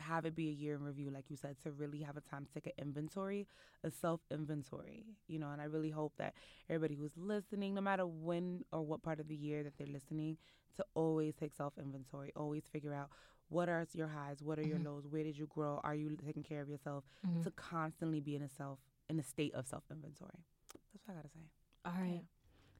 have 0.00 0.24
it 0.24 0.34
be 0.34 0.48
a 0.48 0.52
year 0.52 0.74
in 0.74 0.82
review, 0.82 1.10
like 1.10 1.24
you 1.30 1.36
said, 1.36 1.56
to 1.62 1.70
really 1.72 2.00
have 2.00 2.16
a 2.16 2.20
time 2.20 2.44
to 2.46 2.52
take 2.52 2.66
an 2.66 2.72
inventory, 2.78 3.46
a 3.84 3.90
self 3.90 4.20
inventory, 4.30 5.04
you 5.28 5.38
know, 5.38 5.50
and 5.50 5.60
I 5.60 5.64
really 5.64 5.90
hope 5.90 6.12
that 6.18 6.34
everybody 6.68 6.94
who's 6.94 7.16
listening, 7.16 7.74
no 7.74 7.80
matter 7.80 8.06
when 8.06 8.64
or 8.72 8.84
what 8.84 9.02
part 9.02 9.20
of 9.20 9.28
the 9.28 9.36
year 9.36 9.62
that 9.62 9.76
they're 9.78 9.86
listening, 9.86 10.36
to 10.76 10.84
always 10.94 11.34
take 11.34 11.52
self 11.54 11.74
inventory, 11.78 12.32
always 12.36 12.64
figure 12.72 12.94
out 12.94 13.10
what 13.48 13.68
are 13.68 13.84
your 13.92 14.06
highs, 14.08 14.42
what 14.42 14.58
are 14.58 14.66
your 14.66 14.78
Mhm. 14.78 14.84
lows, 14.86 15.06
where 15.08 15.24
did 15.24 15.36
you 15.36 15.46
grow, 15.46 15.80
are 15.82 15.94
you 15.94 16.16
taking 16.24 16.42
care 16.44 16.60
of 16.60 16.68
yourself, 16.68 17.04
Mhm. 17.26 17.42
to 17.42 17.50
constantly 17.50 18.20
be 18.20 18.36
in 18.36 18.42
a 18.42 18.48
self 18.48 18.78
in 19.08 19.18
a 19.18 19.22
state 19.24 19.52
of 19.54 19.66
self 19.66 19.82
inventory. 19.90 20.44
That's 20.92 21.06
what 21.06 21.14
I 21.14 21.16
gotta 21.16 21.28
say. 21.30 21.40
All 21.84 21.92
right. 21.92 22.14
Yeah. 22.14 22.20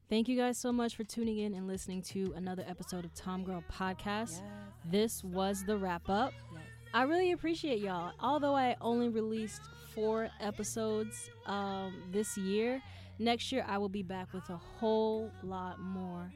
Thank 0.09 0.27
you 0.27 0.37
guys 0.37 0.57
so 0.57 0.71
much 0.73 0.95
for 0.95 1.03
tuning 1.03 1.37
in 1.37 1.53
and 1.53 1.67
listening 1.67 2.01
to 2.03 2.33
another 2.35 2.63
episode 2.67 3.05
of 3.05 3.13
Tom 3.13 3.43
Girl 3.43 3.63
Podcast. 3.71 4.39
Yes. 4.41 4.41
This 4.85 5.23
was 5.23 5.63
the 5.65 5.77
wrap 5.77 6.09
up. 6.09 6.33
Yes. 6.93 6.99
I 6.99 7.03
really 7.03 7.31
appreciate 7.31 7.79
y'all. 7.79 8.11
Although 8.19 8.55
I 8.55 8.75
only 8.81 9.09
released 9.09 9.61
four 9.93 10.29
episodes 10.39 11.29
um, 11.45 11.93
this 12.11 12.37
year, 12.37 12.81
next 13.19 13.51
year 13.51 13.65
I 13.67 13.77
will 13.77 13.89
be 13.89 14.03
back 14.03 14.33
with 14.33 14.49
a 14.49 14.57
whole 14.57 15.31
lot 15.43 15.79
more 15.79 16.31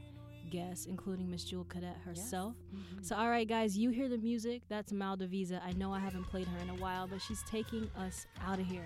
guests, 0.51 0.86
including 0.86 1.30
Miss 1.30 1.43
Jewel 1.43 1.66
Cadet 1.66 1.97
herself. 2.06 2.56
Mhm. 2.74 3.03
So, 3.03 3.16
all 3.16 3.30
right, 3.30 3.47
guys, 3.47 3.78
you 3.78 3.89
hear 3.89 4.08
the 4.08 4.18
music. 4.18 4.62
That's 4.70 4.91
Mal 4.93 5.18
Devisa. 5.18 5.60
I 5.66 5.74
know 5.74 5.91
I 5.91 5.99
haven't 5.99 6.26
played 6.26 6.47
her 6.47 6.58
in 6.60 6.70
a 6.70 6.76
while, 6.76 7.08
but 7.08 7.22
she's 7.22 7.43
taking 7.43 7.89
us 7.97 8.28
out 8.41 8.60
of 8.60 8.66
here. 8.68 8.86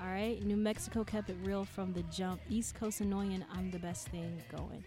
All 0.00 0.08
right, 0.08 0.42
New 0.42 0.56
Mexico 0.56 1.04
kept 1.04 1.30
it 1.30 1.36
real 1.42 1.64
from 1.64 1.92
the 1.92 2.02
jump. 2.04 2.40
East 2.50 2.74
Coast 2.74 3.00
annoying, 3.00 3.44
I'm 3.52 3.70
the 3.70 3.78
best 3.78 4.08
thing 4.08 4.42
going. 4.54 4.84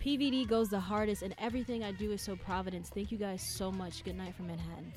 PVD 0.00 0.44
goes 0.46 0.68
the 0.68 0.80
hardest, 0.80 1.22
and 1.22 1.34
everything 1.38 1.82
I 1.82 1.92
do 1.92 2.12
is 2.12 2.20
so 2.22 2.36
Providence. 2.36 2.90
Thank 2.90 3.10
you 3.10 3.18
guys 3.18 3.42
so 3.42 3.72
much. 3.72 4.04
Good 4.04 4.16
night 4.16 4.34
from 4.34 4.46
Manhattan. 4.46 4.92